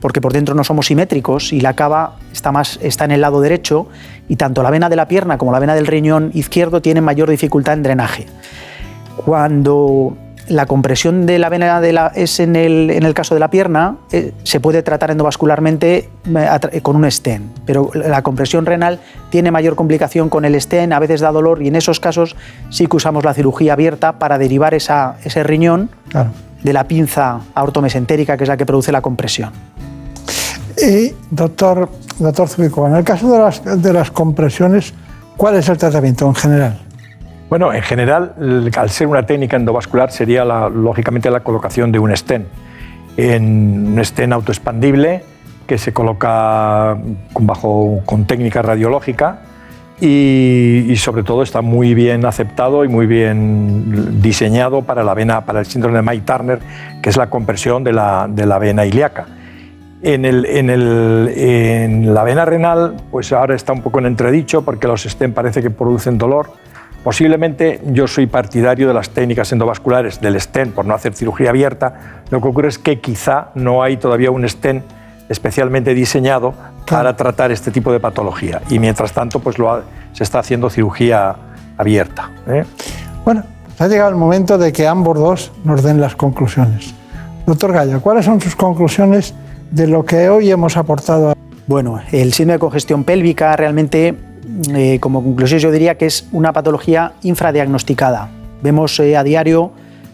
[0.00, 3.40] porque por dentro no somos simétricos y la cava está, más, está en el lado
[3.40, 3.86] derecho
[4.28, 7.30] y tanto la vena de la pierna como la vena del riñón izquierdo tienen mayor
[7.30, 8.26] dificultad en drenaje.
[9.24, 10.16] Cuando
[10.50, 13.48] la compresión de la vena de la, es en el, en el caso de la
[13.50, 18.98] pierna, eh, se puede tratar endovascularmente eh, con un stent, pero la compresión renal
[19.30, 22.36] tiene mayor complicación con el stent, a veces da dolor y en esos casos
[22.68, 26.30] sí que usamos la cirugía abierta para derivar esa- ese riñón Claro.
[26.62, 29.50] de la pinza aortomesentérica, que es la que produce la compresión.
[30.76, 31.88] Y, doctor,
[32.18, 34.94] doctor Zubico, en el caso de las, de las compresiones,
[35.36, 36.78] ¿cuál es el tratamiento en general?
[37.50, 38.34] Bueno, en general,
[38.76, 42.46] al ser una técnica endovascular, sería lógicamente la colocación de un stent.
[43.16, 45.24] en un stent autoexpandible
[45.66, 46.96] que se coloca
[47.32, 49.40] con, bajo, con técnica radiológica
[50.00, 55.58] y, sobre todo está muy bien aceptado y muy bien diseñado para la vena, para
[55.58, 56.60] el síndrome de Mike Turner,
[57.02, 59.26] que es la compresión de la, de la vena ilíaca.
[60.02, 64.62] En, el, en, el, en, la vena renal, pues ahora está un poco en entredicho
[64.62, 66.52] porque los stent parece que producen dolor.
[67.04, 72.22] Posiblemente yo soy partidario de las técnicas endovasculares del stent por no hacer cirugía abierta.
[72.30, 74.84] Lo que ocurre es que quizá no hay todavía un stent
[75.30, 76.52] especialmente diseñado
[76.86, 78.60] para tratar este tipo de patología.
[78.68, 79.82] Y mientras tanto, pues lo ha,
[80.12, 81.36] se está haciendo cirugía
[81.78, 82.30] abierta.
[82.48, 82.64] ¿eh?
[83.24, 83.44] Bueno,
[83.78, 86.94] ha llegado el momento de que ambos dos nos den las conclusiones.
[87.46, 89.34] Doctor Gallo, ¿cuáles son sus conclusiones
[89.70, 91.32] de lo que hoy hemos aportado?
[91.66, 94.14] Bueno, el síndrome de congestión pélvica realmente,
[94.74, 98.28] eh, como conclusión, yo diría que es una patología infradiagnosticada.
[98.62, 99.72] Vemos eh, a diario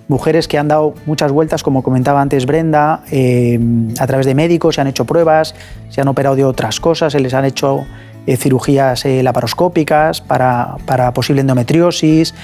[0.08, 3.58] mujeres que han dado muchas vueltas, como comentaba antes Brenda, eh,
[3.98, 5.54] a través de médicos, se han hecho pruebas,
[5.90, 7.84] se han operado de otras cosas, se les han hecho
[8.38, 12.34] cirugías laparoscópicas para, para, posible endometriosis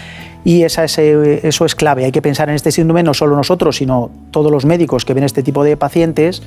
[0.44, 2.04] y esa es, eso es clave.
[2.04, 5.24] Hay que pensar en este síndrome no solo nosotros, sino todos los médicos que ven
[5.24, 6.42] este tipo de pacientes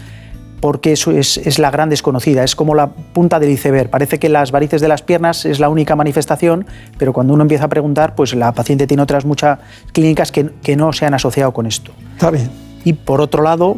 [0.66, 3.88] porque eso es, es, la gran desconocida, es como la punta del iceberg.
[3.92, 6.66] Parece que las varices de las piernas es la única manifestación,
[6.98, 9.60] pero cuando uno empieza a preguntar, pues la paciente tiene otras muchas
[9.92, 11.92] clínicas que, que no se han asociado con esto.
[12.14, 12.50] Está bien.
[12.84, 13.78] Y por otro lado,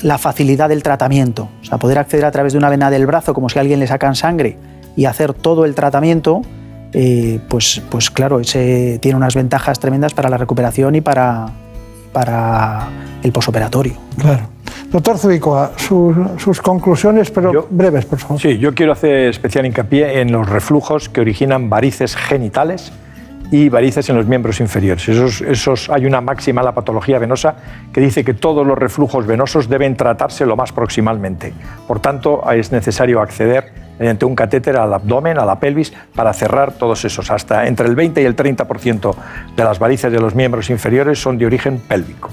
[0.00, 3.34] la facilidad del tratamiento, o sea, poder acceder a través de una vena del brazo
[3.34, 4.56] como si a alguien le sacan sangre
[4.96, 6.40] y hacer todo el tratamiento,
[6.94, 11.52] eh, pues, pues claro, ese tiene unas ventajas tremendas para la recuperación y para,
[12.12, 12.88] para
[13.22, 13.94] el posoperatorio.
[14.18, 14.48] Claro.
[14.90, 18.40] Doctor Zubicoa, sus, sus, conclusiones, pero yo, breves, por favor.
[18.40, 22.92] Sí, yo quiero hacer especial hincapié en los reflujos que originan varices genitales
[23.52, 25.08] y varices en los miembros inferiores.
[25.90, 27.54] Hay una máxima en la patología venosa
[27.92, 31.52] que dice que todos los reflujos venosos deben tratarse lo más proximalmente.
[31.86, 36.72] Por tanto, es necesario acceder mediante un catéter al abdomen, a la pelvis, para cerrar
[36.72, 37.30] todos esos.
[37.30, 39.14] Hasta entre el 20 y el 30%
[39.54, 42.30] de las varices de los miembros inferiores son de origen pélvico.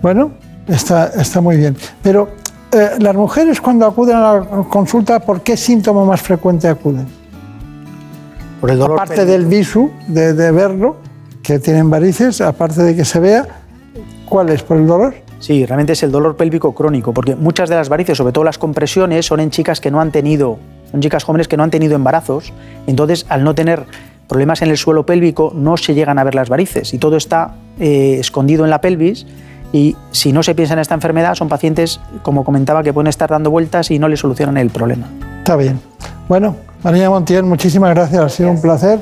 [0.00, 0.32] Bueno,
[0.66, 1.76] está, está muy bien.
[2.02, 2.30] Pero
[2.72, 7.17] eh, las mujeres cuando acuden a la consulta, ¿por qué síntoma más frecuente acuden?
[8.60, 10.96] Por el dolor aparte del visu, de, de, verlo,
[11.42, 13.46] que tienen varices, aparte de que se vea,
[14.28, 14.62] ¿cuál es?
[14.62, 15.14] ¿Por el dolor?
[15.38, 18.58] Sí, realmente es el dolor pélvico crónico, porque muchas de las varices, sobre todo las
[18.58, 20.58] compresiones, son en chicas que no han tenido,
[20.90, 22.52] son chicas jóvenes que no han tenido embarazos,
[22.86, 23.84] entonces al no tener
[24.26, 27.54] problemas en el suelo pélvico no se llegan a ver las varices y todo está
[27.80, 29.26] eh, escondido en la pelvis
[29.72, 33.30] y si no se piensa en esta enfermedad son pacientes, como comentaba, que pueden estar
[33.30, 35.08] dando vueltas y no le solucionan el problema.
[35.38, 35.80] Está bien.
[36.28, 39.00] Bueno, María Montiel, muchísimas gracias, ha sido un placer.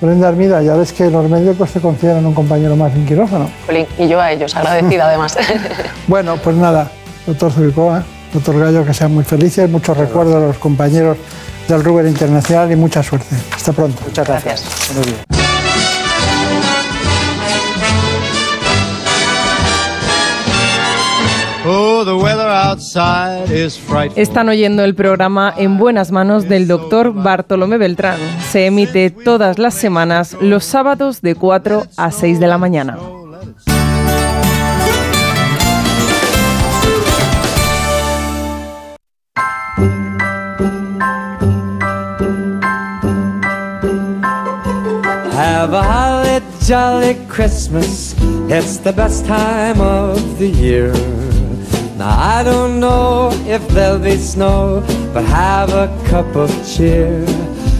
[0.00, 3.50] Brenda Armida, ya ves que los médicos te consideran un compañero más en quirófano.
[3.98, 5.36] Y yo a ellos, agradecida además.
[6.06, 6.88] bueno, pues nada,
[7.26, 11.18] doctor Zubicoa, doctor Gallo, que sean muy felices, muchos recuerdos a los compañeros
[11.66, 13.34] del Ruber Internacional y mucha suerte.
[13.52, 14.00] Hasta pronto.
[14.06, 14.64] Muchas gracias.
[14.94, 15.38] gracias.
[21.66, 22.04] Oh,
[24.16, 28.18] Están oyendo el programa En buenas manos del doctor Bartolomé Beltrán.
[28.50, 32.98] Se emite todas las semanas los sábados de 4 a 6 de la mañana.
[45.32, 48.14] Have a holly jolly Christmas.
[48.50, 50.92] It's the best time of the year.
[51.98, 57.26] Now I don't know if there'll be snow, but have a cup of cheer.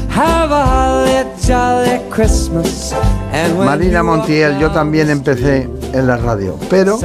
[0.08, 2.92] Have a holly jolly Christmas.
[3.30, 6.98] And when Marina Montiel, yo también empecé en la radio, pero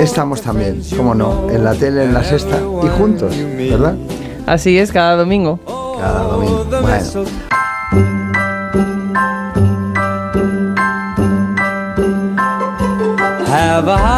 [0.00, 3.94] estamos también, como no, en la tele, en la sexta y juntos, ¿verdad?
[4.46, 5.60] Así es, cada domingo.
[6.00, 6.64] Cada domingo.
[6.80, 7.04] Bueno.
[13.50, 14.17] Have a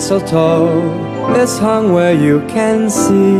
[0.00, 3.36] Mistletoe is hung where you can see.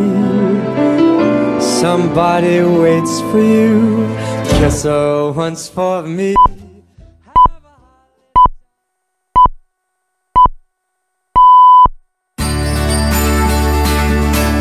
[1.58, 4.06] Somebody waits for you,
[4.60, 6.34] just so once for me.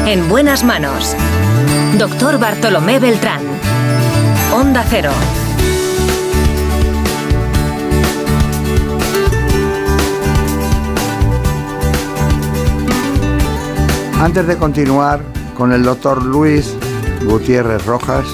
[0.07, 1.15] En buenas manos.
[1.97, 3.41] Doctor Bartolomé Beltrán.
[4.53, 5.11] Onda Cero.
[14.19, 15.23] Antes de continuar
[15.55, 16.75] con el doctor Luis
[17.23, 18.25] Gutiérrez Rojas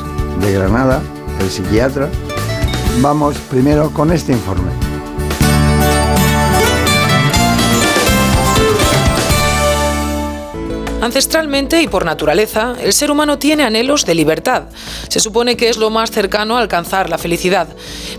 [0.42, 1.00] de Granada,
[1.40, 2.10] el psiquiatra,
[3.02, 4.72] vamos primero con este informe.
[11.02, 14.64] Ancestralmente y por naturaleza, el ser humano tiene anhelos de libertad.
[15.08, 17.68] Se supone que es lo más cercano a alcanzar la felicidad.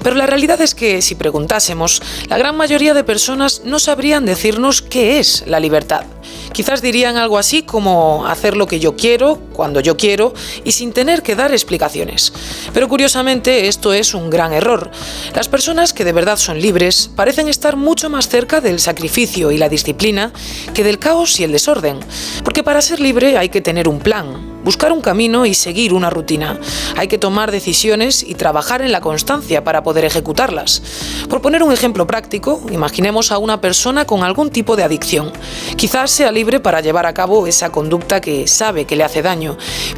[0.04, 4.82] Pero la realidad es que, si preguntásemos, la gran mayoría de personas no sabrían decirnos
[4.82, 6.04] qué es la libertad.
[6.52, 10.34] Quizás dirían algo así como hacer lo que yo quiero, cuando yo quiero
[10.64, 12.32] y sin tener que dar explicaciones.
[12.72, 14.90] Pero curiosamente esto es un gran error.
[15.34, 19.58] Las personas que de verdad son libres parecen estar mucho más cerca del sacrificio y
[19.58, 20.32] la disciplina
[20.74, 21.98] que del caos y el desorden.
[22.44, 26.10] Porque para ser libre hay que tener un plan, buscar un camino y seguir una
[26.10, 26.58] rutina.
[26.96, 30.82] Hay que tomar decisiones y trabajar en la constancia para poder ejecutarlas.
[31.28, 35.32] Por poner un ejemplo práctico, imaginemos a una persona con algún tipo de adicción.
[35.76, 39.45] Quizás sea libre para llevar a cabo esa conducta que sabe que le hace daño,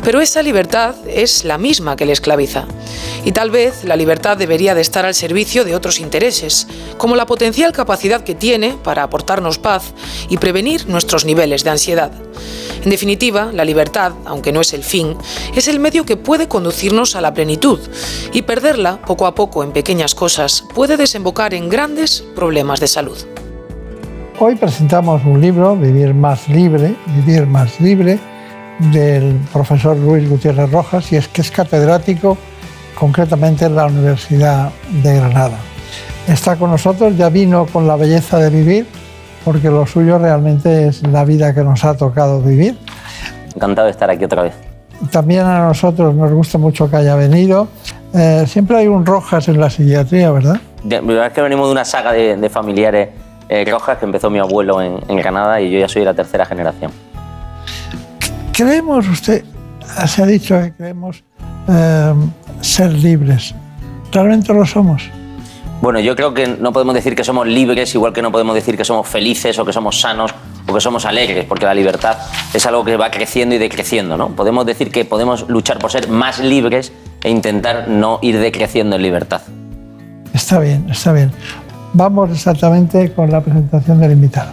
[0.03, 2.67] pero esa libertad es la misma que le esclaviza.
[3.25, 7.27] Y tal vez la libertad debería de estar al servicio de otros intereses, como la
[7.27, 9.93] potencial capacidad que tiene para aportarnos paz
[10.29, 12.13] y prevenir nuestros niveles de ansiedad.
[12.85, 15.17] En definitiva, la libertad, aunque no es el fin,
[15.55, 17.81] es el medio que puede conducirnos a la plenitud
[18.33, 23.19] y perderla poco a poco en pequeñas cosas puede desembocar en grandes problemas de salud.
[24.39, 28.21] Hoy presentamos un libro, Vivir más libre, Vivir más libre,
[28.79, 32.37] del profesor Luis Gutiérrez Rojas, y es que es catedrático
[32.99, 34.71] concretamente en la Universidad
[35.03, 35.59] de Granada.
[36.27, 38.87] Está con nosotros, ya vino con la belleza de vivir,
[39.45, 42.77] porque lo suyo realmente es la vida que nos ha tocado vivir.
[43.55, 44.55] Encantado de estar aquí otra vez.
[45.11, 47.69] También a nosotros nos gusta mucho que haya venido.
[48.13, 50.61] Eh, siempre hay un Rojas en la psiquiatría, ¿verdad?
[50.89, 53.09] La verdad es que venimos de una saga de, de familiares
[53.49, 56.15] eh, rojas que empezó mi abuelo en, en Granada y yo ya soy de la
[56.15, 56.91] tercera generación.
[58.59, 59.45] Creemos, usted
[60.09, 61.23] se ha dicho que creemos
[61.69, 62.13] eh,
[62.61, 63.55] ser libres.
[64.11, 65.09] ¿Realmente lo somos?
[65.81, 68.77] Bueno, yo creo que no podemos decir que somos libres, igual que no podemos decir
[68.77, 70.35] que somos felices o que somos sanos
[70.67, 72.19] o que somos alegres, porque la libertad
[72.53, 74.31] es algo que va creciendo y decreciendo, ¿no?
[74.31, 76.91] Podemos decir que podemos luchar por ser más libres
[77.23, 79.43] e intentar no ir decreciendo en libertad.
[80.35, 81.31] Está bien, está bien.
[81.93, 84.51] Vamos exactamente con la presentación del invitado.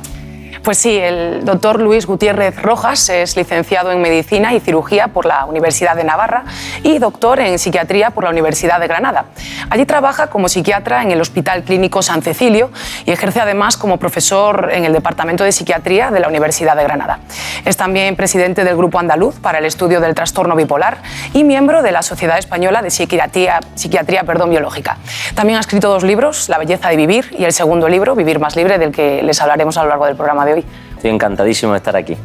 [0.66, 5.46] Pues sí, el doctor Luis Gutiérrez Rojas es licenciado en Medicina y Cirugía por la
[5.46, 6.44] Universidad de Navarra
[6.82, 9.26] y doctor en Psiquiatría por la Universidad de Granada.
[9.70, 12.72] Allí trabaja como psiquiatra en el Hospital Clínico San Cecilio
[13.06, 17.20] y ejerce además como profesor en el Departamento de Psiquiatría de la Universidad de Granada.
[17.64, 20.98] Es también presidente del Grupo Andaluz para el Estudio del Trastorno Bipolar
[21.34, 24.98] y miembro de la Sociedad Española de Psiquiatría, Psiquiatría perdón, Biológica.
[25.36, 28.56] También ha escrito dos libros, La belleza de vivir y el segundo libro, Vivir más
[28.56, 30.55] libre, del que les hablaremos a lo largo del programa de hoy.
[30.96, 32.16] Estoy encantadísimo de estar aquí.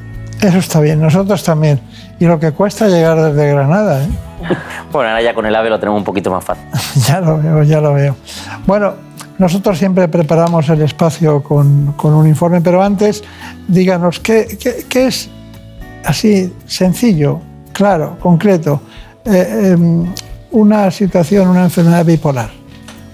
[0.40, 1.80] Eso está bien, nosotros también.
[2.18, 4.08] Y lo que cuesta llegar desde Granada, ¿eh?
[4.92, 6.64] Bueno, ahora ya con el AVE lo tenemos un poquito más fácil.
[7.06, 8.16] ya lo veo, ya lo veo.
[8.66, 8.94] Bueno,
[9.38, 13.22] nosotros siempre preparamos el espacio con, con un informe, pero antes
[13.68, 15.30] díganos qué, qué, qué es
[16.04, 17.40] así sencillo,
[17.72, 18.82] claro, concreto,
[19.24, 20.06] eh, eh,
[20.52, 22.59] una situación, una enfermedad bipolar.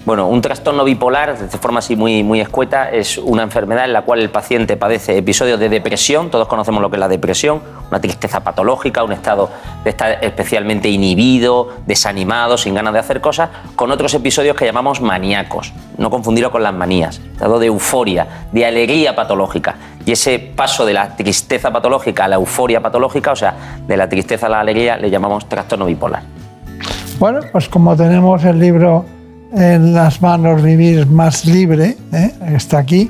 [0.07, 4.03] Bueno, un trastorno bipolar, de forma así muy, muy escueta, es una enfermedad en la
[4.03, 7.99] cual el paciente padece episodios de depresión, todos conocemos lo que es la depresión, una
[7.99, 9.49] tristeza patológica, un estado
[9.83, 15.01] de estar especialmente inhibido, desanimado, sin ganas de hacer cosas, con otros episodios que llamamos
[15.01, 19.75] maníacos, no confundirlo con las manías, estado de euforia, de alegría patológica.
[20.05, 24.07] Y ese paso de la tristeza patológica a la euforia patológica, o sea, de la
[24.07, 26.23] tristeza a la alegría, le llamamos trastorno bipolar.
[27.19, 29.03] Bueno, pues como tenemos el libro
[29.57, 32.31] en las manos vivir más libre, ¿eh?
[32.55, 33.09] está aquí.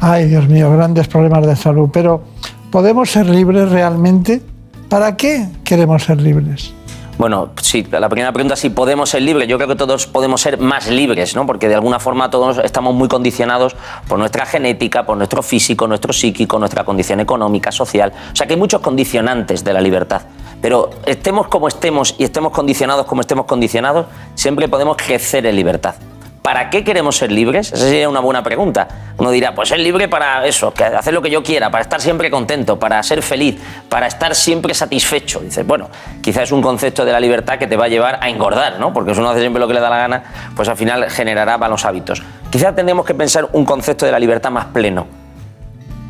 [0.00, 2.22] Ay, Dios mío, grandes problemas de salud, pero
[2.70, 4.42] ¿podemos ser libres realmente?
[4.88, 6.74] ¿Para qué queremos ser libres?
[7.22, 9.46] Bueno, sí, la primera pregunta es si podemos ser libres.
[9.46, 11.46] Yo creo que todos podemos ser más libres, ¿no?
[11.46, 13.76] Porque de alguna forma todos estamos muy condicionados
[14.08, 18.12] por nuestra genética, por nuestro físico, nuestro psíquico, nuestra condición económica, social.
[18.32, 20.22] O sea que hay muchos condicionantes de la libertad.
[20.60, 25.94] Pero estemos como estemos y estemos condicionados como estemos condicionados, siempre podemos crecer en libertad.
[26.42, 27.72] ¿Para qué queremos ser libres?
[27.72, 28.88] Esa sería una buena pregunta.
[29.16, 32.32] Uno dirá, pues ser libre para eso, hacer lo que yo quiera, para estar siempre
[32.32, 35.38] contento, para ser feliz, para estar siempre satisfecho.
[35.38, 35.88] Dices, bueno,
[36.20, 38.92] quizás es un concepto de la libertad que te va a llevar a engordar, ¿no?
[38.92, 40.24] Porque si uno hace siempre lo que le da la gana,
[40.56, 42.20] pues al final generará malos hábitos.
[42.50, 45.06] Quizás tendremos que pensar un concepto de la libertad más pleno.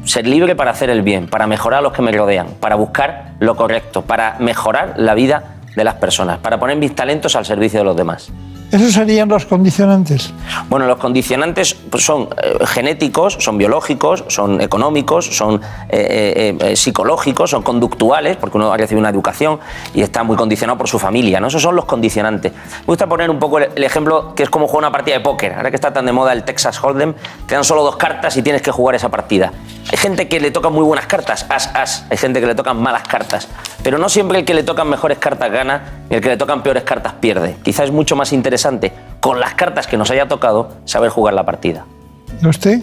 [0.07, 3.33] Ser libre para hacer el bien, para mejorar a los que me rodean, para buscar
[3.39, 7.81] lo correcto, para mejorar la vida de las personas, para poner mis talentos al servicio
[7.81, 8.33] de los demás.
[8.73, 10.33] ¿Esos serían los condicionantes?
[10.71, 15.61] Bueno, los condicionantes pues, son eh, genéticos, son biológicos, son económicos, son
[15.91, 19.61] eh, eh, psicológicos, son conductuales, porque uno ha recibido una educación
[19.93, 21.39] y está muy condicionado por su familia.
[21.39, 21.49] ¿no?
[21.49, 22.51] Esos son los condicionantes.
[22.53, 25.21] Me gusta poner un poco el, el ejemplo que es como jugar una partida de
[25.21, 25.53] póker.
[25.53, 27.13] Ahora que está tan de moda el Texas Hold'em,
[27.47, 29.53] te dan solo dos cartas y tienes que jugar esa partida.
[29.91, 32.07] Hay gente que le tocan muy buenas cartas, as, as.
[32.09, 33.49] Hay gente que le tocan malas cartas.
[33.83, 36.63] Pero no siempre el que le tocan mejores cartas gana y el que le tocan
[36.63, 37.57] peores cartas pierde.
[37.63, 38.62] Quizás es mucho más interesante
[39.21, 41.85] con las cartas que nos haya tocado saber jugar la partida.
[42.41, 42.83] ¿Y usted?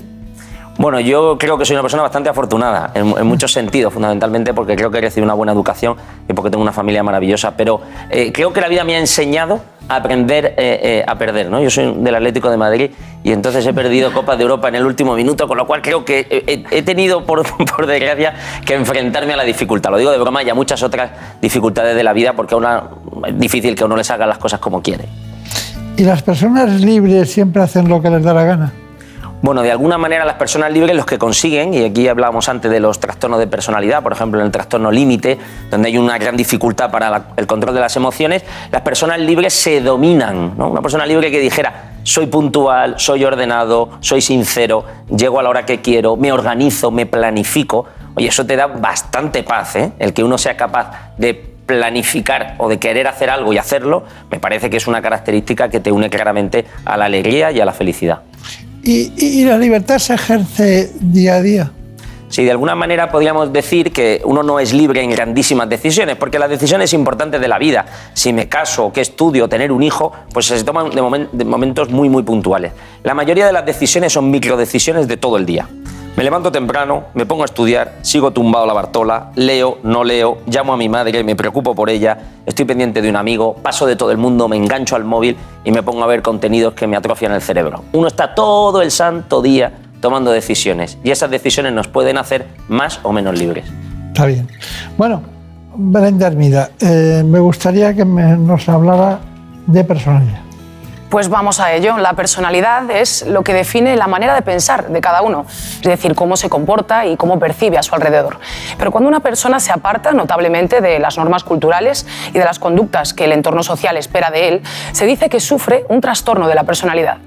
[0.80, 4.78] Bueno, yo creo que soy una persona bastante afortunada, en, en muchos sentidos, fundamentalmente porque
[4.78, 8.32] creo que he recibido una buena educación y porque tengo una familia maravillosa, pero eh,
[8.32, 9.60] creo que la vida me ha enseñado
[9.90, 11.50] a aprender eh, eh, a perder.
[11.50, 11.62] ¿no?
[11.62, 12.92] Yo soy del Atlético de Madrid
[13.26, 16.06] y entonces he perdido Copas de Europa en el último minuto, con lo cual creo
[16.06, 17.44] que he, he tenido, por,
[17.76, 19.92] por, desgracia, que enfrentarme a la dificultad.
[19.92, 21.12] Lo digo de broma y a muchas otras
[21.42, 22.84] dificultades de la vida porque una,
[23.28, 25.10] es difícil que uno les haga las cosas como quiere.
[26.00, 28.72] ¿Y las personas libres siempre hacen lo que les da la gana?
[29.42, 32.80] Bueno, de alguna manera las personas libres los que consiguen, y aquí hablábamos antes de
[32.80, 35.38] los trastornos de personalidad, por ejemplo en el trastorno límite,
[35.70, 39.82] donde hay una gran dificultad para el control de las emociones, las personas libres se
[39.82, 40.58] dominan.
[40.58, 40.70] ¿no?
[40.70, 45.66] Una persona libre que dijera, soy puntual, soy ordenado, soy sincero, llego a la hora
[45.66, 49.92] que quiero, me organizo, me planifico, oye, eso te da bastante paz, ¿eh?
[50.00, 54.40] el que uno sea capaz de planificar o de querer hacer algo y hacerlo, me
[54.40, 57.74] parece que es una característica que te une claramente a la alegría y a la
[57.74, 58.22] felicidad.
[58.82, 61.72] ¿Y, la libertad se ejerce día a día?
[62.28, 66.40] Sí, de alguna manera podríamos decir que uno no es libre en grandísimas decisiones, porque
[66.40, 70.48] las decisiones importantes de la vida, si me caso, qué estudio, tener un hijo, pues
[70.48, 72.72] se toman de momentos muy, muy puntuales.
[73.04, 75.70] La mayoría de las decisiones son microdecisiones de todo el día.
[76.16, 80.40] Me levanto temprano, me pongo a estudiar, sigo tumbado a la Bartola, leo, no leo,
[80.48, 83.96] llamo a mi madre, me preocupo por ella, estoy pendiente de un amigo, paso de
[83.96, 86.98] todo el mundo, me engancho al móvil y me pongo a ver contenidos que me
[86.98, 87.86] atrofian el cerebro.
[87.94, 93.00] Uno está todo el santo día tomando decisiones y esas decisiones nos pueden hacer más
[93.04, 93.66] o menos libres.
[94.10, 94.48] Está bien.
[94.98, 95.22] Bueno,
[95.76, 99.20] Brenda Hermida, eh, me gustaría que nos hablara
[99.68, 100.49] de personalidad.
[101.10, 101.98] Pues vamos a ello.
[101.98, 106.14] La personalidad es lo que define la manera de pensar de cada uno, es decir,
[106.14, 108.38] cómo se comporta y cómo percibe a su alrededor.
[108.78, 113.16] Pero cuando una persona se aparta notablemente de las normas culturales y de las conductas
[113.16, 116.64] que el entorno social espera de él, se dice que sufre un trastorno de la
[116.64, 117.18] personalidad.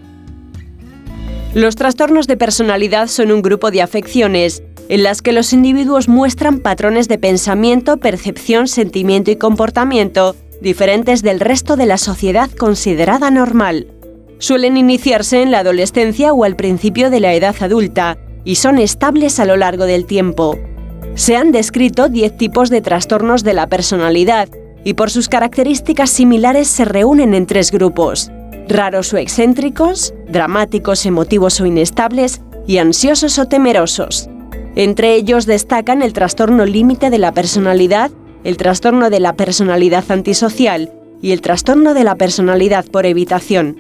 [1.53, 6.61] Los trastornos de personalidad son un grupo de afecciones en las que los individuos muestran
[6.61, 13.89] patrones de pensamiento, percepción, sentimiento y comportamiento diferentes del resto de la sociedad considerada normal.
[14.39, 19.39] Suelen iniciarse en la adolescencia o al principio de la edad adulta y son estables
[19.39, 20.59] a lo largo del tiempo.
[21.15, 24.49] Se han descrito 10 tipos de trastornos de la personalidad
[24.85, 28.31] y por sus características similares se reúnen en tres grupos
[28.69, 34.29] raros o excéntricos, dramáticos, emotivos o inestables y ansiosos o temerosos.
[34.75, 38.11] Entre ellos destacan el trastorno límite de la personalidad,
[38.45, 43.77] el trastorno de la personalidad antisocial y el trastorno de la personalidad por evitación.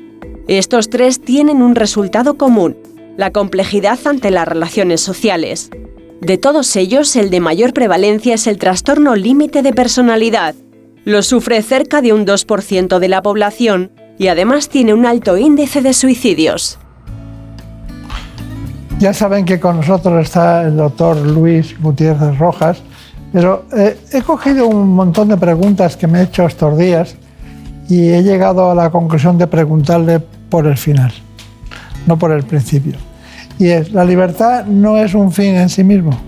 [0.48, 2.76] Estos tres tienen un resultado común,
[3.16, 5.70] la complejidad ante las relaciones sociales.
[6.20, 10.54] De todos ellos, el de mayor prevalencia es el trastorno límite de personalidad.
[11.04, 15.82] Lo sufre cerca de un 2% de la población y además tiene un alto índice
[15.82, 16.78] de suicidios.
[19.00, 22.82] Ya saben que con nosotros está el doctor Luis Gutiérrez Rojas,
[23.32, 27.16] pero eh, he cogido un montón de preguntas que me he hecho estos días
[27.88, 31.12] y he llegado a la conclusión de preguntarle por el final,
[32.06, 32.96] no por el principio.
[33.58, 36.18] Y es, ¿la libertad no es un fin en sí mismo?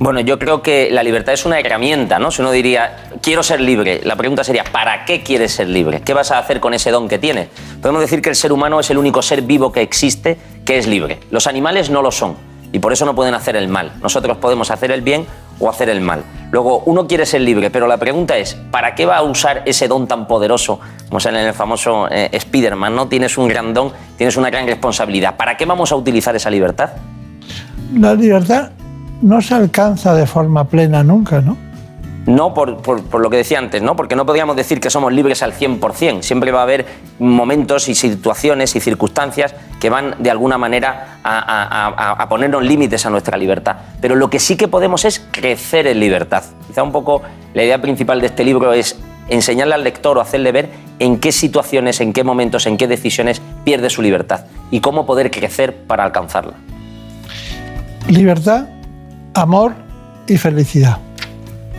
[0.00, 2.30] Bueno, yo creo que la libertad es una herramienta, ¿no?
[2.30, 6.00] Si uno diría, quiero ser libre, la pregunta sería, ¿para qué quieres ser libre?
[6.00, 7.48] ¿Qué vas a hacer con ese don que tienes?
[7.82, 10.86] Podemos decir que el ser humano es el único ser vivo que existe que es
[10.86, 11.20] libre.
[11.30, 12.36] Los animales no lo son
[12.72, 13.92] y por eso no pueden hacer el mal.
[14.00, 15.26] Nosotros podemos hacer el bien
[15.60, 16.24] o hacer el mal.
[16.50, 19.86] Luego, uno quiere ser libre, pero la pregunta es, ¿para qué va a usar ese
[19.86, 20.80] don tan poderoso?
[21.08, 23.06] Como sale en el famoso eh, Spider-Man, ¿no?
[23.06, 25.36] Tienes un gran don, tienes una gran responsabilidad.
[25.36, 26.90] ¿Para qué vamos a utilizar esa libertad?
[27.94, 28.70] La libertad
[29.22, 31.56] no se alcanza de forma plena nunca, ¿no?
[32.26, 33.96] No por, por- lo que decía antes, ¿no?
[33.96, 36.22] Porque no podríamos decir que somos libres al 100%.
[36.22, 36.86] Siempre va a haber
[37.18, 43.10] momentos y situaciones y circunstancias que van de alguna manera a- a ponernos límites a
[43.10, 43.76] nuestra libertad.
[44.00, 46.44] Pero lo que sí que podemos es crecer en libertad.
[46.66, 47.22] Quizá un poco
[47.54, 48.98] la idea principal de este libro es
[49.28, 50.68] enseñarle al lector o hacerle ver
[50.98, 55.30] en qué situaciones, en qué momentos, en qué decisiones pierde su libertad y cómo poder
[55.30, 56.52] crecer para alcanzarla.
[58.08, 58.66] Libertad,
[59.34, 59.72] amor
[60.26, 60.98] y felicidad.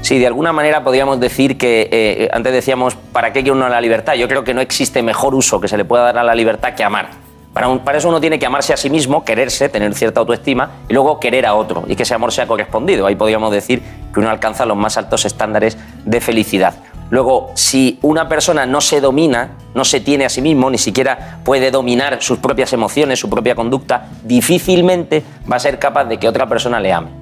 [0.02, 3.80] Sí, de alguna manera podríamos decir que eh, antes decíamos, ¿para qué quiere uno la
[3.80, 4.16] libertad?
[4.16, 6.74] Yo creo que no existe mejor uso que se le pueda dar a la libertad
[6.74, 7.10] que amar.
[7.54, 10.94] Para, para eso uno tiene que amarse a sí mismo, quererse, tener cierta autoestima y
[10.94, 13.06] luego querer a otro y que ese amor sea correspondido.
[13.06, 13.84] Ahí podríamos decir
[14.14, 16.76] que uno alcanza los más altos estándares de felicidad.
[17.12, 21.40] Luego, si una persona no se domina, no se tiene a sí mismo, ni siquiera
[21.44, 26.30] puede dominar sus propias emociones, su propia conducta, difícilmente va a ser capaz de que
[26.30, 27.21] otra persona le ame.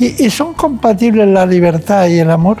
[0.00, 2.56] ¿Y, son compatibles la libertad y el amor?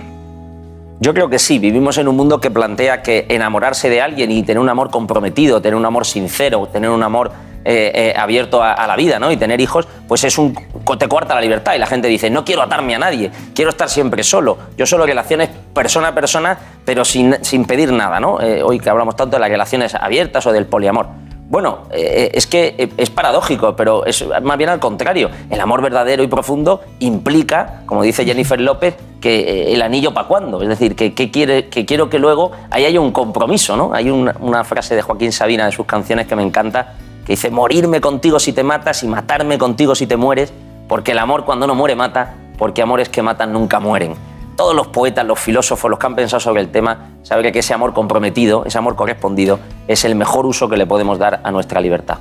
[1.00, 4.42] Yo creo que sí, vivimos en un mundo que plantea que enamorarse de alguien y
[4.42, 7.32] tener un amor comprometido, tener un amor sincero, tener un amor
[7.64, 9.32] eh, eh, abierto a, a la vida ¿no?
[9.32, 10.54] y tener hijos, pues es un,
[10.98, 13.88] te cuarta la libertad y la gente dice, no quiero atarme a nadie, quiero estar
[13.88, 14.58] siempre solo.
[14.76, 18.20] Yo solo relaciones persona a persona, pero sin, sin pedir nada.
[18.20, 18.38] ¿no?
[18.42, 21.06] Eh, hoy que hablamos tanto de las relaciones abiertas o del poliamor.
[21.50, 25.30] Bueno, eh, es que eh, es paradójico, pero es más bien al contrario.
[25.50, 30.28] El amor verdadero y profundo implica, como dice Jennifer López, que eh, el anillo para
[30.28, 30.62] cuándo.
[30.62, 33.92] Es decir, que, quiero que luego ahí haya un compromiso, ¿no?
[33.92, 36.94] Hay una, una frase de Joaquín Sabina de sus canciones que me encanta,
[37.26, 40.52] que dice, morirme contigo si te matas y matarme contigo si te mueres,
[40.86, 44.14] porque el amor cuando no muere mata, porque amores que matan nunca mueren.
[44.60, 47.72] Todos los poetas, los filósofos, los que han pensado sobre el tema, saben que ese
[47.72, 49.58] amor comprometido, ese amor correspondido,
[49.88, 52.18] es el mejor uso que le podemos dar a nuestra libertad.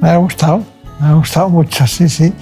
[0.00, 0.62] Me ha gustado,
[1.00, 2.32] me ha gustado mucho, sí, sí.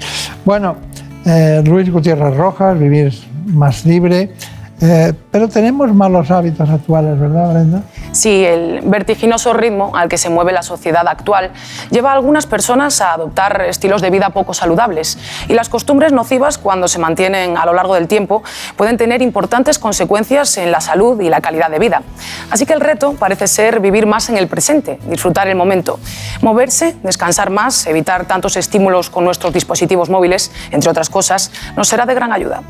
[0.45, 0.77] Bueno,
[1.25, 3.15] eh, Luis Gutiérrez Rojas, Vivir
[3.47, 4.35] más libre.
[4.79, 7.83] Eh, pero tenemos malos hábitos actuales, ¿verdad, Brenda?
[8.19, 11.53] Sí, el vertiginoso ritmo al que se mueve la sociedad actual
[11.91, 16.59] lleva a algunas personas a adoptar estilos de vida poco saludables y las costumbres nocivas
[16.59, 18.43] cuando se mantienen a lo largo del tiempo
[18.75, 22.03] pueden tener importantes consecuencias en la salud y la calidad de vida.
[22.51, 26.01] Así que el reto parece ser vivir más en el presente, disfrutar el momento,
[26.43, 32.05] moverse, descansar más, evitar tantos estímulos con nuestros dispositivos móviles, entre otras cosas, nos será
[32.05, 32.65] de gran ayuda.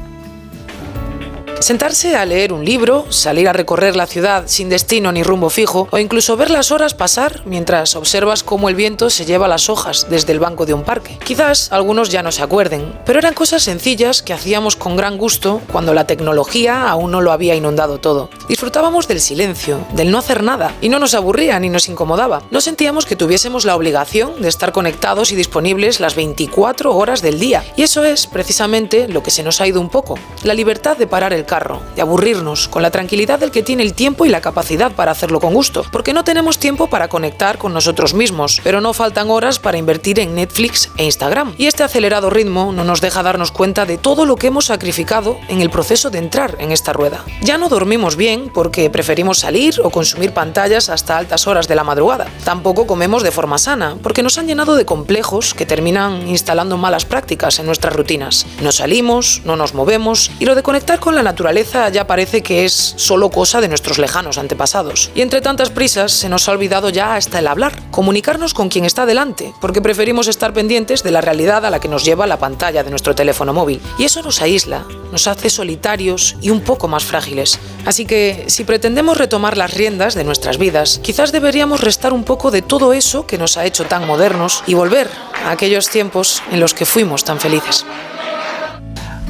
[1.60, 5.88] Sentarse a leer un libro, salir a recorrer la ciudad sin destino ni rumbo fijo,
[5.90, 10.06] o incluso ver las horas pasar mientras observas cómo el viento se lleva las hojas
[10.08, 11.18] desde el banco de un parque.
[11.24, 15.60] Quizás algunos ya no se acuerden, pero eran cosas sencillas que hacíamos con gran gusto
[15.72, 18.30] cuando la tecnología aún no lo había inundado todo.
[18.48, 22.42] Disfrutábamos del silencio, del no hacer nada, y no nos aburría ni nos incomodaba.
[22.52, 27.40] No sentíamos que tuviésemos la obligación de estar conectados y disponibles las 24 horas del
[27.40, 27.64] día.
[27.76, 31.08] Y eso es precisamente lo que se nos ha ido un poco, la libertad de
[31.08, 34.40] parar el carro, de aburrirnos, con la tranquilidad del que tiene el tiempo y la
[34.40, 38.80] capacidad para hacerlo con gusto, porque no tenemos tiempo para conectar con nosotros mismos, pero
[38.80, 41.54] no faltan horas para invertir en Netflix e Instagram.
[41.58, 45.38] Y este acelerado ritmo no nos deja darnos cuenta de todo lo que hemos sacrificado
[45.48, 47.24] en el proceso de entrar en esta rueda.
[47.40, 51.84] Ya no dormimos bien porque preferimos salir o consumir pantallas hasta altas horas de la
[51.84, 52.26] madrugada.
[52.44, 57.06] Tampoco comemos de forma sana, porque nos han llenado de complejos que terminan instalando malas
[57.06, 58.46] prácticas en nuestras rutinas.
[58.62, 62.64] No salimos, no nos movemos y lo de conectar con la naturaleza ya parece que
[62.64, 65.12] es solo cosa de nuestros lejanos antepasados.
[65.14, 68.84] Y entre tantas prisas se nos ha olvidado ya hasta el hablar, comunicarnos con quien
[68.84, 72.40] está delante, porque preferimos estar pendientes de la realidad a la que nos lleva la
[72.40, 73.80] pantalla de nuestro teléfono móvil.
[74.00, 77.60] Y eso nos aísla, nos hace solitarios y un poco más frágiles.
[77.86, 82.50] Así que si pretendemos retomar las riendas de nuestras vidas, quizás deberíamos restar un poco
[82.50, 85.08] de todo eso que nos ha hecho tan modernos y volver
[85.44, 87.86] a aquellos tiempos en los que fuimos tan felices.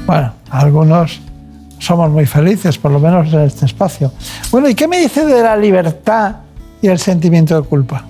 [0.07, 1.21] Bueno, algunos
[1.79, 4.13] somos muy felices, por lo menos en este espacio.
[4.51, 6.37] Bueno, ¿y qué me dice de la libertad
[6.83, 8.05] y el sentimiento de culpa?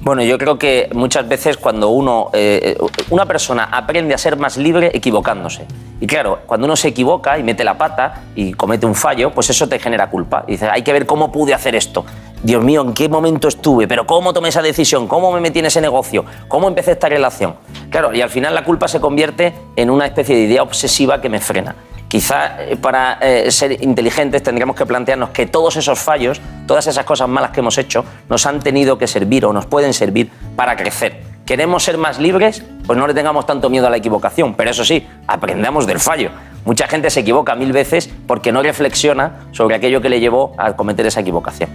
[0.00, 2.78] Bueno, yo creo que muchas veces cuando uno, eh,
[3.10, 5.66] una persona aprende a ser más libre equivocándose.
[6.00, 9.50] Y claro, cuando uno se equivoca y mete la pata y comete un fallo, pues
[9.50, 10.44] eso te genera culpa.
[10.46, 12.04] Y dices, hay que ver cómo pude hacer esto.
[12.42, 13.88] Dios mío, ¿en qué momento estuve?
[13.88, 15.08] ¿Pero cómo tomé esa decisión?
[15.08, 16.24] ¿Cómo me metí en ese negocio?
[16.46, 17.56] ¿Cómo empecé esta relación?
[17.90, 21.28] Claro, y al final la culpa se convierte en una especie de idea obsesiva que
[21.28, 21.74] me frena.
[22.06, 27.04] Quizá eh, para eh, ser inteligentes tendríamos que plantearnos que todos esos fallos, todas esas
[27.04, 30.76] cosas malas que hemos hecho, nos han tenido que servir o nos pueden servir para
[30.76, 31.20] crecer.
[31.44, 32.62] ¿Queremos ser más libres?
[32.86, 36.30] Pues no le tengamos tanto miedo a la equivocación, pero eso sí, aprendamos del fallo.
[36.64, 40.76] Mucha gente se equivoca mil veces porque no reflexiona sobre aquello que le llevó a
[40.76, 41.70] cometer esa equivocación.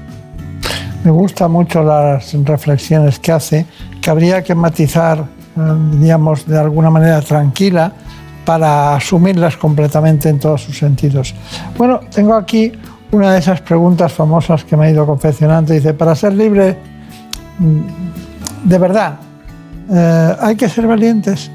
[1.03, 3.65] Me gustan mucho las reflexiones que hace,
[4.01, 5.61] que habría que matizar, eh,
[5.99, 7.91] digamos, de alguna manera tranquila
[8.45, 11.35] para asumirlas completamente en todos sus sentidos.
[11.77, 12.71] Bueno, tengo aquí
[13.11, 15.73] una de esas preguntas famosas que me ha ido confeccionando.
[15.73, 16.77] Dice, para ser libre,
[17.59, 17.81] mm,
[18.63, 19.15] de verdad,
[19.91, 21.51] eh, ¿hay que ser valientes?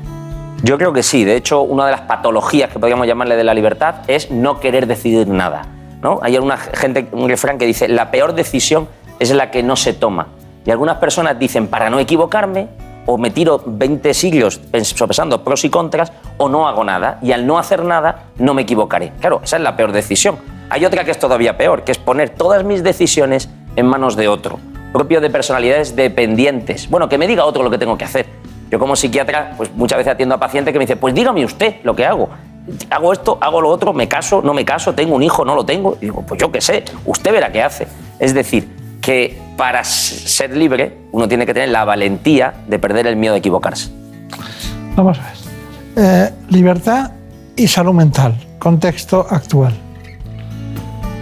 [0.62, 1.24] Yo creo que sí.
[1.24, 4.86] De hecho, una de las patologías que podríamos llamarle de la libertad es no querer
[4.86, 5.62] decidir nada.
[6.02, 6.20] ¿no?
[6.22, 8.88] Hay alguna gente, un refrán que dice, la peor decisión
[9.18, 10.28] es la que no se toma.
[10.64, 12.68] Y algunas personas dicen, para no equivocarme,
[13.06, 17.18] o me tiro 20 siglos sopesando pros y contras, o no hago nada.
[17.22, 19.12] Y al no hacer nada, no me equivocaré.
[19.20, 20.36] Claro, esa es la peor decisión.
[20.68, 24.28] Hay otra que es todavía peor, que es poner todas mis decisiones en manos de
[24.28, 24.58] otro,
[24.92, 26.90] propio de personalidades dependientes.
[26.90, 28.26] Bueno, que me diga otro lo que tengo que hacer.
[28.70, 31.76] Yo como psiquiatra, pues muchas veces atiendo a pacientes que me dicen, pues dígame usted
[31.84, 32.28] lo que hago.
[32.90, 35.64] Hago esto, hago lo otro, me caso, no me caso, tengo un hijo, no lo
[35.64, 35.96] tengo.
[36.02, 37.88] Y digo, pues yo qué sé, usted verá qué hace.
[38.18, 38.68] Es decir,
[39.00, 43.40] que para ser libre uno tiene que tener la valentía de perder el miedo de
[43.40, 43.90] equivocarse.
[44.96, 45.38] Vamos a ver.
[45.96, 47.12] Eh, libertad
[47.56, 49.87] y salud mental, contexto actual.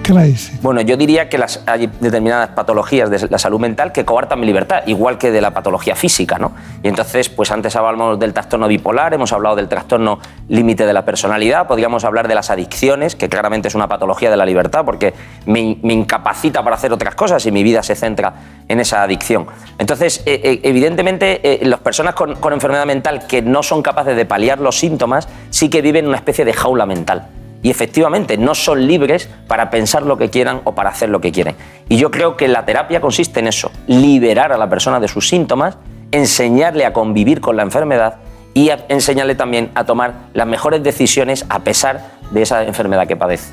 [0.06, 0.34] ¿Qué?
[0.62, 4.46] Bueno, yo diría que las, hay determinadas patologías de la salud mental que coartan mi
[4.46, 6.52] libertad, igual que de la patología física, ¿no?
[6.84, 11.04] Y entonces, pues antes hablábamos del trastorno bipolar, hemos hablado del trastorno límite de la
[11.04, 15.12] personalidad, podríamos hablar de las adicciones, que claramente es una patología de la libertad porque
[15.46, 18.34] me, incapacita para hacer otras cosas y mi vida se centra
[18.68, 19.46] en esa adicción.
[19.76, 24.24] Entonces, eh, eh, evidentemente, eh, las personas con enfermedad mental que no son capaces de
[24.24, 27.28] paliar los síntomas sí que viven una especie de jaula mental
[27.66, 31.32] y efectivamente no son libres para pensar lo que quieran o para hacer lo que
[31.32, 31.56] quieren.
[31.88, 35.28] Y yo creo que la terapia consiste en eso, liberar a la persona de sus
[35.28, 35.76] síntomas,
[36.12, 38.18] enseñarle a convivir con la enfermedad
[38.54, 43.52] y enseñarle también a tomar las mejores decisiones a pesar de esa enfermedad que padece.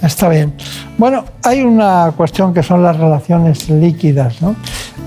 [0.00, 0.54] Está bien.
[0.96, 4.40] Bueno, hay una cuestión que son las relaciones líquidas.
[4.40, 4.54] ¿no?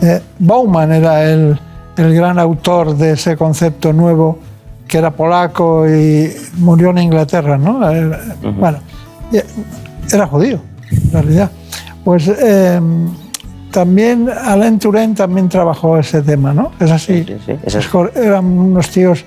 [0.01, 1.57] Eh, Bauman era el,
[1.95, 4.37] el gran autor de ese concepto nuevo
[4.87, 7.91] que era polaco y murió en Inglaterra, ¿no?
[7.91, 8.11] Eh,
[8.57, 8.79] bueno,
[10.11, 10.59] era judío,
[10.91, 11.51] en realidad.
[12.03, 12.79] Pues eh,
[13.71, 16.71] también Alain Touraine también trabajó ese tema, ¿no?
[16.79, 17.25] Es así.
[18.15, 19.25] Eran unos tíos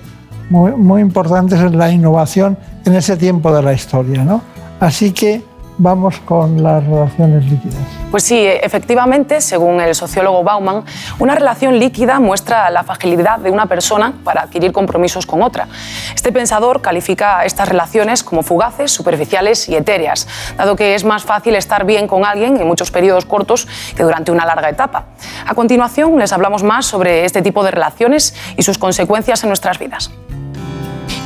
[0.49, 4.41] muy, muy importantes en la innovación en ese tiempo de la historia, ¿no?
[4.79, 5.43] Así que
[5.77, 7.77] vamos con las relaciones líquidas.
[8.11, 10.83] Pues sí, efectivamente, según el sociólogo Bauman,
[11.19, 15.67] una relación líquida muestra la fragilidad de una persona para adquirir compromisos con otra.
[16.15, 20.27] Este pensador califica estas relaciones como fugaces, superficiales y etéreas,
[20.57, 24.31] dado que es más fácil estar bien con alguien en muchos periodos cortos que durante
[24.31, 25.05] una larga etapa.
[25.45, 29.79] A continuación, les hablamos más sobre este tipo de relaciones y sus consecuencias en nuestras
[29.79, 30.11] vidas.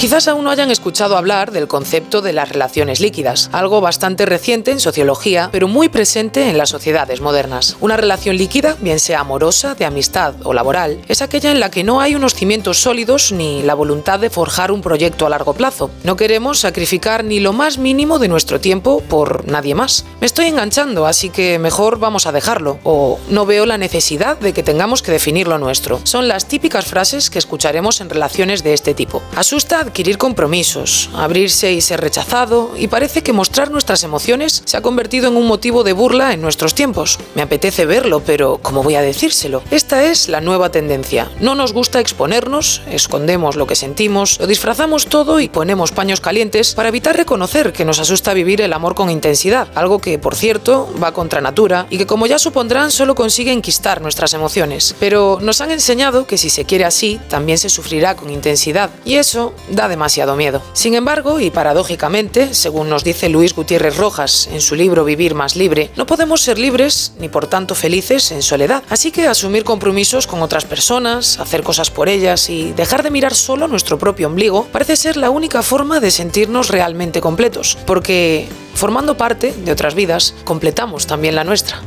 [0.02, 4.72] Quizás aún no hayan escuchado hablar del concepto de las relaciones líquidas, algo bastante reciente
[4.72, 7.78] en sociología, pero muy presente en las sociedades modernas.
[7.82, 11.84] Una relación líquida, bien sea amorosa, de amistad o laboral, es aquella en la que
[11.84, 15.92] no hay unos cimientos sólidos ni la voluntad de forjar un proyecto a largo plazo.
[16.04, 20.06] No queremos sacrificar ni lo más mínimo de nuestro tiempo por nadie más.
[20.20, 24.52] Me estoy enganchando, así que mejor vamos a dejarlo, o no veo la necesidad de
[24.52, 26.02] que tengamos que definir lo nuestro.
[26.06, 29.22] Son las típicas frases que escucharemos en relaciones de este tipo.
[29.36, 34.82] Asusta adquirir compromisos, abrirse y ser rechazado, y parece que mostrar nuestras emociones se ha
[34.82, 37.20] convertido en un motivo de burla en nuestros tiempos.
[37.36, 39.62] Me apetece verlo, pero ¿cómo voy a decírselo?
[39.70, 41.30] Esta es la nueva tendencia.
[41.42, 46.74] No nos gusta exponernos, escondemos lo que sentimos, lo disfrazamos todo y ponemos paños calientes
[46.74, 50.90] para evitar reconocer que nos asusta vivir el amor con intensidad, algo que, por cierto,
[51.04, 54.96] va contra natura y que, como ya supondrán, solo consigue enquistar nuestras emociones.
[55.02, 59.16] Pero nos han enseñado que si se quiere así, también se sufrirá con intensidad, y
[59.16, 60.62] eso da demasiado miedo.
[60.74, 65.56] Sin embargo, y paradójicamente, según nos dice Luis Gutiérrez Rojas en su libro Vivir más
[65.56, 68.84] libre, no podemos ser libres ni por tanto felices en soledad.
[68.90, 73.34] Así que asumir compromisos con otras personas, hacer cosas por ellas y dejar de mirar
[73.34, 79.18] solo nuestro propio ombligo parece ser la única forma de sentirnos realmente completos, porque formando
[79.18, 81.82] parte de otras vidas, completamos también la nuestra.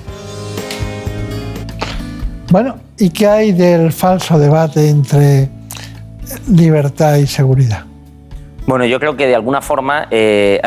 [2.50, 5.48] Bueno, ¿y qué hay del falso debate entre
[6.48, 7.84] libertad y seguridad?
[8.66, 10.58] Bueno, yo creo que de alguna forma, eh,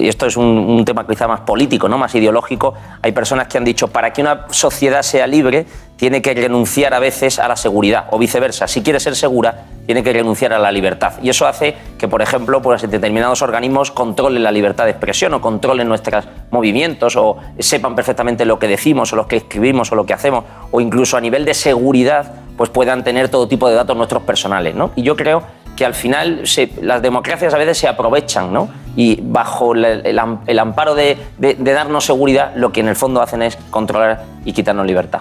[0.00, 1.96] esto es un, un, tema quizá más político, ¿no?
[1.96, 5.64] más ideológico, hay personas que han dicho, para que una sociedad sea libre,
[5.94, 10.02] tiene que renunciar a veces a la seguridad, o viceversa, si quiere ser segura, tiene
[10.02, 11.14] que renunciar a la libertad.
[11.22, 15.40] Y eso hace que, por ejemplo, pues, determinados organismos controlen la libertad de expresión o
[15.40, 20.06] controlen nuestros movimientos o sepan perfectamente lo que decimos o lo que escribimos o lo
[20.06, 23.96] que hacemos, o incluso a nivel de seguridad, pues puedan tener todo tipo de datos
[23.96, 24.74] nuestros personales.
[24.74, 24.90] ¿no?
[24.94, 25.42] Y yo creo
[25.76, 26.42] que al final
[26.82, 28.68] las democracias a veces se aprovechan, ¿no?
[28.96, 34.24] Y bajo el, amparo de, darnos seguridad, lo que en el fondo hacen es controlar
[34.44, 35.20] y quitarnos libertad.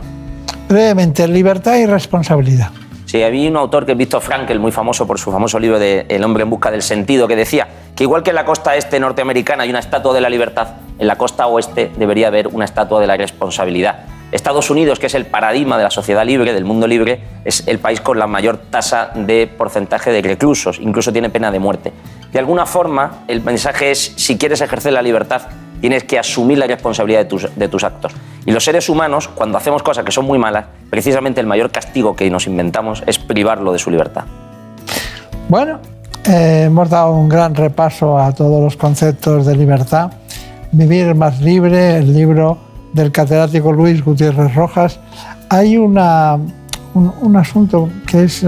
[0.67, 2.71] Brevemente, libertad y responsabilidad.
[3.05, 6.07] Sí, había un autor que es Víctor Frankel, muy famoso por su famoso libro de
[6.09, 8.99] El hombre en busca del sentido, que decía que igual que en la costa este
[8.99, 12.99] norteamericana hay una estatua de la libertad, en la costa oeste debería haber una estatua
[12.99, 14.18] de la responsabilidad.
[14.31, 17.79] Estados Unidos, que es el paradigma de la sociedad libre, del mundo libre, es el
[17.79, 21.91] país con la mayor tasa de porcentaje de reclusos, incluso tiene pena de muerte.
[22.31, 25.41] De alguna forma, el mensaje es, si quieres ejercer la libertad,
[25.81, 28.11] tienes que asumir la responsabilidad de tus, actos.
[28.45, 32.15] Y los seres humanos, cuando hacemos cosas que son muy malas, precisamente el mayor castigo
[32.15, 34.25] que nos inventamos es privarlo de su libertad.
[35.47, 35.79] Bueno,
[36.27, 40.11] eh, hemos dado un gran repaso a todos los conceptos de libertad.
[40.71, 44.99] Vivir más libre, el libro del catedrático Luis Gutiérrez Rojas,
[45.49, 46.37] hay una,
[46.93, 48.47] un, asunto que es eh,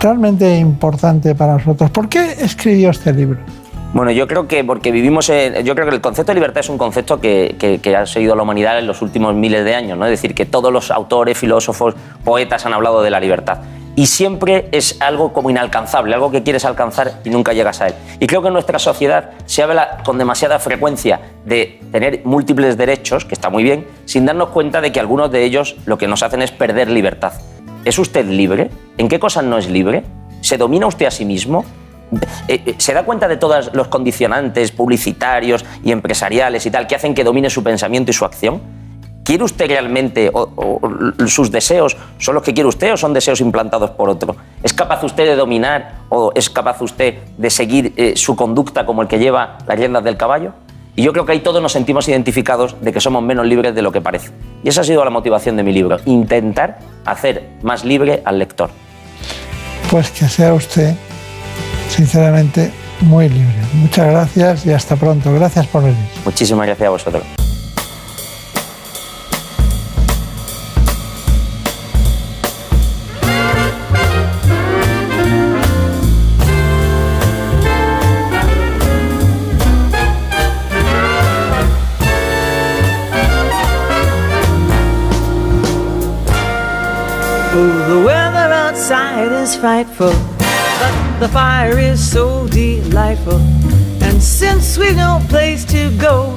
[0.00, 1.90] realmente importante para nosotros.
[1.90, 3.38] ¿Por qué escribió este libro?
[3.94, 6.78] Bueno, yo creo que porque vivimos, yo creo que el concepto de libertad es un
[6.78, 10.06] concepto que, que, ha seguido la humanidad en los últimos miles de años, ¿no?
[10.06, 13.58] Es decir, que todos los autores, filósofos, poetas han hablado de la libertad
[13.94, 17.94] y siempre es algo como inalcanzable, algo que quieres alcanzar y nunca llegas a él.
[18.20, 23.24] Y creo que en nuestra sociedad se habla con demasiada frecuencia de tener múltiples derechos,
[23.24, 26.22] que está muy bien, sin darnos cuenta de que algunos de ellos lo que nos
[26.22, 27.32] hacen es perder libertad.
[27.84, 28.70] ¿Es usted libre?
[28.96, 30.04] ¿En qué cosas no es libre?
[30.40, 31.64] ¿Se domina usted a sí mismo?
[32.48, 36.94] Eh, eh, ¿Se da cuenta de todos los condicionantes publicitarios y empresariales y tal que
[36.94, 38.81] hacen que domine su pensamiento y su acción?
[39.24, 40.80] ¿Quiere usted realmente, o,
[41.26, 44.36] sus deseos son los que quiere usted o son deseos implantados por otro?
[44.62, 49.02] ¿Es capaz usted de dominar o es capaz usted de seguir eh, su conducta como
[49.02, 50.52] el que lleva las riendas del caballo?
[50.96, 53.80] Y yo creo que ahí todos nos sentimos identificados de que somos menos libres de
[53.80, 54.30] lo que parece.
[54.62, 58.70] Y esa ha sido la motivación de mi libro, intentar hacer más libre al lector.
[59.90, 60.94] Pues que sea usted,
[61.88, 63.54] sinceramente, muy libre.
[63.74, 65.32] Muchas gracias y hasta pronto.
[65.32, 65.96] Gracias por venir.
[66.24, 67.22] Muchísimas gracias a vosotros.
[89.62, 93.40] Frightful, but the fire is so delightful.
[94.02, 96.34] And since we've no place to go,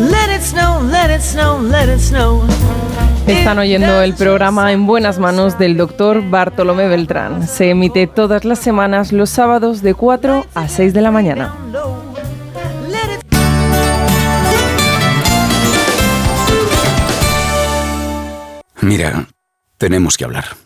[0.00, 2.42] let it snow, let it snow, let it snow.
[3.26, 7.46] Están oyendo el programa En Buenas Manos del doctor Bartolomé Beltrán.
[7.46, 11.54] Se emite todas las semanas los sábados de 4 a 6 de la mañana.
[18.80, 19.26] Mira,
[19.76, 20.65] tenemos que hablar.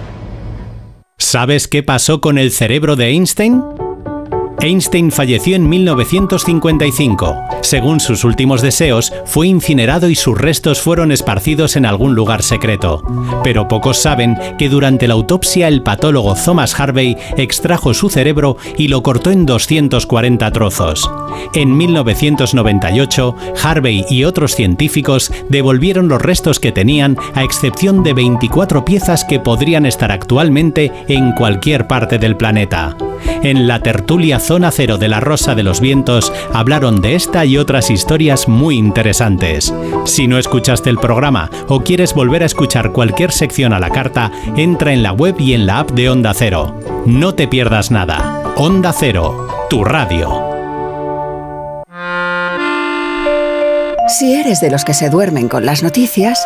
[1.31, 3.63] ¿Sabes qué pasó con el cerebro de Einstein?
[4.59, 7.50] Einstein falleció en 1955.
[7.61, 13.03] Según sus últimos deseos, fue incinerado y sus restos fueron esparcidos en algún lugar secreto.
[13.43, 18.87] Pero pocos saben que durante la autopsia el patólogo Thomas Harvey extrajo su cerebro y
[18.87, 21.09] lo cortó en 240 trozos.
[21.53, 28.85] En 1998, Harvey y otros científicos devolvieron los restos que tenían, a excepción de 24
[28.85, 32.95] piezas que podrían estar actualmente en cualquier parte del planeta.
[33.43, 37.50] En la tertulia Zona Cero de la Rosa de los Vientos hablaron de esta y
[37.57, 39.73] otras historias muy interesantes.
[40.05, 44.31] Si no escuchaste el programa o quieres volver a escuchar cualquier sección a la carta,
[44.55, 46.79] entra en la web y en la app de Onda Cero.
[47.05, 48.43] No te pierdas nada.
[48.55, 50.51] Onda Cero, tu radio.
[54.07, 56.45] Si eres de los que se duermen con las noticias,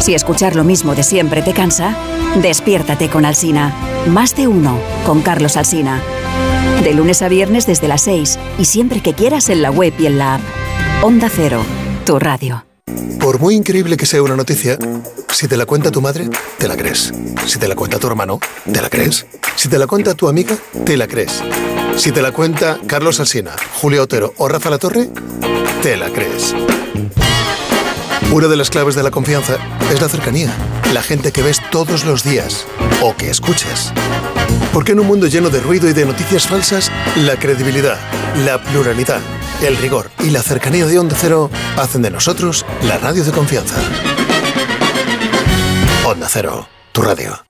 [0.00, 1.94] Si escuchar lo mismo de siempre te cansa,
[2.40, 3.74] despiértate con Alsina.
[4.06, 6.02] Más de uno con Carlos Alsina.
[6.82, 10.06] De lunes a viernes desde las 6 y siempre que quieras en la web y
[10.06, 10.40] en la app.
[11.02, 11.62] Onda Cero,
[12.06, 12.64] tu radio.
[13.20, 14.78] Por muy increíble que sea una noticia,
[15.30, 17.12] si te la cuenta tu madre, te la crees.
[17.46, 18.40] Si te la cuenta tu hermano,
[18.72, 19.26] te la crees.
[19.54, 20.56] Si te la cuenta tu amiga,
[20.86, 21.42] te la crees.
[21.96, 23.50] Si te la cuenta Carlos Alsina,
[23.82, 25.10] Julio Otero o Rafa La Torre,
[25.82, 26.54] te la crees.
[28.32, 29.56] Una de las claves de la confianza
[29.92, 30.54] es la cercanía,
[30.92, 32.66] la gente que ves todos los días
[33.02, 33.92] o que escuchas.
[34.72, 37.98] Porque en un mundo lleno de ruido y de noticias falsas, la credibilidad,
[38.44, 39.20] la pluralidad,
[39.62, 43.76] el rigor y la cercanía de Onda Cero hacen de nosotros la radio de confianza.
[46.04, 47.49] Onda Cero, tu radio.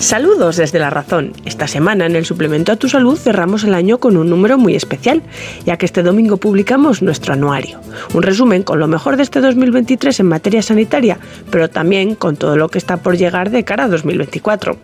[0.00, 1.34] Saludos desde La Razón.
[1.44, 4.74] Esta semana en el suplemento a tu salud cerramos el año con un número muy
[4.74, 5.22] especial,
[5.66, 7.80] ya que este domingo publicamos nuestro anuario.
[8.14, 11.18] Un resumen con lo mejor de este 2023 en materia sanitaria,
[11.50, 14.78] pero también con todo lo que está por llegar de cara a 2024.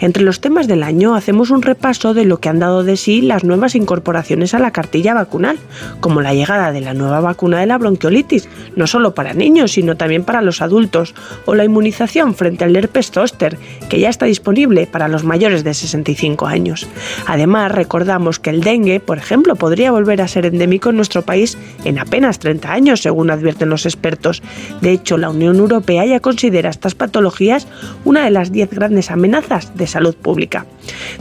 [0.00, 3.20] Entre los temas del año hacemos un repaso de lo que han dado de sí
[3.20, 5.58] las nuevas incorporaciones a la cartilla vacunal,
[6.00, 9.98] como la llegada de la nueva vacuna de la bronquiolitis, no solo para niños, sino
[9.98, 13.58] también para los adultos, o la inmunización frente al herpes zóster,
[13.90, 16.86] que ya está disponible para los mayores de 65 años.
[17.26, 21.58] Además, recordamos que el dengue, por ejemplo, podría volver a ser endémico en nuestro país
[21.84, 24.42] en apenas 30 años, según advierten los expertos.
[24.80, 27.66] De hecho, la Unión Europea ya considera estas patologías
[28.04, 30.66] una de las 10 grandes amenazas de salud pública.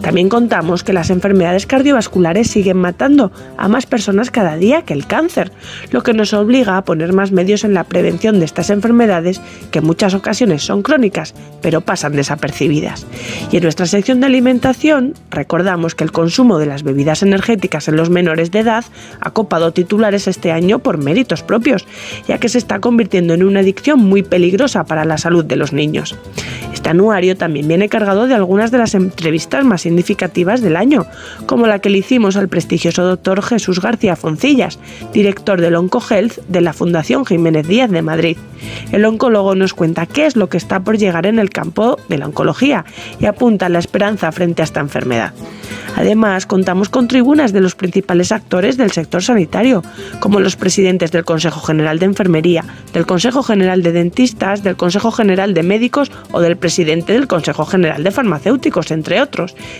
[0.01, 5.05] También contamos que las enfermedades cardiovasculares siguen matando a más personas cada día que el
[5.05, 5.51] cáncer,
[5.91, 9.79] lo que nos obliga a poner más medios en la prevención de estas enfermedades que
[9.79, 13.05] en muchas ocasiones son crónicas, pero pasan desapercibidas.
[13.51, 17.95] Y en nuestra sección de alimentación recordamos que el consumo de las bebidas energéticas en
[17.95, 18.85] los menores de edad
[19.19, 21.85] ha copado titulares este año por méritos propios,
[22.27, 25.73] ya que se está convirtiendo en una adicción muy peligrosa para la salud de los
[25.73, 26.15] niños.
[26.73, 31.05] Este anuario también viene cargado de algunas de las entrevistas más significativas del año,
[31.45, 34.79] como la que le hicimos al prestigioso doctor Jesús García Foncillas,
[35.13, 38.37] director del OncoHealth de la Fundación Jiménez Díaz de Madrid.
[38.91, 42.17] El oncólogo nos cuenta qué es lo que está por llegar en el campo de
[42.17, 42.85] la oncología
[43.19, 45.33] y apunta la esperanza frente a esta enfermedad.
[45.95, 49.83] Además, contamos con tribunas de los principales actores del sector sanitario,
[50.19, 52.63] como los presidentes del Consejo General de Enfermería,
[52.93, 57.65] del Consejo General de Dentistas, del Consejo General de Médicos o del presidente del Consejo
[57.65, 59.21] General de Farmacéuticos, entre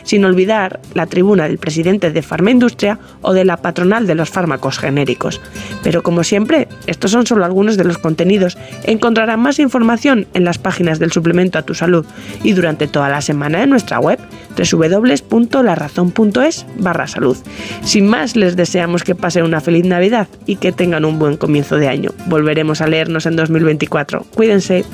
[0.04, 4.80] sin olvidar la tribuna del presidente de Farmaindustria o de la patronal de los fármacos
[4.80, 5.42] genéricos.
[5.84, 8.58] Pero como siempre, estos son solo algunos de los contenidos.
[8.84, 12.06] Encontrarán más información en las páginas del suplemento a tu salud
[12.44, 14.20] y durante toda la semana en nuestra web
[14.58, 17.38] www.larazón.es barra salud.
[17.84, 21.78] Sin más, les deseamos que pasen una feliz Navidad y que tengan un buen comienzo
[21.78, 22.12] de año.
[22.28, 24.26] Volveremos a leernos en 2024.
[24.34, 24.86] Cuídense.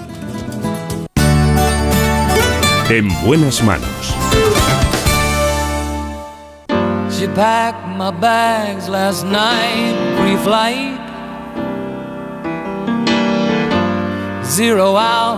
[2.90, 4.17] En buenas manos.
[7.26, 11.00] Packed my bags last night, pre-flight.
[14.46, 15.38] Zero hour,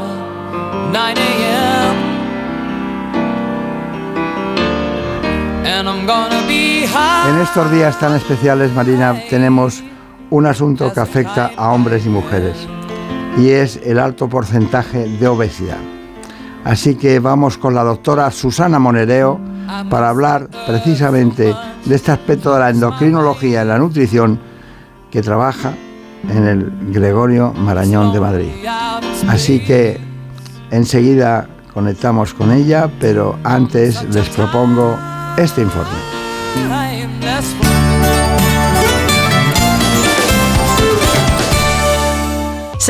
[0.91, 1.95] 9 a.m.
[5.65, 6.84] And I'm gonna be.
[7.30, 9.81] En estos días tan especiales, Marina, tenemos
[10.31, 12.68] un asunto que afecta a hombres y mujeres
[13.38, 15.80] y es el alto porcentaje de obesidad.
[16.65, 19.39] Así que vamos con la doctora Susana Monereo
[19.89, 21.55] para hablar precisamente
[21.85, 24.39] de este aspecto de la endocrinología y la nutrición
[25.11, 25.73] que trabaja
[26.27, 28.51] en el Gregorio Marañón de Madrid.
[29.27, 29.99] Así que
[30.71, 34.97] enseguida conectamos con ella, pero antes les propongo
[35.37, 35.97] este informe.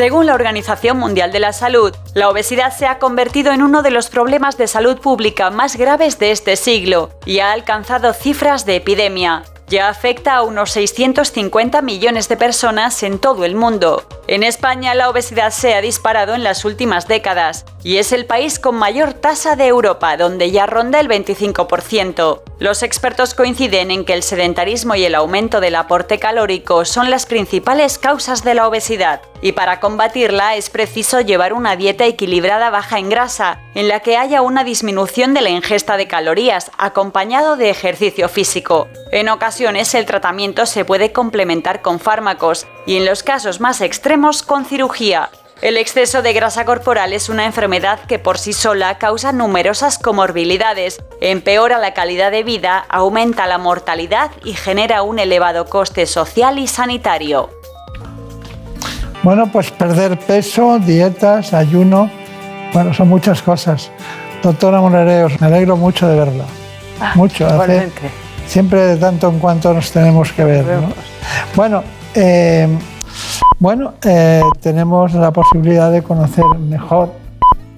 [0.00, 3.90] Según la Organización Mundial de la Salud, la obesidad se ha convertido en uno de
[3.90, 8.76] los problemas de salud pública más graves de este siglo y ha alcanzado cifras de
[8.76, 14.04] epidemia ya afecta a unos 650 millones de personas en todo el mundo.
[14.26, 18.58] En España la obesidad se ha disparado en las últimas décadas y es el país
[18.58, 22.42] con mayor tasa de Europa, donde ya ronda el 25%.
[22.58, 27.24] Los expertos coinciden en que el sedentarismo y el aumento del aporte calórico son las
[27.24, 32.98] principales causas de la obesidad, y para combatirla es preciso llevar una dieta equilibrada baja
[32.98, 37.70] en grasa, en la que haya una disminución de la ingesta de calorías, acompañado de
[37.70, 38.88] ejercicio físico.
[39.10, 44.42] En ocasiones el tratamiento se puede complementar con fármacos y en los casos más extremos
[44.42, 45.30] con cirugía.
[45.62, 51.02] El exceso de grasa corporal es una enfermedad que por sí sola causa numerosas comorbilidades,
[51.20, 56.66] empeora la calidad de vida, aumenta la mortalidad y genera un elevado coste social y
[56.66, 57.50] sanitario.
[59.22, 62.10] Bueno, pues perder peso, dietas, ayuno,
[62.72, 63.90] bueno, son muchas cosas.
[64.42, 66.44] Doctora Monereos, me alegro mucho de verla.
[66.98, 67.46] Ah, mucho.
[67.46, 67.90] hace-
[68.46, 70.64] siempre de tanto en cuanto nos tenemos que ver.
[70.64, 70.90] ¿no?
[71.54, 71.84] Bueno,
[72.14, 72.66] eh,
[73.58, 77.12] bueno eh, tenemos la posibilidad de conocer mejor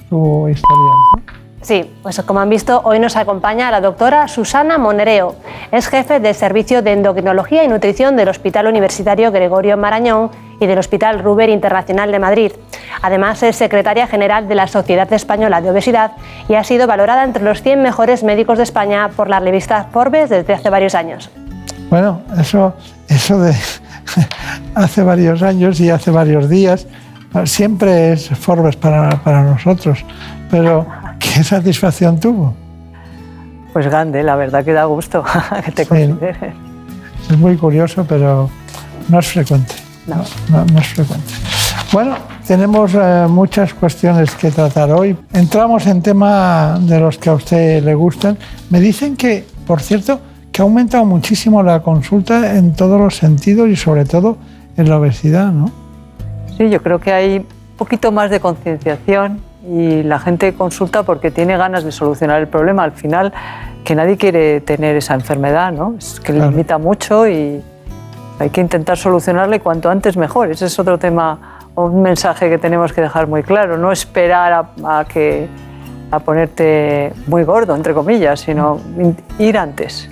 [0.08, 0.94] su historia.
[1.16, 1.42] ¿no?
[1.62, 5.36] Sí, pues como han visto, hoy nos acompaña la doctora Susana Monereo.
[5.70, 10.80] Es jefe del Servicio de Endocrinología y Nutrición del Hospital Universitario Gregorio Marañón y del
[10.80, 12.52] Hospital Ruber Internacional de Madrid.
[13.00, 16.12] Además, es secretaria general de la Sociedad Española de Obesidad
[16.48, 20.30] y ha sido valorada entre los 100 mejores médicos de España por la revista Forbes
[20.30, 21.30] desde hace varios años.
[21.90, 22.74] Bueno, eso,
[23.08, 23.54] eso de
[24.74, 26.86] hace varios años y hace varios días,
[27.44, 30.04] siempre es Forbes para, para nosotros,
[30.50, 30.86] pero
[31.18, 32.54] ¿qué satisfacción tuvo?
[33.72, 35.24] Pues grande, la verdad que da gusto
[35.64, 36.36] que te consideres.
[37.30, 38.50] Es muy curioso, pero
[39.08, 39.74] no es frecuente.
[40.06, 40.16] No.
[40.50, 41.32] No, no es frecuente.
[41.92, 42.16] Bueno,
[42.46, 45.16] tenemos eh, muchas cuestiones que tratar hoy.
[45.32, 48.36] Entramos en temas de los que a usted le gustan.
[48.70, 50.20] Me dicen que, por cierto,
[50.52, 54.36] que ha aumentado muchísimo la consulta en todos los sentidos y sobre todo
[54.76, 55.70] en la obesidad, ¿no?
[56.56, 57.46] Sí, yo creo que hay un
[57.76, 62.84] poquito más de concienciación y la gente consulta porque tiene ganas de solucionar el problema.
[62.84, 63.32] Al final,
[63.84, 65.94] que nadie quiere tener esa enfermedad, ¿no?
[65.98, 67.62] Es que le limita mucho y
[68.38, 70.50] hay que intentar solucionarla y cuanto antes mejor.
[70.50, 73.78] Ese es otro tema, un mensaje que tenemos que dejar muy claro.
[73.78, 75.48] No esperar a, a que
[76.10, 78.78] a ponerte muy gordo, entre comillas, sino
[79.38, 80.10] ir antes.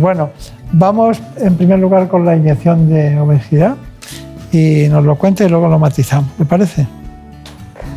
[0.00, 0.30] Bueno,
[0.70, 3.74] vamos en primer lugar con la inyección de obesidad
[4.52, 6.30] y nos lo cuenta y luego lo matizamos.
[6.38, 6.86] ¿Le parece?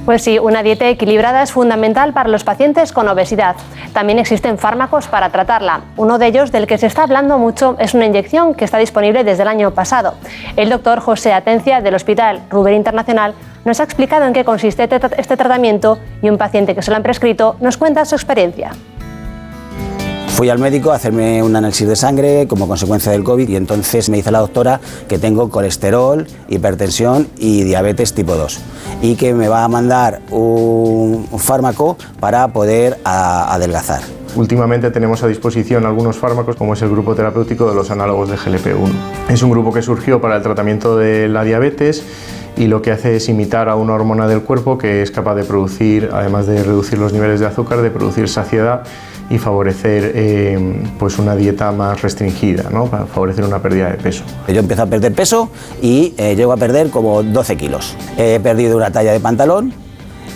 [0.05, 3.55] Pues sí, una dieta equilibrada es fundamental para los pacientes con obesidad.
[3.93, 5.81] También existen fármacos para tratarla.
[5.95, 9.23] Uno de ellos, del que se está hablando mucho, es una inyección que está disponible
[9.23, 10.15] desde el año pasado.
[10.57, 14.99] El doctor José Atencia del Hospital Ruber Internacional nos ha explicado en qué consiste este
[15.17, 18.71] este tratamiento y un paciente que se lo han prescrito nos cuenta su experiencia.
[20.33, 24.09] Fui al médico a hacerme un análisis de sangre como consecuencia del COVID y entonces
[24.09, 28.59] me dice la doctora que tengo colesterol, hipertensión y diabetes tipo 2
[29.03, 34.01] y que me va a mandar un fármaco para poder adelgazar.
[34.35, 38.35] Últimamente tenemos a disposición algunos fármacos como es el grupo terapéutico de los análogos de
[38.35, 38.89] GLP-1.
[39.29, 42.03] Es un grupo que surgió para el tratamiento de la diabetes
[42.57, 45.43] y lo que hace es imitar a una hormona del cuerpo que es capaz de
[45.43, 48.83] producir, además de reducir los niveles de azúcar, de producir saciedad
[49.29, 52.85] y favorecer eh, pues una dieta más restringida, ¿no?
[52.85, 54.23] para favorecer una pérdida de peso.
[54.47, 55.49] Yo empiezo a perder peso
[55.81, 57.95] y eh, llego a perder como 12 kilos.
[58.17, 59.73] He perdido una talla de pantalón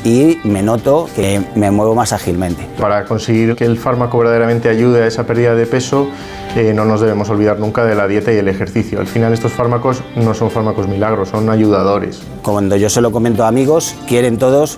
[0.03, 2.65] y me noto que me muevo más ágilmente.
[2.79, 6.07] Para conseguir que el fármaco verdaderamente ayude a esa pérdida de peso,
[6.55, 8.99] eh, no nos debemos olvidar nunca de la dieta y el ejercicio.
[8.99, 12.21] Al final estos fármacos no son fármacos milagros, son ayudadores.
[12.41, 14.77] Cuando yo se lo comento a amigos, quieren todos,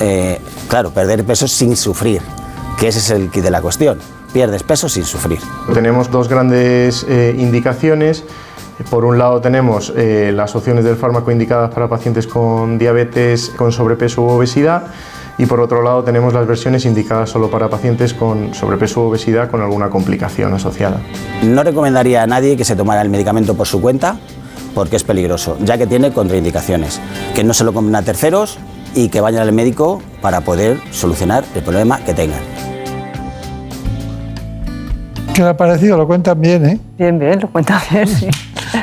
[0.00, 2.22] eh, claro, perder peso sin sufrir,
[2.78, 3.98] que ese es el kit de la cuestión.
[4.32, 5.40] Pierdes peso sin sufrir.
[5.74, 8.24] Tenemos dos grandes eh, indicaciones.
[8.90, 13.70] Por un lado tenemos eh, las opciones del fármaco indicadas para pacientes con diabetes, con
[13.70, 14.84] sobrepeso u obesidad
[15.38, 19.50] y por otro lado tenemos las versiones indicadas solo para pacientes con sobrepeso u obesidad
[19.50, 21.00] con alguna complicación asociada.
[21.42, 24.18] No recomendaría a nadie que se tomara el medicamento por su cuenta
[24.74, 27.00] porque es peligroso, ya que tiene contraindicaciones.
[27.34, 28.58] Que no se lo compren a terceros
[28.94, 32.40] y que vayan al médico para poder solucionar el problema que tengan.
[35.34, 35.96] ¿Qué le ha parecido?
[35.96, 36.80] Lo cuentan bien, ¿eh?
[36.98, 38.28] Bien, bien, lo cuenta bien, sí.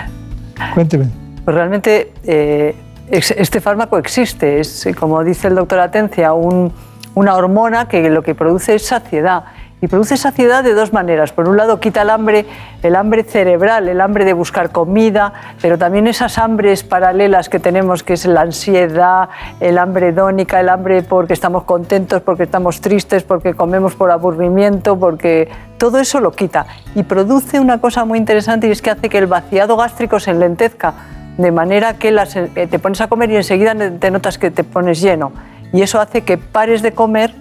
[0.74, 1.06] Cuénteme.
[1.46, 2.76] Pues realmente eh,
[3.12, 6.72] este fármaco existe, es, como dice el doctor Atencia, un-
[7.16, 9.44] una hormona que lo que produce es saciedad
[9.82, 11.32] Y produce saciedad de dos maneras.
[11.32, 12.46] Por un lado, quita el hambre,
[12.84, 15.32] el hambre cerebral, el hambre de buscar comida,
[15.62, 19.30] pero también esas hambres paralelas que tenemos, que es la ansiedad,
[19.62, 25.00] el hambre hedónica, el hambre porque estamos contentos, porque estamos tristes, porque comemos por aburrimiento,
[25.00, 25.48] porque
[25.78, 26.66] todo eso lo quita.
[26.94, 30.32] Y produce una cosa muy interesante y es que hace que el vaciado gástrico se
[30.32, 30.94] enlentezca,
[31.38, 35.00] de manera que eh, te pones a comer y enseguida te notas que te pones
[35.00, 35.32] lleno.
[35.72, 37.34] Y eso hace que pares de comer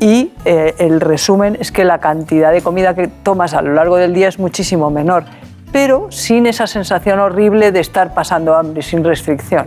[0.00, 3.96] y eh, el resumen es que la cantidad de comida que tomas a lo largo
[3.96, 5.24] del día es muchísimo menor,
[5.72, 9.66] pero sin esa sensación horrible de estar pasando hambre, sin restricción.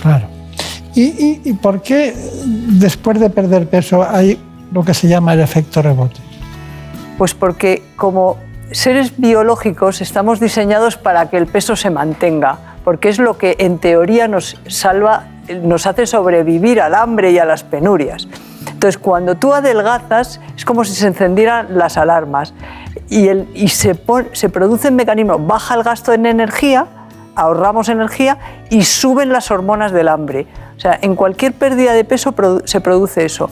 [0.00, 0.26] Claro.
[0.94, 2.14] ¿Y, y- y por qué
[2.44, 4.38] después de perder peso hay
[4.72, 6.20] lo que se llama el efecto rebote?
[7.18, 8.36] Pues porque como
[8.70, 13.78] seres biológicos estamos diseñados para que el peso se mantenga, porque es lo que en
[13.78, 15.24] teoría nos salva,
[15.62, 18.28] nos hace sobrevivir al hambre y a las penurias.
[18.66, 22.54] Entonces, cuando tú adelgazas, es como si se encendieran las alarmas
[23.08, 26.86] y, se, pon- se produce un mecanismo, baja el gasto en energía,
[27.34, 28.38] ahorramos energía
[28.70, 30.46] y suben las hormonas del hambre.
[30.76, 32.34] O sea, en cualquier pérdida de peso
[32.64, 33.50] se produce eso.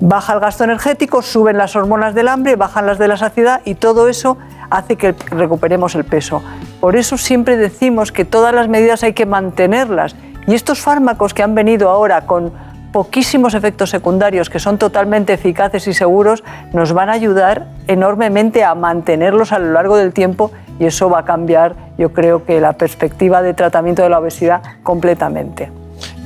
[0.00, 3.76] Baja el gasto energético, suben las hormonas del hambre, bajan las de la saciedad y
[3.76, 4.36] todo eso
[4.68, 6.42] hace que recuperemos el peso.
[6.80, 10.16] Por eso siempre decimos que todas las medidas hay que mantenerlas.
[10.46, 12.52] Y estos fármacos que han venido ahora con
[12.92, 18.74] poquísimos efectos secundarios que son totalmente eficaces y seguros, nos van a ayudar enormemente a
[18.74, 22.74] mantenerlos a lo largo del tiempo y eso va a cambiar, yo creo que la
[22.74, 25.70] perspectiva de tratamiento de la obesidad completamente.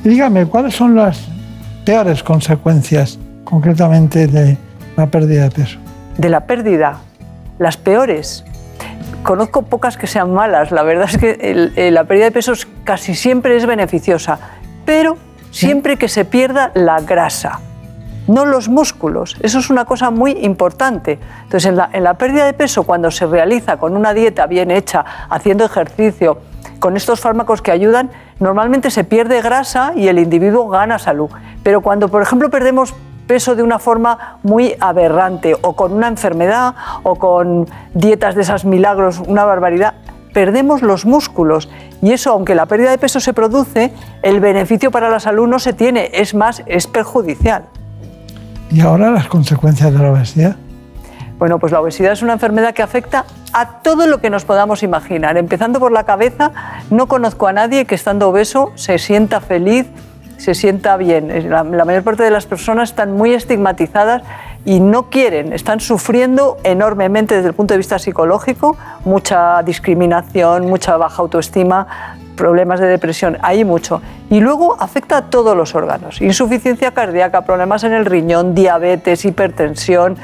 [0.03, 1.27] Y dígame, ¿cuáles son las
[1.85, 4.57] peores consecuencias concretamente de
[4.95, 5.79] la pérdida de peso?
[6.17, 6.97] de la pérdida,
[7.59, 8.43] las peores.
[9.21, 12.53] Conozco pocas que sean malas, la verdad es que el- eh, la pérdida de peso
[12.53, 14.39] es- casi siempre es beneficiosa,
[14.83, 15.17] pero
[15.51, 17.59] siempre que se pierda la grasa,
[18.27, 19.37] no los músculos.
[19.41, 21.19] Eso es una cosa muy importante.
[21.43, 24.69] Entonces, en la, en la pérdida de peso, cuando se realiza con una dieta bien
[24.71, 26.39] hecha, haciendo ejercicio,
[26.79, 31.29] con estos fármacos que ayudan, normalmente se pierde grasa y el individuo gana salud.
[31.63, 32.93] Pero cuando, por ejemplo, perdemos
[33.27, 38.63] peso de una forma muy aberrante o con una enfermedad o con dietas de esas
[38.63, 39.95] milagros, una barbaridad,
[40.33, 41.69] perdemos los músculos
[42.01, 43.91] y eso, aunque la pérdida de peso se produce,
[44.21, 47.63] el beneficio para la salud no se tiene, es más, es perjudicial.
[48.69, 50.55] Y ahora las consecuencias de la obesidad.
[51.39, 54.81] Bueno, pues la obesidad es una enfermedad que afecta a todo lo que nos podamos
[54.83, 55.37] imaginar.
[55.37, 56.51] Empezando por la cabeza,
[56.89, 59.87] no conozco a nadie que estando obeso se sienta feliz,
[60.37, 61.49] se sienta bien.
[61.49, 64.23] La mayor parte de las personas están muy estigmatizadas
[64.67, 68.75] y no quieren, están sufriendo enormemente desde el punto de vista psicológico,
[69.05, 71.87] mucha discriminación, mucha baja autoestima,
[72.35, 74.01] problemas de depresión, hay mucho.
[74.29, 80.17] Y luego afecta a todos los órganos, insuficiencia cardíaca, problemas en el riñón, diabetes, hipertensión,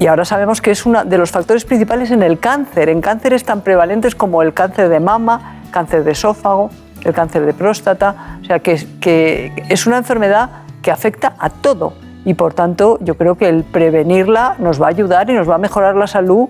[0.00, 3.44] y ahora sabemos que es uno de los factores principales en el cáncer, en cánceres
[3.44, 6.70] tan prevalentes como el cáncer de mama, cáncer de esófago,
[7.04, 8.38] el cáncer de próstata.
[8.42, 10.50] O sea, que, que es una enfermedad
[10.82, 12.07] que afecta a todo.
[12.24, 15.54] Y por tanto, yo creo que el prevenirla nos va a ayudar y nos va
[15.54, 16.48] a mejorar la salud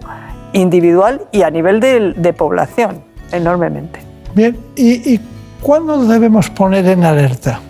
[0.52, 4.00] individual y a nivel de, de población enormemente.
[4.34, 5.20] Bien, ¿y, y
[5.60, 7.60] cuándo debemos poner en alerta?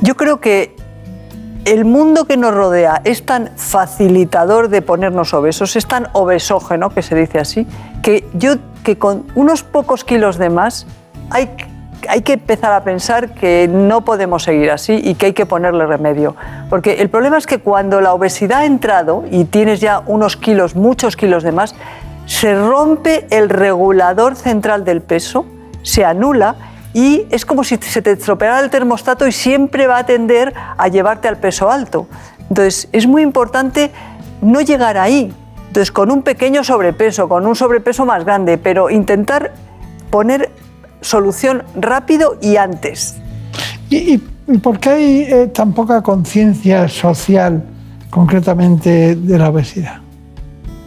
[0.00, 0.74] Yo creo que
[1.64, 7.02] el mundo que nos rodea es tan facilitador de ponernos obesos, es tan obesógeno, que
[7.02, 7.66] se dice así,
[8.02, 10.86] que yo que con unos pocos kilos de más
[11.30, 11.50] hay,
[12.08, 15.86] hay que empezar a pensar que no podemos seguir así y que hay que ponerle
[15.86, 16.36] remedio.
[16.70, 20.74] Porque el problema es que cuando la obesidad ha entrado y tienes ya unos kilos,
[20.74, 21.74] muchos kilos de más,
[22.26, 25.44] se rompe el regulador central del peso,
[25.82, 26.56] se anula
[26.94, 30.88] y es como si se te estropeara el termostato y siempre va a tender a
[30.88, 32.06] llevarte al peso alto.
[32.48, 33.90] Entonces es muy importante
[34.40, 35.32] no llegar ahí.
[35.68, 39.52] Entonces con un pequeño sobrepeso, con un sobrepeso más grande, pero intentar
[40.10, 40.50] poner
[41.02, 43.16] solución rápido y antes.
[43.90, 44.18] ¿Y,
[44.62, 47.62] por qué hay eh, tan poca conciencia social
[48.10, 50.00] concretamente de la obesidad?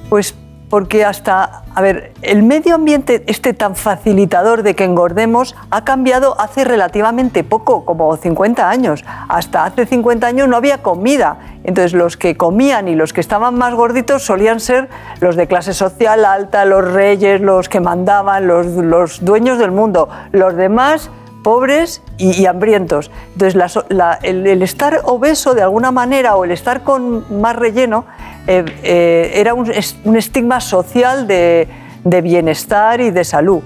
[0.09, 0.33] Pues
[0.69, 6.39] porque hasta, a ver, el medio ambiente este tan facilitador de que engordemos ha cambiado
[6.39, 9.05] hace relativamente poco, como 50 años.
[9.29, 11.37] Hasta hace 50 años no había comida.
[11.63, 14.89] Entonces los que comían y los que estaban más gorditos solían ser
[15.19, 20.09] los de clase social alta, los reyes, los que mandaban, los, los dueños del mundo.
[20.31, 21.09] Los demás
[21.43, 23.11] pobres y, hambrientos.
[23.33, 23.83] Entonces,
[24.23, 28.05] el estar obeso de alguna manera o el estar con más relleno
[28.47, 31.67] eh, eh, era un, es- un estigma social de,
[32.03, 33.61] de bienestar y de salud.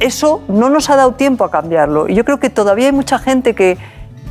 [0.00, 3.18] Eso no nos ha dado tiempo a cambiarlo y yo creo que todavía hay mucha
[3.18, 3.78] gente que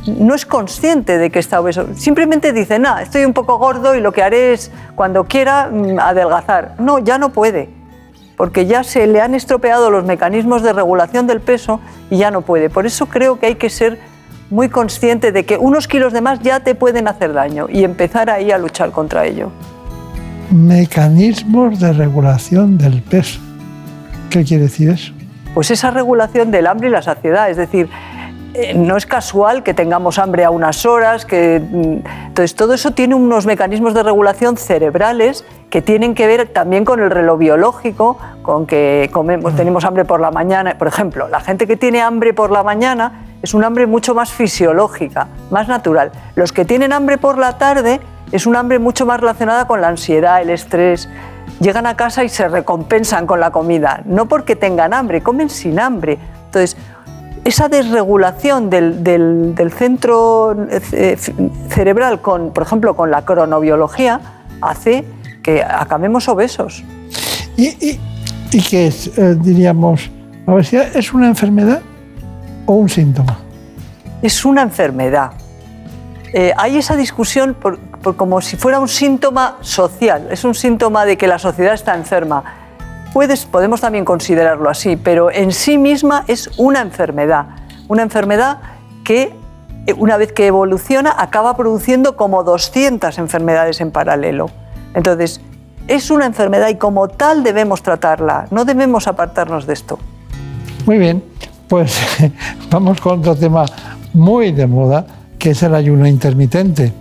[0.06, 1.86] no es consciente de que está obeso.
[1.96, 5.98] Simplemente dice, nada, estoy un poco gordo y lo que haré es, cuando quiera, mm,
[5.98, 6.74] adelgazar.
[6.78, 7.70] No, ya no puede,
[8.36, 11.80] porque ya se le han estropeado los mecanismos de regulación del peso
[12.10, 12.68] y ya no puede.
[12.68, 13.98] Por eso creo que hay que ser
[14.50, 18.30] muy consciente de que unos kilos de más ya te pueden hacer daño y empezar
[18.30, 19.50] ahí a luchar contra ello.
[20.50, 23.40] Mecanismos de regulación del peso.
[24.30, 25.12] ¿Qué quiere decir eso?
[25.54, 27.88] Pues esa regulación del hambre y la saciedad, es decir,
[28.54, 32.92] eh, no es casual que tengamos hambre a unas horas, que mm, entonces todo eso
[32.92, 38.16] tiene unos mecanismos de regulación cerebrales que tienen que ver también con el reloj biológico,
[38.42, 42.32] con que comemos, tenemos hambre por la mañana, por ejemplo, la gente que tiene hambre
[42.32, 46.10] por la mañana es un hambre mucho más fisiológica, más natural.
[46.34, 48.00] Los que tienen hambre por la tarde
[48.32, 51.10] es un hambre mucho más relacionada con la ansiedad, el estrés.
[51.60, 55.78] Llegan a casa y se recompensan con la comida, no porque tengan hambre, comen sin
[55.78, 56.18] hambre.
[56.46, 56.78] Entonces,
[57.44, 61.18] esa desregulación del, centro eh,
[61.68, 64.22] cerebral, con, por ejemplo, con la cronobiología,
[64.62, 65.04] hace
[65.42, 66.82] que acabemos obesos.
[67.58, 67.98] ¿Y,
[68.50, 70.10] y, qué es, eh, diríamos,
[70.46, 71.82] la obesidad es una enfermedad
[72.66, 73.38] o un síntoma?
[74.22, 75.32] Es una enfermedad.
[76.32, 77.78] Eh, hay esa discusión por,
[78.16, 82.42] como si fuera un síntoma social, es un síntoma de que la sociedad está enferma.
[83.12, 87.46] Puedes, podemos también considerarlo así, pero en sí misma es una enfermedad,
[87.86, 88.58] una enfermedad
[89.04, 89.32] que
[89.86, 94.50] eh, una vez que evoluciona acaba produciendo como 200 enfermedades en paralelo.
[94.94, 95.40] Entonces,
[95.86, 99.98] es una enfermedad y como tal debemos tratarla, no debemos apartarnos de esto.
[100.86, 101.22] Muy bien,
[101.68, 101.98] pues
[102.70, 103.64] vamos con otro tema
[104.12, 105.06] muy de moda,
[105.38, 106.92] que es el ayuno intermitente.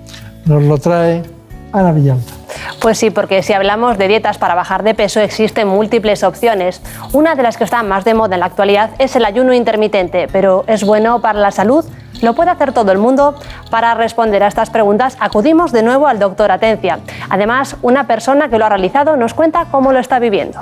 [0.45, 1.23] Nos lo trae
[1.71, 2.33] Ana Villalta.
[2.79, 6.81] Pues sí, porque si hablamos de dietas para bajar de peso existen múltiples opciones.
[7.13, 10.27] Una de las que está más de moda en la actualidad es el ayuno intermitente,
[10.31, 11.85] pero ¿es bueno para la salud?
[12.21, 13.35] ¿Lo puede hacer todo el mundo?
[13.69, 16.99] Para responder a estas preguntas acudimos de nuevo al doctor Atencia.
[17.29, 20.61] Además, una persona que lo ha realizado nos cuenta cómo lo está viviendo.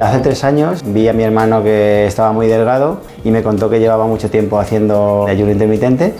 [0.00, 3.80] Hace tres años vi a mi hermano que estaba muy delgado y me contó que
[3.80, 6.14] llevaba mucho tiempo haciendo ayuno intermitente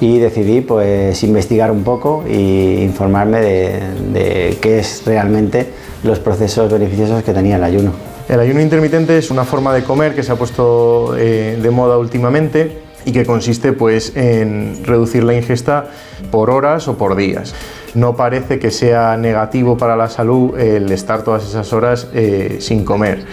[0.00, 5.66] y decidí pues investigar un poco e informarme de, qué es realmente
[6.04, 7.92] los procesos beneficiosos que tenía el ayuno.
[8.30, 11.98] El ayuno intermitente es una forma de comer que se ha puesto eh, de moda
[11.98, 15.88] últimamente y que consiste pues, en reducir la ingesta
[16.30, 17.54] por horas o por días
[17.94, 22.84] no parece que sea negativo para la salud el estar todas esas horas eh, sin
[22.84, 23.24] comer.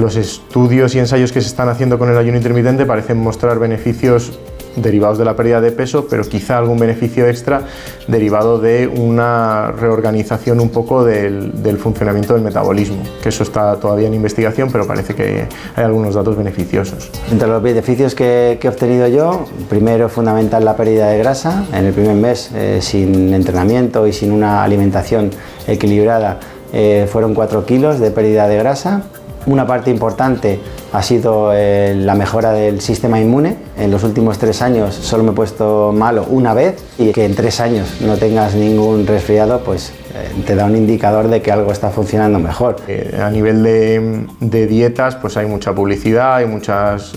[0.00, 4.38] Los estudios y ensayos que se están haciendo con el ayuno intermitente parecen mostrar beneficios
[4.76, 7.62] derivados de la pérdida de peso, pero quizá algún beneficio extra
[8.06, 14.14] derivado de una reorganización un poco del, funcionamiento del metabolismo, que eso está todavía en
[14.14, 17.10] investigación, pero parece que hay algunos datos beneficiosos.
[17.30, 21.92] Entre los beneficios que, he obtenido yo, primero fundamental la pérdida de grasa, en el
[21.92, 25.30] primer mes eh, sin entrenamiento y sin una alimentación
[25.66, 26.40] equilibrada
[26.72, 29.02] eh, fueron 4 kilos de pérdida de grasa.
[29.46, 30.58] Una parte importante
[30.92, 33.56] ha sido eh, la mejora del sistema inmune.
[33.78, 37.36] En los últimos tres años solo me he puesto malo una vez y que en
[37.36, 41.70] tres años no tengas ningún resfriado, pues eh, te da un indicador de que algo
[41.70, 42.78] está funcionando mejor.
[42.88, 47.12] Eh, a nivel de, dietas, pues hay mucha publicidad, hay muchas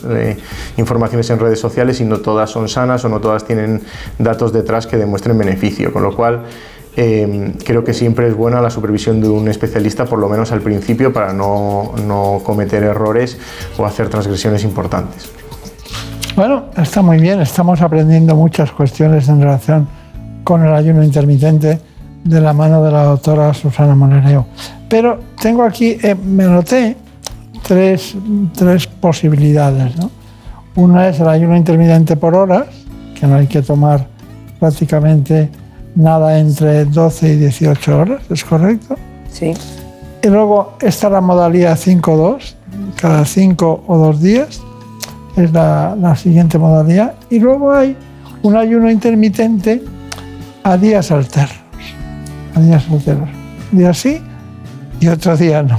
[0.77, 3.81] informaciones en redes sociales y no todas son sanas o no todas tienen
[4.19, 6.43] datos detrás que demuestren beneficio, con lo cual
[6.95, 10.61] Em, creo que siempre es buena la supervisión de un especialista, por lo menos al
[10.61, 13.37] principio, para no, no cometer errores
[13.77, 15.31] o hacer transgresiones importantes.
[16.35, 19.87] Bueno, está muy bien, estamos aprendiendo muchas cuestiones en relación
[20.43, 21.79] con el ayuno intermitente
[22.23, 24.45] de la mano de la doctora Susana Monereo.
[24.89, 26.97] Pero tengo aquí, eh, me anoté
[27.67, 28.15] tres,
[28.55, 29.95] tres posibilidades.
[29.97, 30.09] ¿no?
[30.75, 32.67] Una es el ayuno intermitente por horas,
[33.19, 34.07] que no hay que tomar
[34.59, 35.49] prácticamente
[35.95, 38.95] nada entre 12 y 18 horas, ¿es correcto?
[39.31, 39.53] Sí.
[40.21, 42.55] Y luego está la modalidad 5-2,
[42.95, 44.61] cada 5 o 2 días,
[45.37, 47.13] es la, la, siguiente modalidad.
[47.29, 47.95] Y luego hay
[48.43, 49.81] un ayuno intermitente
[50.63, 51.57] a días alternos,
[52.55, 53.29] a días alternos.
[53.71, 54.21] Día sí
[54.99, 55.77] y otro día no.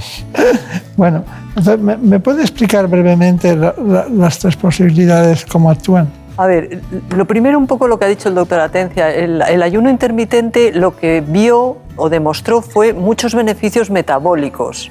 [0.97, 6.20] bueno, entonces, ¿me, ¿me, puede explicar brevemente las tres posibilidades, cómo actúan?
[6.41, 6.81] A ver,
[7.15, 10.97] lo primero un poco lo que ha dicho el doctor Atencia, el, ayuno intermitente lo
[10.97, 14.91] que vio o demostró fue muchos beneficios metabólicos,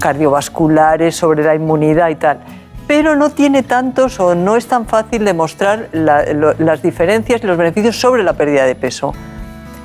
[0.00, 2.40] cardiovasculares, sobre la inmunidad y tal,
[2.88, 8.00] pero no tiene tantos o no es tan fácil demostrar las diferencias y los beneficios
[8.00, 9.12] sobre la pérdida de peso.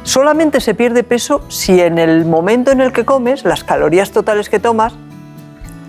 [0.02, 4.50] Solamente se pierde peso si en el momento en el que comes, las calorías totales
[4.50, 4.96] que tomas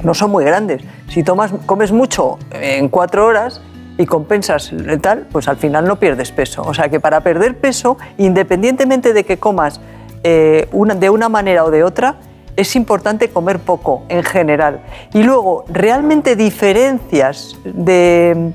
[0.02, 0.82] no son muy grandes.
[1.08, 3.62] Si tomas, comes mucho en cuatro horas,
[3.98, 6.62] y compensas tal, pues al final no pierdes peso.
[6.62, 9.80] O sea que para perder peso, independientemente de que comas
[10.22, 12.16] eh, de una manera o de otra,
[12.56, 14.80] es importante comer poco en general.
[15.12, 18.52] Y luego, realmente diferencias de,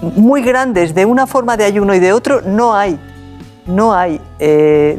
[0.00, 2.98] muy grandes de una forma de ayuno y de otro no hay.
[3.66, 4.20] No hay.
[4.38, 4.98] Eh,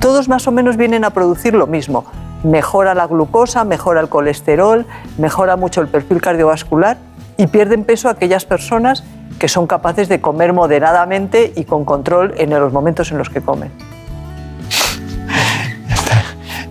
[0.00, 2.04] todos más o menos vienen a producir lo mismo.
[2.42, 4.86] Mejora la glucosa, mejora el colesterol,
[5.18, 6.98] mejora mucho el perfil cardiovascular
[7.36, 9.04] y pierden peso aquellas personas
[9.38, 13.40] que son capaces de comer moderadamente y con control en los momentos en los que
[13.40, 13.70] comen.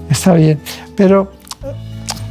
[0.10, 0.60] Está, bien,
[0.96, 1.32] pero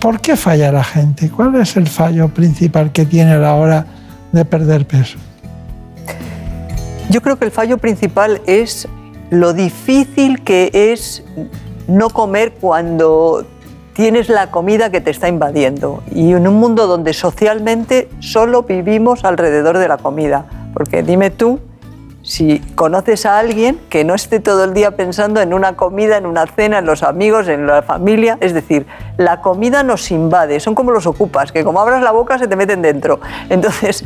[0.01, 1.31] ¿por qué falla la gente?
[1.31, 3.87] ¿Cuál es el fallo principal que tiene a la hora
[4.33, 5.19] de perder peso?
[7.11, 8.89] Yo creo que el fallo principal es
[9.29, 11.23] lo difícil que es
[11.87, 13.47] no comer cuando
[13.93, 19.25] tienes la comida que te está invadiendo y en un mundo donde socialmente solo vivimos
[19.25, 20.47] alrededor de la comida.
[20.73, 21.61] Porque dime tú,
[22.23, 26.27] si conoces a alguien que no esté todo el día pensando en una comida, en
[26.27, 28.87] una cena, en los amigos, en la familia, es decir,
[29.17, 32.57] la comida nos invade, son como los ocupas, que como abras la boca se te
[32.57, 33.21] meten dentro.
[33.49, 34.05] Entonces,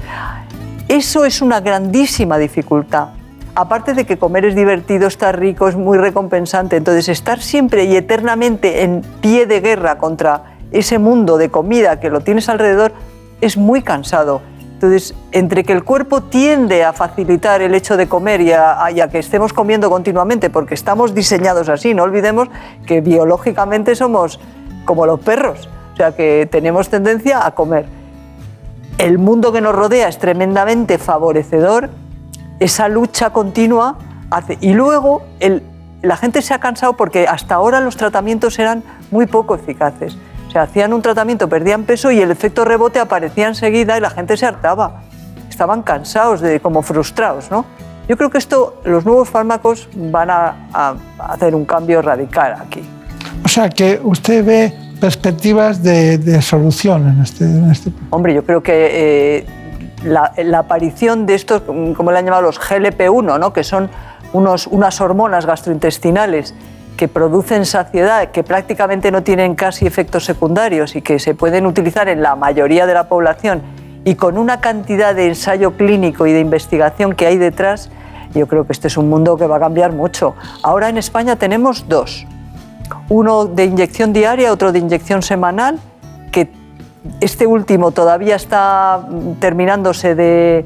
[0.88, 3.08] eso es una grandísima dificultad
[3.56, 7.96] aparte de que comer es divertido, estar rico, es muy recompensante, entonces estar siempre y
[7.96, 12.92] eternamente en pie de guerra contra ese mundo de comida que lo tienes alrededor
[13.40, 14.42] es muy cansado.
[14.60, 19.18] Entonces, entre que el cuerpo tiende a facilitar el hecho de comer y a, que
[19.18, 22.48] estemos comiendo continuamente, porque estamos diseñados así, no olvidemos
[22.86, 24.38] que biológicamente somos
[24.84, 27.86] como los perros, o sea que tenemos tendencia a comer.
[28.98, 31.88] El mundo que nos rodea es tremendamente favorecedor
[32.60, 33.98] esa lucha continua
[34.30, 35.22] hace, y luego
[36.02, 40.16] la gente se ha cansado porque hasta ahora los tratamientos eran muy poco eficaces.
[40.48, 44.10] O sea, hacían un tratamiento, perdían peso y el efecto rebote aparecía enseguida y la
[44.10, 45.02] gente se hartaba.
[45.50, 47.64] Estaban cansados, de, como frustrados, ¿no?
[48.08, 52.82] Yo creo que esto, los nuevos fármacos van a, hacer un cambio radical aquí.
[53.44, 57.90] O sea, que usted ve perspectivas de, solución en este, en este...
[58.10, 59.46] Hombre, yo creo que eh,
[60.05, 63.52] la, aparición de estos, como le han llamado los GLP-1, ¿no?
[63.52, 63.90] que son
[64.32, 66.55] unos, unas hormonas gastrointestinales
[66.97, 72.09] que producen saciedad, que prácticamente no tienen casi efectos secundarios y que se pueden utilizar
[72.09, 73.62] en la mayoría de la población
[74.05, 77.90] y con una cantidad de ensayo clínico y de investigación que hay detrás,
[78.35, 80.36] yo creo que este es un mundo que va a cambiar mucho.
[80.62, 82.24] Ahora en España tenemos dos,
[83.09, 85.81] uno de inyección diaria, otro de inyección semanal,
[87.20, 89.06] este último todavía está
[89.40, 90.64] terminándose de,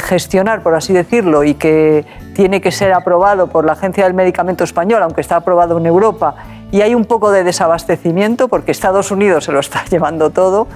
[0.00, 2.04] gestionar, por así decirlo, y que
[2.34, 6.34] tiene que ser aprobado por la Agencia del Medicamento Español, aunque está aprobado en Europa,
[6.70, 10.66] y hay un poco de desabastecimiento porque Estados Unidos se lo está llevando todo.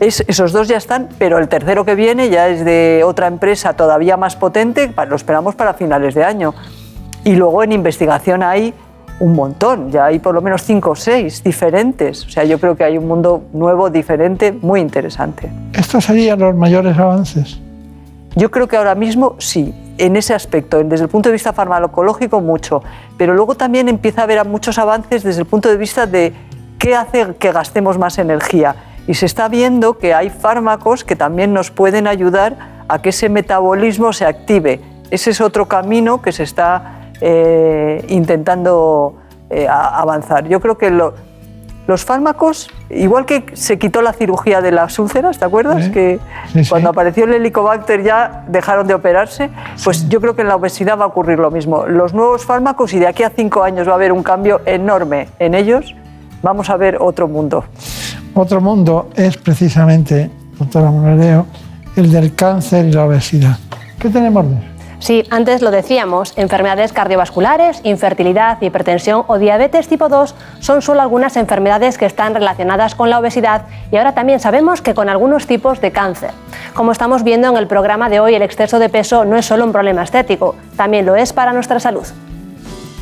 [0.00, 4.16] esos dos ya están, pero el tercero que viene ya es de otra empresa todavía
[4.16, 6.54] más potente, lo esperamos para finales de año.
[7.24, 8.72] Y luego en investigación hay
[9.20, 12.24] un montón, ya hay por lo menos cinco o seis diferentes.
[12.26, 15.50] O sea, yo creo que hay un mundo nuevo, diferente, muy interesante.
[15.72, 17.60] ¿Estos serían los mayores avances?
[18.36, 22.40] Yo creo que ahora mismo sí, en ese aspecto, desde el punto de vista farmacológico
[22.40, 22.82] mucho,
[23.16, 26.32] pero luego también empieza a haber muchos avances desde el punto de vista de
[26.78, 28.76] qué hace que gastemos más energía.
[29.08, 33.28] Y se está viendo que hay fármacos que también nos pueden ayudar a que ese
[33.28, 34.80] metabolismo se active.
[35.10, 39.16] Ese es otro camino que se está eh, intentando
[39.50, 40.46] eh, avanzar.
[40.48, 45.44] Yo creo que los fármacos, igual que se quitó la cirugía de las úlceras, ¿te
[45.44, 45.88] acuerdas?
[45.88, 46.20] que
[46.68, 49.50] cuando apareció el helicobacter ya dejaron de operarse,
[49.82, 51.86] pues yo creo que en la obesidad va a ocurrir lo mismo.
[51.86, 55.28] Los nuevos fármacos, y de aquí a cinco años va a haber un cambio enorme
[55.38, 55.94] en ellos,
[56.42, 57.64] vamos a ver otro mundo.
[58.34, 61.46] Otro mundo es precisamente, doctora Monareo,
[61.96, 63.58] el del cáncer y la obesidad.
[63.98, 64.77] ¿Qué tenemos de eso?
[65.00, 71.36] Sí, antes lo decíamos, enfermedades cardiovasculares, infertilidad, hipertensión o diabetes tipo 2 son solo algunas
[71.36, 73.62] enfermedades que están relacionadas con la obesidad
[73.92, 76.30] y ahora también sabemos que con algunos tipos de cáncer.
[76.74, 79.64] Como estamos viendo en el programa de hoy, el exceso de peso no es solo
[79.64, 82.06] un problema estético, también lo es para nuestra salud.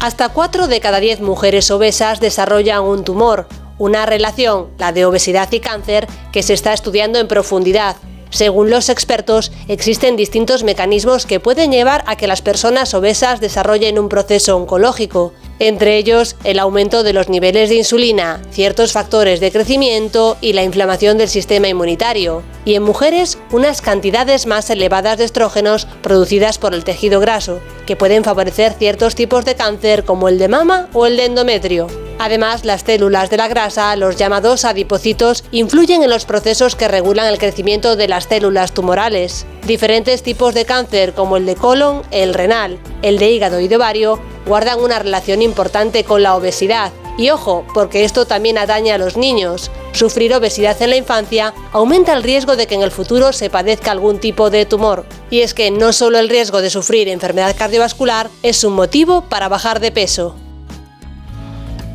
[0.01, 3.47] Hasta 4 de cada 10 mujeres obesas desarrollan un tumor,
[3.79, 7.97] una relación, la de obesidad y cáncer, que se está estudiando en profundidad
[8.37, 13.99] según los expertos, existen distintos mecanismos que pueden llevar a que las personas obesas desarrollen
[13.99, 15.33] un proceso oncológico.
[15.59, 20.63] Entre ellos el aumento de los niveles de insulina, ciertos factores de crecimiento y la
[20.63, 26.75] inflamación del sistema inmunitario, y en mujeres unas cantidades más elevadas de estrógenos producidas por
[26.75, 31.07] el tejido graso, que pueden favorecer ciertos tipos de cáncer como el de mama o
[31.07, 31.87] el de endometrio.
[32.19, 37.27] Además, las células de la grasa, los llamados adipocitos, influyen en los procesos que regulan
[37.27, 39.47] el crecimiento de las células tumorales.
[39.67, 43.77] Diferentes tipos de cáncer como el de colon, el renal, el de hígado y de
[43.77, 46.93] ovario guardan una relación importante con la obesidad.
[47.19, 49.71] Y ojo, porque esto también atañe a los niños.
[49.93, 53.91] Sufrir obesidad en la infancia aumenta el riesgo de que en el futuro se padezca
[53.91, 55.05] algún tipo de tumor.
[55.31, 59.49] Y es que no solo el riesgo de sufrir enfermedad cardiovascular es un motivo para
[59.49, 60.37] bajar de peso.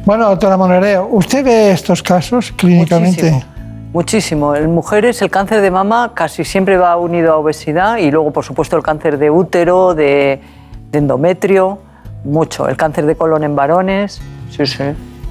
[0.05, 3.31] Bueno, doctora Monereo, ¿usted ve estos casos clínicamente?
[3.31, 3.51] Muchísimo.
[3.93, 4.55] Muchísimo.
[4.55, 8.43] En mujeres el cáncer de mama casi siempre va unido a obesidad y luego, por
[8.43, 10.41] supuesto, el cáncer de útero, de,
[10.89, 11.77] de endometrio,
[12.23, 12.67] mucho.
[12.67, 14.83] El cáncer de colon en varones, sí, sí.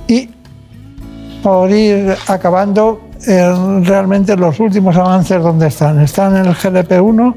[0.08, 0.30] Y
[1.42, 3.52] por ir acabando, eh,
[3.82, 6.00] realmente los últimos avances, ¿dónde están?
[6.00, 7.34] ¿Están en el GLP-1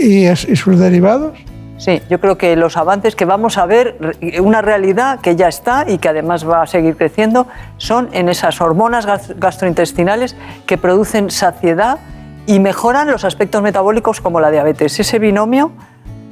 [0.00, 1.32] y, y sus derivados?
[1.76, 5.84] Sí, yo creo que los avances que vamos a ver, una realidad que ya está
[5.88, 7.46] y que además va a seguir creciendo,
[7.76, 10.34] son en esas hormonas gas- gastrointestinales
[10.66, 11.98] que producen saciedad
[12.46, 14.98] y mejoran los aspectos metabólicos como la diabetes.
[14.98, 15.70] Ese binomio,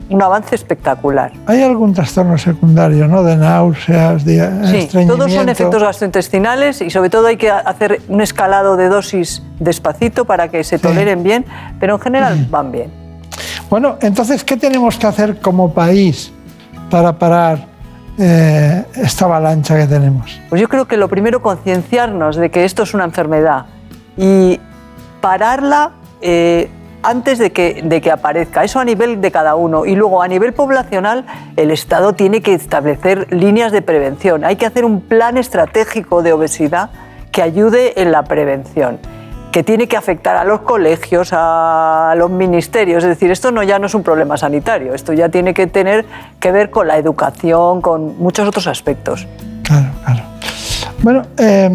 [0.08, 1.32] un avance espectacular.
[1.46, 3.22] ¿Hay algún trastorno secundario, ¿no?
[3.22, 5.16] De náuseas, de Sí, estreñimiento?
[5.16, 10.24] todos son efectos gastrointestinales y sobre todo hay que hacer un escalado de dosis despacito
[10.24, 11.44] para que se toleren bien,
[11.80, 12.90] pero en general van bien.
[13.68, 16.32] Bueno, entonces, ¿qué tenemos que hacer como país
[16.88, 17.66] para parar
[18.16, 20.40] eh, esta avalancha que tenemos?
[20.48, 23.66] Pues yo creo que lo primero concienciarnos de que esto es una enfermedad
[24.16, 24.60] y
[25.20, 26.70] pararla eh,
[27.02, 28.64] antes de que, de que aparezca.
[28.64, 29.86] Eso a nivel de cada uno.
[29.86, 31.24] Y luego a nivel poblacional
[31.56, 34.44] el Estado tiene que establecer líneas de prevención.
[34.44, 36.90] Hay que hacer un plan estratégico de obesidad
[37.32, 38.98] que ayude en la prevención
[39.56, 43.02] que tiene que afectar a los colegios, a los ministerios.
[43.04, 46.04] Es decir, esto no ya no es un problema sanitario, esto ya tiene que tener
[46.38, 49.26] que ver con la educación, con muchos otros aspectos.
[51.02, 51.70] Bueno, eh,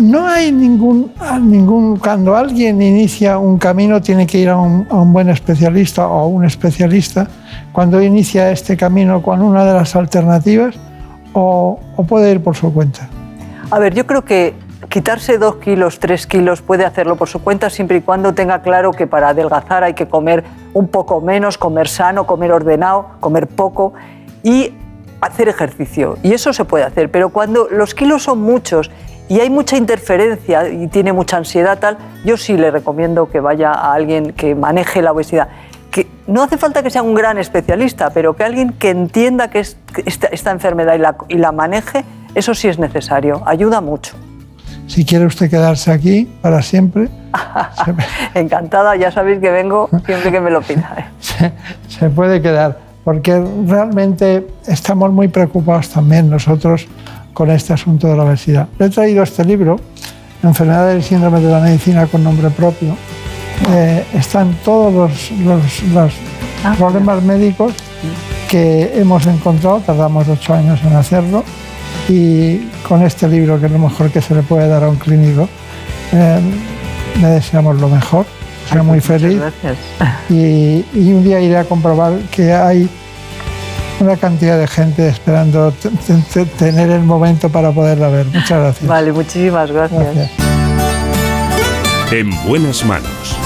[0.00, 1.98] no hay ningún, a ningún.
[1.98, 6.20] Cuando alguien inicia un camino, tiene que ir a un, a un buen especialista o
[6.20, 7.28] a un especialista.
[7.72, 10.74] Cuando inicia este camino con una de las alternativas,
[11.32, 13.08] o, o puede ir por su cuenta.
[13.70, 14.54] A ver, yo creo que
[14.88, 18.90] quitarse dos kilos, tres kilos puede hacerlo por su cuenta siempre y cuando tenga claro
[18.90, 20.44] que para adelgazar hay que comer
[20.74, 23.94] un poco menos, comer sano, comer ordenado, comer poco
[24.42, 24.74] y
[25.20, 26.18] hacer ejercicio.
[26.22, 28.90] Y eso se puede hacer, pero cuando los kilos son muchos
[29.32, 33.70] y hay mucha interferencia y tiene mucha ansiedad tal, yo sí le recomiendo que vaya
[33.72, 35.48] a alguien que maneje la obesidad.
[35.90, 39.60] Que no hace falta que sea un gran especialista, pero que alguien que entienda que
[39.60, 42.04] es esta, esta enfermedad y la, y la maneje,
[42.34, 44.16] eso sí es necesario, ayuda mucho.
[44.86, 47.08] Si quiere usted quedarse aquí para siempre,
[48.34, 51.06] Encantada, ya sabéis que vengo siempre que me lo pidáis.
[51.20, 51.52] se,
[51.88, 56.86] se puede quedar, porque realmente estamos muy preocupados también nosotros
[57.32, 58.68] con este asunto de la obesidad.
[58.78, 59.78] Le he traído este libro,
[60.42, 62.96] Enfermedades y síndromes de la medicina con nombre propio.
[63.70, 66.12] Eh, están todos los, los- los
[66.76, 67.72] problemas médicos
[68.48, 71.44] que hemos encontrado, tardamos ocho años en hacerlo,
[72.08, 74.96] y con este libro, que es lo mejor que se le puede dar a un
[74.96, 75.48] clínico,
[76.12, 76.40] eh,
[77.20, 78.26] le deseamos lo mejor,
[78.68, 79.76] sea muy feliz Gracias.
[80.28, 82.88] y, y un día iré a comprobar que hay
[84.00, 85.72] una cantidad de gente esperando
[86.58, 88.26] tener el momento para poderla ver.
[88.26, 88.86] Muchas gracias.
[88.88, 90.02] Vale, muchísimas gracias.
[90.02, 90.30] Gracias.
[92.10, 93.38] En buenas manos.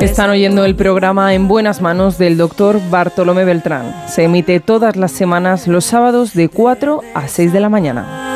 [0.00, 3.94] Están oyendo el programa En Buenas Manos del doctor Bartolomé Beltrán.
[4.08, 8.26] Se emite todas las semanas los sábados de 4 a 6 de la mañana.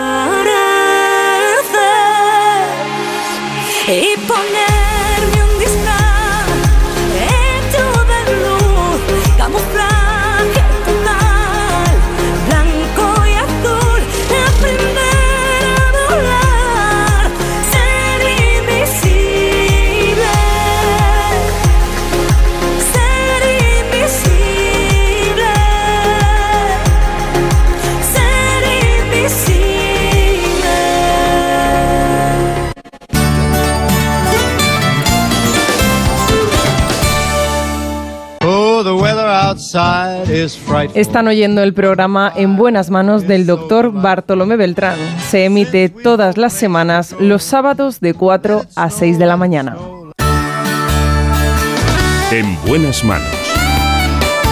[40.95, 44.99] Están oyendo el programa En Buenas Manos del doctor Bartolomé Beltrán.
[45.29, 49.77] Se emite todas las semanas los sábados de 4 a 6 de la mañana.
[52.33, 53.35] En buenas manos.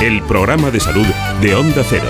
[0.02, 1.06] El programa de salud
[1.40, 2.08] de Onda Cero.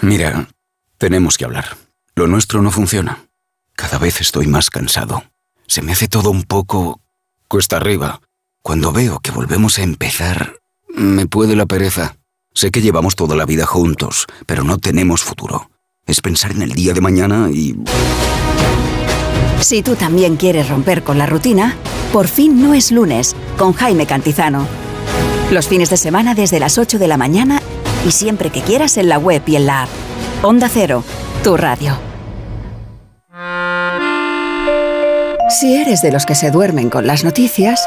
[0.00, 0.48] Mira,
[0.96, 1.76] tenemos que hablar.
[2.14, 3.18] Lo nuestro no funciona.
[3.74, 5.24] Cada vez estoy más cansado.
[5.66, 7.00] Se me hace todo un poco
[7.48, 8.20] cuesta arriba.
[8.62, 10.59] Cuando veo que volvemos a empezar,
[10.94, 12.16] me puede la pereza.
[12.54, 15.70] Sé que llevamos toda la vida juntos, pero no tenemos futuro.
[16.06, 17.76] Es pensar en el día de mañana y...
[19.60, 21.76] Si tú también quieres romper con la rutina,
[22.12, 24.66] por fin no es lunes con Jaime Cantizano.
[25.50, 27.60] Los fines de semana desde las 8 de la mañana
[28.06, 29.88] y siempre que quieras en la web y en la app.
[30.42, 31.04] Onda Cero,
[31.44, 31.98] tu radio.
[35.60, 37.86] Si eres de los que se duermen con las noticias,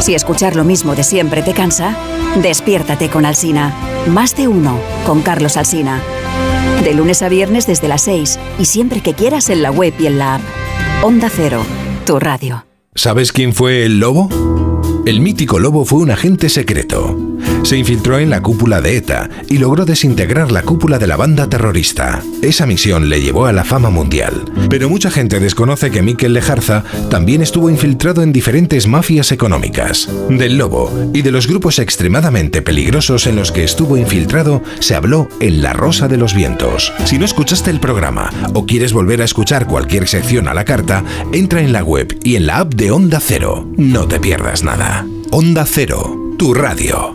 [0.00, 1.96] Si escuchar lo mismo de siempre te cansa,
[2.40, 3.74] despiértate con Alsina.
[4.06, 6.00] Más de uno con Carlos Alsina.
[6.84, 10.06] De lunes a viernes desde las 6 y siempre que quieras en la web y
[10.06, 10.42] en la app.
[11.02, 11.62] Onda Cero,
[12.06, 12.64] tu radio.
[12.94, 14.28] ¿Sabes quién fue el lobo?
[15.04, 17.27] El mítico lobo fue un agente secreto.
[17.68, 21.50] Se infiltró en la cúpula de ETA y logró desintegrar la cúpula de la banda
[21.50, 22.22] terrorista.
[22.40, 24.50] Esa misión le llevó a la fama mundial.
[24.70, 30.08] Pero mucha gente desconoce que Miquel Lejarza también estuvo infiltrado en diferentes mafias económicas.
[30.30, 35.28] Del lobo y de los grupos extremadamente peligrosos en los que estuvo infiltrado se habló
[35.38, 36.94] en La Rosa de los Vientos.
[37.04, 41.04] Si no escuchaste el programa o quieres volver a escuchar cualquier sección a la carta,
[41.34, 43.68] entra en la web y en la app de Onda Cero.
[43.76, 45.06] No te pierdas nada.
[45.30, 47.14] Onda Cero, tu radio.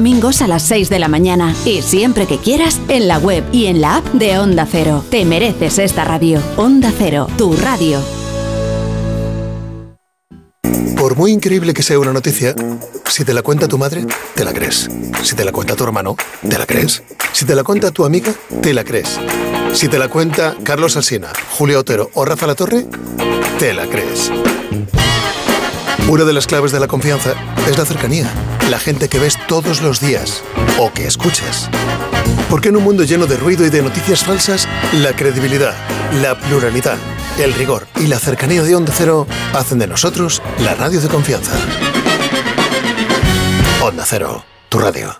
[0.00, 1.54] a las 6 de la mañana.
[1.66, 5.04] Y siempre que quieras, en la web y en la app de Onda Cero.
[5.10, 6.40] Te mereces esta radio.
[6.56, 8.00] Onda Cero, tu radio.
[10.96, 12.54] Por muy increíble que sea una noticia,
[13.06, 14.88] si te la cuenta tu madre, te la crees.
[15.22, 16.16] Si te la cuenta tu hermano,
[16.48, 17.02] te la crees.
[17.32, 18.32] Si te la cuenta tu amiga,
[18.62, 19.20] te la crees.
[19.74, 21.28] Si te la cuenta Carlos Alsina,
[21.58, 22.86] Julio Otero o Rafa La Torre,
[23.58, 24.30] te la crees.
[26.08, 27.34] Una de las claves de la confianza
[27.68, 28.30] es la cercanía,
[28.68, 30.42] la gente que ves todos los días
[30.78, 31.68] o que escuchas.
[32.48, 35.74] Porque en un mundo lleno de ruido y de noticias falsas, la credibilidad,
[36.20, 36.98] la pluralidad,
[37.38, 41.52] el rigor y la cercanía de Onda Cero hacen de nosotros la radio de confianza.
[43.82, 45.19] Onda Cero, tu radio.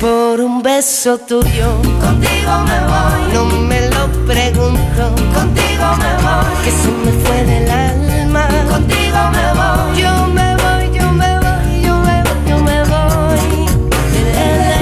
[0.00, 3.32] Por un beso tuyo, contigo me voy.
[3.34, 6.64] No me lo pregunto, contigo me voy.
[6.64, 10.00] Que se me fue del alma, contigo me voy.
[10.00, 13.40] Yo me voy, yo me voy, yo me voy, yo me voy.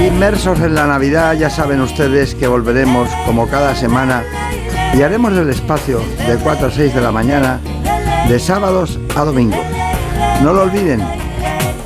[0.07, 4.23] Inmersos en la Navidad, ya saben ustedes que volveremos como cada semana
[4.95, 7.59] y haremos el espacio de 4 a 6 de la mañana,
[8.29, 9.67] de sábados a domingos.
[10.45, 11.03] No lo olviden,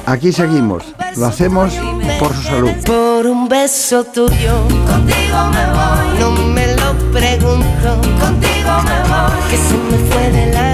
[0.06, 0.84] aquí seguimos,
[1.16, 1.72] lo hacemos
[2.18, 2.70] por su salud.
[2.84, 6.18] Por un beso tuyo, contigo me voy.
[6.20, 9.50] No me lo pregunto, contigo me voy.
[9.50, 10.71] Que se me fue del alma,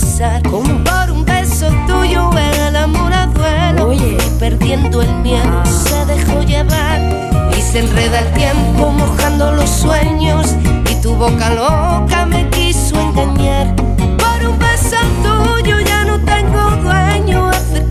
[0.00, 0.42] besar.
[0.42, 7.00] Por un beso tuyo el amor a duelo y perdiendo el miedo se dejó llevar.
[7.56, 10.54] Y se enreda el tiempo mojando los sueños.
[10.90, 13.74] Y tu boca loca me quiso engañar.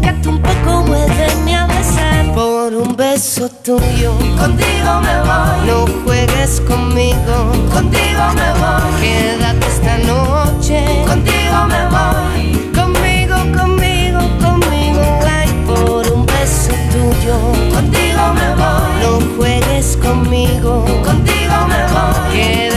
[0.01, 4.13] Por un ya no tengo dueño, acércate un poco un beso tuyo.
[4.39, 5.67] Contigo me voy.
[5.67, 7.51] No juegues conmigo.
[7.73, 9.01] Contigo me voy.
[9.01, 11.03] Quédate esta noche.
[11.05, 12.71] Contigo me voy.
[12.73, 15.01] Conmigo, conmigo, conmigo.
[15.27, 17.35] Ay, por un beso tuyo.
[17.73, 18.91] Contigo me voy.
[19.03, 20.85] No juegues conmigo.
[21.03, 22.31] Contigo me voy.
[22.34, 22.68] Quédate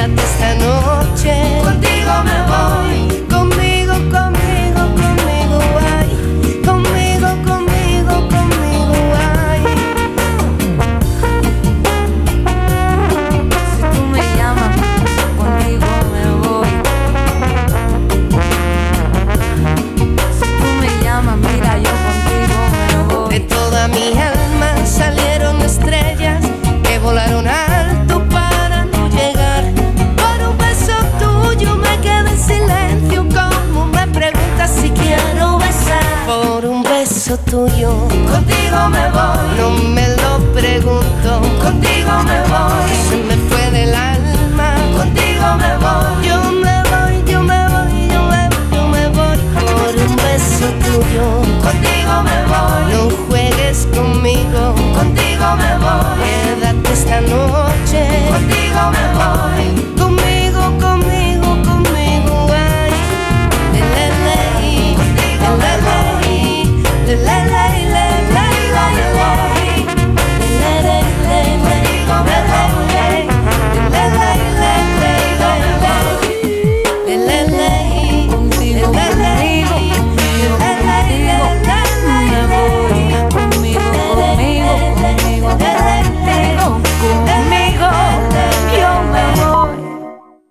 [39.56, 41.40] no me lo pregunto.
[41.62, 44.74] Contigo me voy, se me fue del alma.
[44.96, 49.38] Contigo me voy, yo me voy, yo me voy, yo me voy, yo me voy
[49.54, 51.24] por un beso tuyo.
[51.62, 54.74] Contigo me voy, no juegues conmigo.
[54.94, 58.28] Contigo me voy, quédate esta noche.
[58.30, 59.91] Contigo me voy.